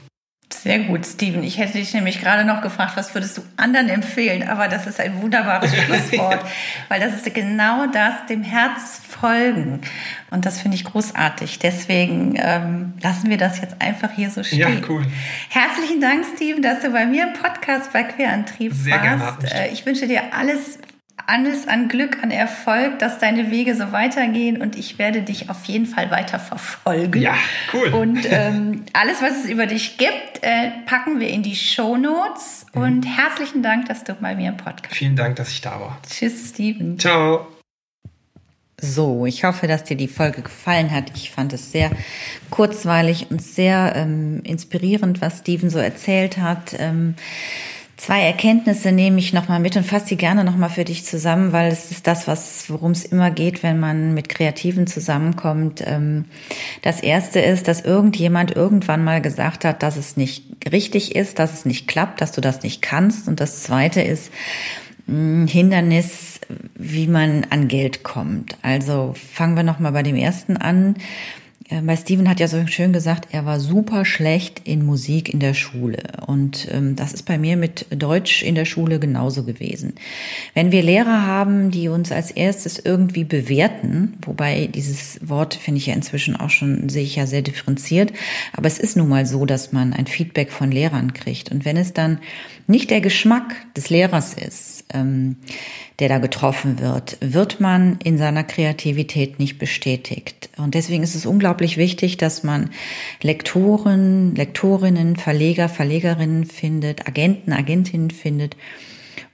Sehr 0.52 0.78
gut, 0.80 1.04
Steven. 1.04 1.42
Ich 1.42 1.58
hätte 1.58 1.78
dich 1.78 1.92
nämlich 1.94 2.20
gerade 2.20 2.44
noch 2.44 2.62
gefragt, 2.62 2.96
was 2.96 3.14
würdest 3.14 3.38
du 3.38 3.42
anderen 3.56 3.88
empfehlen? 3.88 4.46
Aber 4.46 4.68
das 4.68 4.86
ist 4.86 5.00
ein 5.00 5.20
wunderbares 5.20 5.74
Schlusswort, 5.84 6.44
weil 6.88 7.00
das 7.00 7.14
ist 7.14 7.34
genau 7.34 7.86
das, 7.86 8.26
dem 8.28 8.42
Herz 8.42 9.00
folgen. 9.08 9.80
Und 10.30 10.46
das 10.46 10.60
finde 10.60 10.76
ich 10.76 10.84
großartig. 10.84 11.58
Deswegen 11.58 12.36
ähm, 12.36 12.94
lassen 13.02 13.30
wir 13.30 13.36
das 13.36 13.60
jetzt 13.60 13.80
einfach 13.80 14.10
hier 14.12 14.30
so 14.30 14.44
stehen. 14.44 14.58
Ja, 14.58 14.88
cool. 14.88 15.04
Herzlichen 15.48 16.00
Dank, 16.00 16.24
Steven, 16.36 16.62
dass 16.62 16.80
du 16.80 16.90
bei 16.90 17.06
mir 17.06 17.26
im 17.26 17.32
Podcast 17.32 17.92
bei 17.92 18.04
Querantrieb 18.04 18.72
Sehr 18.74 19.02
warst. 19.02 19.40
Gerne, 19.40 19.68
äh, 19.68 19.72
ich 19.72 19.84
wünsche 19.84 20.06
dir 20.06 20.34
alles 20.34 20.78
alles 21.26 21.68
an 21.68 21.88
Glück, 21.88 22.22
an 22.22 22.30
Erfolg, 22.30 22.98
dass 22.98 23.18
deine 23.18 23.50
Wege 23.50 23.74
so 23.74 23.92
weitergehen 23.92 24.60
und 24.60 24.76
ich 24.76 24.98
werde 24.98 25.22
dich 25.22 25.50
auf 25.50 25.64
jeden 25.64 25.86
Fall 25.86 26.10
weiter 26.10 26.38
verfolgen. 26.38 27.20
Ja, 27.20 27.34
cool. 27.72 27.88
Und 27.88 28.20
ähm, 28.30 28.84
alles, 28.92 29.22
was 29.22 29.44
es 29.44 29.50
über 29.50 29.66
dich 29.66 29.98
gibt, 29.98 30.42
äh, 30.42 30.70
packen 30.86 31.20
wir 31.20 31.28
in 31.28 31.42
die 31.42 31.56
Show 31.56 31.96
Notes. 31.96 32.66
Mhm. 32.74 32.82
Und 32.82 33.02
herzlichen 33.04 33.62
Dank, 33.62 33.86
dass 33.86 34.04
du 34.04 34.14
bei 34.14 34.34
mir 34.34 34.50
im 34.50 34.56
Podcast. 34.56 34.94
Vielen 34.94 35.16
Dank, 35.16 35.36
dass 35.36 35.50
ich 35.50 35.60
da 35.60 35.80
war. 35.80 35.98
Tschüss, 36.08 36.50
Steven. 36.50 36.98
Ciao. 36.98 37.46
So, 38.80 39.24
ich 39.24 39.44
hoffe, 39.44 39.66
dass 39.66 39.84
dir 39.84 39.96
die 39.96 40.08
Folge 40.08 40.42
gefallen 40.42 40.90
hat. 40.90 41.12
Ich 41.14 41.30
fand 41.30 41.52
es 41.52 41.72
sehr 41.72 41.90
kurzweilig 42.50 43.28
und 43.30 43.40
sehr 43.40 43.94
ähm, 43.96 44.42
inspirierend, 44.44 45.22
was 45.22 45.38
Steven 45.38 45.70
so 45.70 45.78
erzählt 45.78 46.38
hat. 46.38 46.74
Ähm, 46.78 47.14
Zwei 47.96 48.22
Erkenntnisse 48.22 48.90
nehme 48.90 49.20
ich 49.20 49.32
nochmal 49.32 49.60
mit 49.60 49.76
und 49.76 49.86
fasse 49.86 50.06
die 50.06 50.16
gerne 50.16 50.42
nochmal 50.42 50.68
für 50.68 50.84
dich 50.84 51.04
zusammen, 51.04 51.52
weil 51.52 51.70
es 51.70 51.92
ist 51.92 52.06
das, 52.06 52.26
was, 52.26 52.68
worum 52.68 52.90
es 52.90 53.04
immer 53.04 53.30
geht, 53.30 53.62
wenn 53.62 53.78
man 53.78 54.14
mit 54.14 54.28
Kreativen 54.28 54.86
zusammenkommt. 54.86 55.82
Ähm, 55.86 56.24
das 56.82 57.00
erste 57.00 57.40
ist, 57.40 57.68
dass 57.68 57.82
irgendjemand 57.82 58.50
irgendwann 58.50 59.04
mal 59.04 59.22
gesagt 59.22 59.64
hat, 59.64 59.82
dass 59.82 59.96
es 59.96 60.16
nicht 60.16 60.44
richtig 60.72 61.14
ist, 61.14 61.38
dass 61.38 61.52
es 61.52 61.64
nicht 61.64 61.86
klappt, 61.86 62.20
dass 62.20 62.32
du 62.32 62.40
das 62.40 62.62
nicht 62.62 62.82
kannst. 62.82 63.28
Und 63.28 63.40
das 63.40 63.62
zweite 63.62 64.02
ist, 64.02 64.30
Hindernis, 65.06 66.40
wie 66.74 67.06
man 67.06 67.46
an 67.50 67.68
Geld 67.68 68.04
kommt. 68.04 68.56
Also 68.62 69.14
fangen 69.34 69.54
wir 69.54 69.62
nochmal 69.62 69.92
bei 69.92 70.02
dem 70.02 70.16
ersten 70.16 70.56
an. 70.56 70.96
Bei 71.70 71.96
Steven 71.96 72.28
hat 72.28 72.40
ja 72.40 72.48
so 72.48 72.66
schön 72.66 72.92
gesagt, 72.92 73.28
er 73.32 73.46
war 73.46 73.58
super 73.58 74.04
schlecht 74.04 74.60
in 74.64 74.84
Musik 74.84 75.32
in 75.32 75.40
der 75.40 75.54
Schule. 75.54 76.02
Und 76.26 76.68
ähm, 76.70 76.94
das 76.94 77.14
ist 77.14 77.22
bei 77.22 77.38
mir 77.38 77.56
mit 77.56 77.86
Deutsch 77.88 78.42
in 78.42 78.54
der 78.54 78.66
Schule 78.66 78.98
genauso 78.98 79.44
gewesen. 79.44 79.94
Wenn 80.52 80.72
wir 80.72 80.82
Lehrer 80.82 81.26
haben, 81.26 81.70
die 81.70 81.88
uns 81.88 82.12
als 82.12 82.30
erstes 82.30 82.78
irgendwie 82.78 83.24
bewerten, 83.24 84.18
wobei 84.26 84.66
dieses 84.66 85.18
Wort 85.26 85.54
finde 85.54 85.78
ich 85.78 85.86
ja 85.86 85.94
inzwischen 85.94 86.36
auch 86.36 86.50
schon, 86.50 86.90
sehe 86.90 87.02
ich 87.02 87.16
ja 87.16 87.26
sehr 87.26 87.42
differenziert, 87.42 88.12
aber 88.52 88.66
es 88.66 88.78
ist 88.78 88.98
nun 88.98 89.08
mal 89.08 89.24
so, 89.24 89.46
dass 89.46 89.72
man 89.72 89.94
ein 89.94 90.06
Feedback 90.06 90.52
von 90.52 90.70
Lehrern 90.70 91.14
kriegt. 91.14 91.50
Und 91.50 91.64
wenn 91.64 91.78
es 91.78 91.94
dann 91.94 92.18
nicht 92.66 92.90
der 92.90 93.00
Geschmack 93.00 93.54
des 93.76 93.90
Lehrers 93.90 94.34
ist, 94.34 94.84
ähm, 94.92 95.36
der 95.98 96.08
da 96.08 96.18
getroffen 96.18 96.80
wird, 96.80 97.18
wird 97.20 97.60
man 97.60 97.98
in 98.02 98.18
seiner 98.18 98.44
Kreativität 98.44 99.38
nicht 99.38 99.58
bestätigt. 99.58 100.50
Und 100.56 100.74
deswegen 100.74 101.02
ist 101.02 101.14
es 101.14 101.26
unglaublich 101.26 101.76
wichtig, 101.76 102.16
dass 102.16 102.42
man 102.42 102.70
Lektoren, 103.22 104.34
Lektorinnen, 104.34 105.16
Verleger, 105.16 105.68
Verlegerinnen 105.68 106.46
findet, 106.46 107.06
Agenten, 107.06 107.52
Agentinnen 107.52 108.10
findet, 108.10 108.56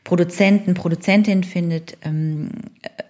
Produzenten, 0.05 0.75
Produzentinnen 0.75 1.45
findet, 1.45 1.97
ähm, 2.03 2.51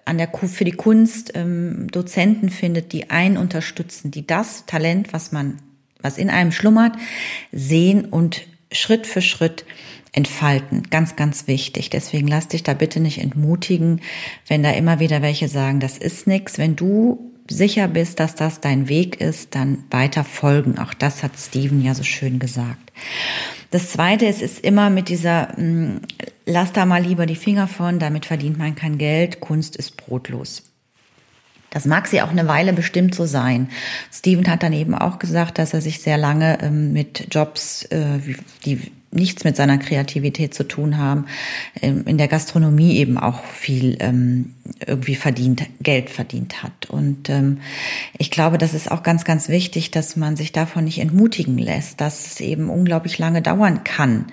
an 0.05 0.19
der 0.19 0.29
für 0.29 0.65
die 0.65 0.73
Kunst 0.73 1.33
ähm, 1.35 1.87
Dozenten 1.91 2.51
findet, 2.51 2.93
die 2.93 3.11
einen 3.11 3.37
unterstützen, 3.37 4.11
die 4.11 4.27
das 4.27 4.67
Talent, 4.67 5.13
was 5.13 5.33
man, 5.33 5.59
was 6.03 6.19
in 6.19 6.31
einem 6.31 6.53
schlummert, 6.53 6.95
sehen 7.53 8.05
und 8.05 8.43
Schritt 8.73 9.07
für 9.07 9.23
Schritt 9.23 9.65
entfalten. 10.13 10.85
Ganz, 10.91 11.17
ganz 11.17 11.47
wichtig. 11.47 11.91
Deswegen 11.91 12.29
lass 12.29 12.49
dich 12.49 12.63
da 12.63 12.75
bitte 12.75 13.01
nicht 13.01 13.19
entmutigen, 13.19 14.01
wenn 14.47 14.63
da 14.63 14.71
immer 14.73 15.01
wieder 15.01 15.23
welche 15.23 15.49
sagen, 15.49 15.81
das 15.81 15.99
ist 15.99 16.27
nichts. 16.27 16.59
Wenn 16.59 16.77
du 16.77 17.33
sicher 17.49 17.89
bist, 17.89 18.21
dass 18.21 18.35
das 18.35 18.61
dein 18.61 18.89
Weg 18.89 19.21
ist, 19.21 19.55
dann 19.55 19.85
weiter 19.91 20.25
folgen. 20.25 20.79
Auch 20.79 20.95
das 20.95 21.23
hat 21.23 21.33
Steven 21.37 21.83
ja 21.83 21.95
so 21.95 22.05
schön 22.05 22.39
gesagt. 22.39 22.93
Das 23.71 23.91
zweite 23.91 24.27
ist, 24.27 24.43
ist 24.43 24.65
immer 24.65 24.91
mit 24.91 25.09
dieser, 25.09 25.49
mh, 25.57 25.57
hm, 25.57 26.01
lass 26.47 26.73
da 26.73 26.87
mal 26.87 27.03
lieber 27.03 27.27
die 27.27 27.37
Finger 27.37 27.69
von, 27.69 27.99
damit 27.99 28.27
verdient 28.27 28.59
man 28.59 28.75
kein 28.75 28.99
Geld, 28.99 29.41
Kunst 29.41 29.77
ist 29.77 29.97
brotlos. 29.97 30.70
Das 31.71 31.87
mag 31.87 32.07
sie 32.07 32.23
auch 32.23 32.31
eine 32.31 32.49
Weile 32.49 32.73
bestimmt 32.73 33.15
so 33.15 33.27
sein. 33.27 33.69
Steven 34.13 34.49
hat 34.49 34.63
dann 34.63 34.73
eben 34.73 34.95
auch 34.95 35.19
gesagt, 35.19 35.59
dass 35.59 35.73
er 35.73 35.81
sich 35.81 36.01
sehr 36.01 36.19
lange 36.19 36.61
ähm, 36.63 36.93
mit 36.93 37.29
Jobs, 37.31 37.85
äh, 37.85 38.19
die 38.65 38.91
nichts 39.13 39.43
mit 39.45 39.57
seiner 39.57 39.79
Kreativität 39.79 40.55
zu 40.55 40.65
tun 40.65 40.97
haben, 40.97 41.27
ähm, 41.83 42.05
in 42.07 42.17
der 42.17 42.29
Gastronomie 42.29 42.97
eben 42.97 43.19
auch 43.19 43.43
viel 43.45 43.97
ähm, 44.01 44.55
irgendwie 44.87 45.17
verdient, 45.17 45.63
Geld 45.81 46.11
verdient 46.11 46.63
hat. 46.63 46.89
Und 46.89 47.29
ähm, 47.29 47.59
ich 48.19 48.31
glaube, 48.31 48.57
das 48.59 48.73
ist 48.73 48.91
auch 48.91 49.03
ganz, 49.03 49.25
ganz 49.25 49.49
wichtig, 49.49 49.91
dass 49.91 50.17
man 50.17 50.37
sich 50.37 50.53
davon 50.53 50.85
nicht 50.85 51.01
entmutigen 51.01 51.59
lässt, 51.59 52.01
dass 52.01 52.27
es 52.27 52.41
eben 52.41 52.71
unglaublich 52.71 53.19
lange 53.19 53.43
dauern 53.43 53.83
kann, 53.83 54.27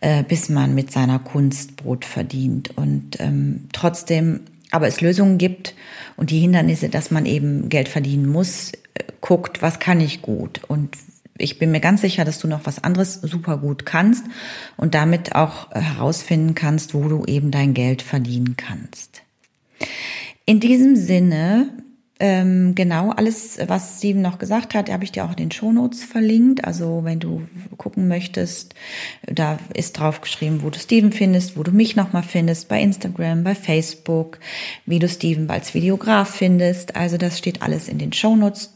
äh, 0.00 0.22
bis 0.22 0.48
man 0.48 0.74
mit 0.74 0.92
seiner 0.92 1.18
Kunst 1.18 1.76
Brot 1.76 2.04
verdient. 2.04 2.76
Und 2.76 3.18
ähm, 3.20 3.68
trotzdem 3.72 4.40
aber 4.74 4.88
es 4.88 5.00
Lösungen 5.00 5.38
gibt 5.38 5.74
und 6.16 6.30
die 6.30 6.40
Hindernisse, 6.40 6.88
dass 6.88 7.10
man 7.10 7.26
eben 7.26 7.68
Geld 7.68 7.88
verdienen 7.88 8.26
muss, 8.26 8.72
äh, 8.72 9.04
guckt, 9.20 9.62
was 9.62 9.78
kann 9.78 10.00
ich 10.00 10.20
gut 10.20 10.62
und 10.66 10.96
ich 11.36 11.58
bin 11.58 11.72
mir 11.72 11.80
ganz 11.80 12.00
sicher, 12.00 12.24
dass 12.24 12.38
du 12.38 12.46
noch 12.46 12.64
was 12.64 12.84
anderes 12.84 13.14
super 13.14 13.56
gut 13.56 13.84
kannst 13.84 14.24
und 14.76 14.94
damit 14.94 15.34
auch 15.34 15.72
äh, 15.72 15.80
herausfinden 15.80 16.54
kannst, 16.54 16.94
wo 16.94 17.08
du 17.08 17.24
eben 17.24 17.50
dein 17.50 17.74
Geld 17.74 18.02
verdienen 18.02 18.56
kannst. 18.56 19.22
In 20.46 20.60
diesem 20.60 20.96
Sinne, 20.96 21.68
ähm, 22.24 22.74
genau 22.74 23.10
alles, 23.10 23.58
was 23.66 23.98
Steven 23.98 24.22
noch 24.22 24.38
gesagt 24.38 24.74
hat, 24.74 24.90
habe 24.90 25.04
ich 25.04 25.12
dir 25.12 25.26
auch 25.26 25.32
in 25.32 25.36
den 25.36 25.50
Shownotes 25.50 26.04
verlinkt. 26.04 26.64
Also 26.64 27.02
wenn 27.04 27.20
du 27.20 27.42
gucken 27.76 28.08
möchtest, 28.08 28.74
da 29.26 29.58
ist 29.74 29.98
drauf 29.98 30.22
geschrieben, 30.22 30.62
wo 30.62 30.70
du 30.70 30.78
Steven 30.78 31.12
findest, 31.12 31.58
wo 31.58 31.62
du 31.62 31.70
mich 31.70 31.96
nochmal 31.96 32.22
findest, 32.22 32.68
bei 32.68 32.80
Instagram, 32.80 33.44
bei 33.44 33.54
Facebook, 33.54 34.38
wie 34.86 34.98
du 34.98 35.06
Steven 35.06 35.50
als 35.50 35.74
Videograf 35.74 36.30
findest. 36.30 36.96
Also 36.96 37.18
das 37.18 37.36
steht 37.36 37.60
alles 37.60 37.88
in 37.88 37.98
den 37.98 38.14
Shownotes 38.14 38.70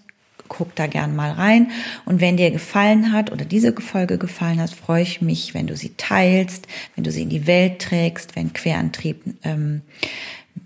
guck 0.49 0.75
da 0.75 0.87
gern 0.87 1.15
mal 1.15 1.33
rein. 1.33 1.71
Und 2.07 2.23
wenn 2.23 2.39
dir 2.39 2.51
gefallen 2.51 3.13
hat 3.13 3.31
oder 3.31 3.45
diese 3.45 3.75
Folge 3.75 4.17
gefallen 4.17 4.61
hat, 4.61 4.71
freue 4.71 5.03
ich 5.03 5.21
mich, 5.21 5.53
wenn 5.53 5.67
du 5.67 5.77
sie 5.77 5.93
teilst, 5.99 6.67
wenn 6.95 7.05
du 7.05 7.13
sie 7.13 7.23
in 7.23 7.29
die 7.29 7.47
Welt 7.47 7.81
trägst, 7.81 8.35
wenn 8.35 8.55
Querantrieb 8.55 9.23
ähm, 9.45 9.83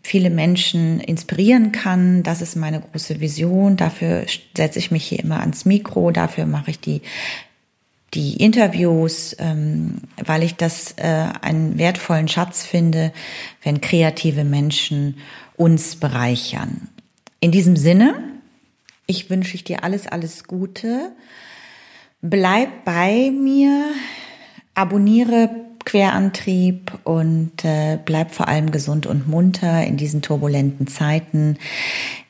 viele 0.02 0.30
Menschen 0.30 1.00
inspirieren 1.00 1.72
kann. 1.72 2.22
Das 2.22 2.42
ist 2.42 2.56
meine 2.56 2.80
große 2.80 3.20
Vision. 3.20 3.76
Dafür 3.76 4.24
setze 4.56 4.78
ich 4.78 4.90
mich 4.90 5.04
hier 5.04 5.20
immer 5.20 5.40
ans 5.40 5.64
Mikro. 5.64 6.10
Dafür 6.10 6.46
mache 6.46 6.70
ich 6.72 6.80
die 6.80 7.02
die 8.14 8.36
Interviews, 8.36 9.34
ähm, 9.38 10.02
weil 10.22 10.42
ich 10.42 10.56
das 10.56 10.92
äh, 10.98 11.28
einen 11.40 11.78
wertvollen 11.78 12.28
Schatz 12.28 12.62
finde, 12.62 13.10
wenn 13.62 13.80
kreative 13.80 14.44
Menschen 14.44 15.16
uns 15.56 15.96
bereichern. 15.96 16.88
In 17.40 17.52
diesem 17.52 17.74
Sinne 17.74 18.32
ich 19.06 19.30
wünsche 19.30 19.56
ich 19.56 19.64
dir 19.64 19.84
alles, 19.84 20.06
alles 20.06 20.44
Gute. 20.44 21.12
Bleib 22.20 22.84
bei 22.84 23.30
mir, 23.30 23.84
abonniere 24.74 25.50
Querantrieb 25.84 26.98
und 27.04 27.64
äh, 27.64 27.98
bleib 28.04 28.34
vor 28.34 28.48
allem 28.48 28.70
gesund 28.70 29.06
und 29.06 29.28
munter 29.28 29.84
in 29.84 29.96
diesen 29.96 30.22
turbulenten 30.22 30.86
Zeiten. 30.86 31.58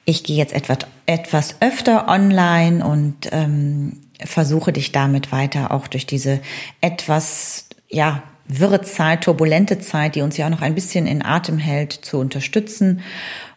Ich 0.04 0.24
gehe 0.24 0.36
jetzt 0.36 0.52
etwas, 0.52 0.78
etwas 1.06 1.56
öfter 1.60 2.08
online 2.08 2.84
und 2.84 3.28
ähm, 3.30 3.98
versuche 4.24 4.72
dich 4.72 4.92
damit 4.92 5.32
weiter 5.32 5.70
auch 5.70 5.86
durch 5.86 6.06
diese 6.06 6.40
etwas, 6.80 7.66
ja, 7.88 8.22
wirre 8.46 8.82
Zeit, 8.82 9.24
turbulente 9.24 9.78
Zeit, 9.78 10.14
die 10.14 10.22
uns 10.22 10.36
ja 10.36 10.46
auch 10.46 10.50
noch 10.50 10.62
ein 10.62 10.74
bisschen 10.74 11.06
in 11.06 11.24
Atem 11.24 11.58
hält, 11.58 11.92
zu 11.92 12.18
unterstützen 12.18 13.00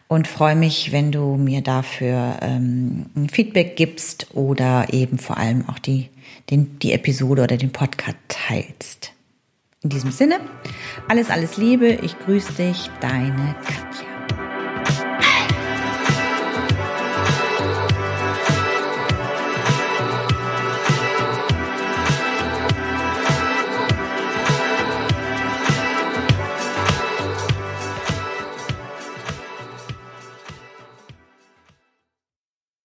und 0.08 0.28
freue 0.28 0.56
mich, 0.56 0.92
wenn 0.92 1.10
du 1.10 1.36
mir 1.36 1.62
dafür 1.62 2.38
ähm, 2.40 3.06
Feedback 3.30 3.76
gibst 3.76 4.28
oder 4.34 4.92
eben 4.92 5.18
vor 5.18 5.36
allem 5.36 5.68
auch 5.68 5.78
die, 5.78 6.08
den, 6.50 6.78
die 6.78 6.92
Episode 6.92 7.42
oder 7.42 7.56
den 7.56 7.72
Podcast 7.72 8.16
teilst. 8.28 9.15
In 9.86 9.90
diesem 9.90 10.10
Sinne, 10.10 10.40
alles, 11.06 11.30
alles 11.30 11.58
Liebe, 11.58 11.86
ich 11.86 12.18
grüße 12.18 12.54
dich, 12.54 12.90
deine 13.00 13.54
Katja. 13.64 14.05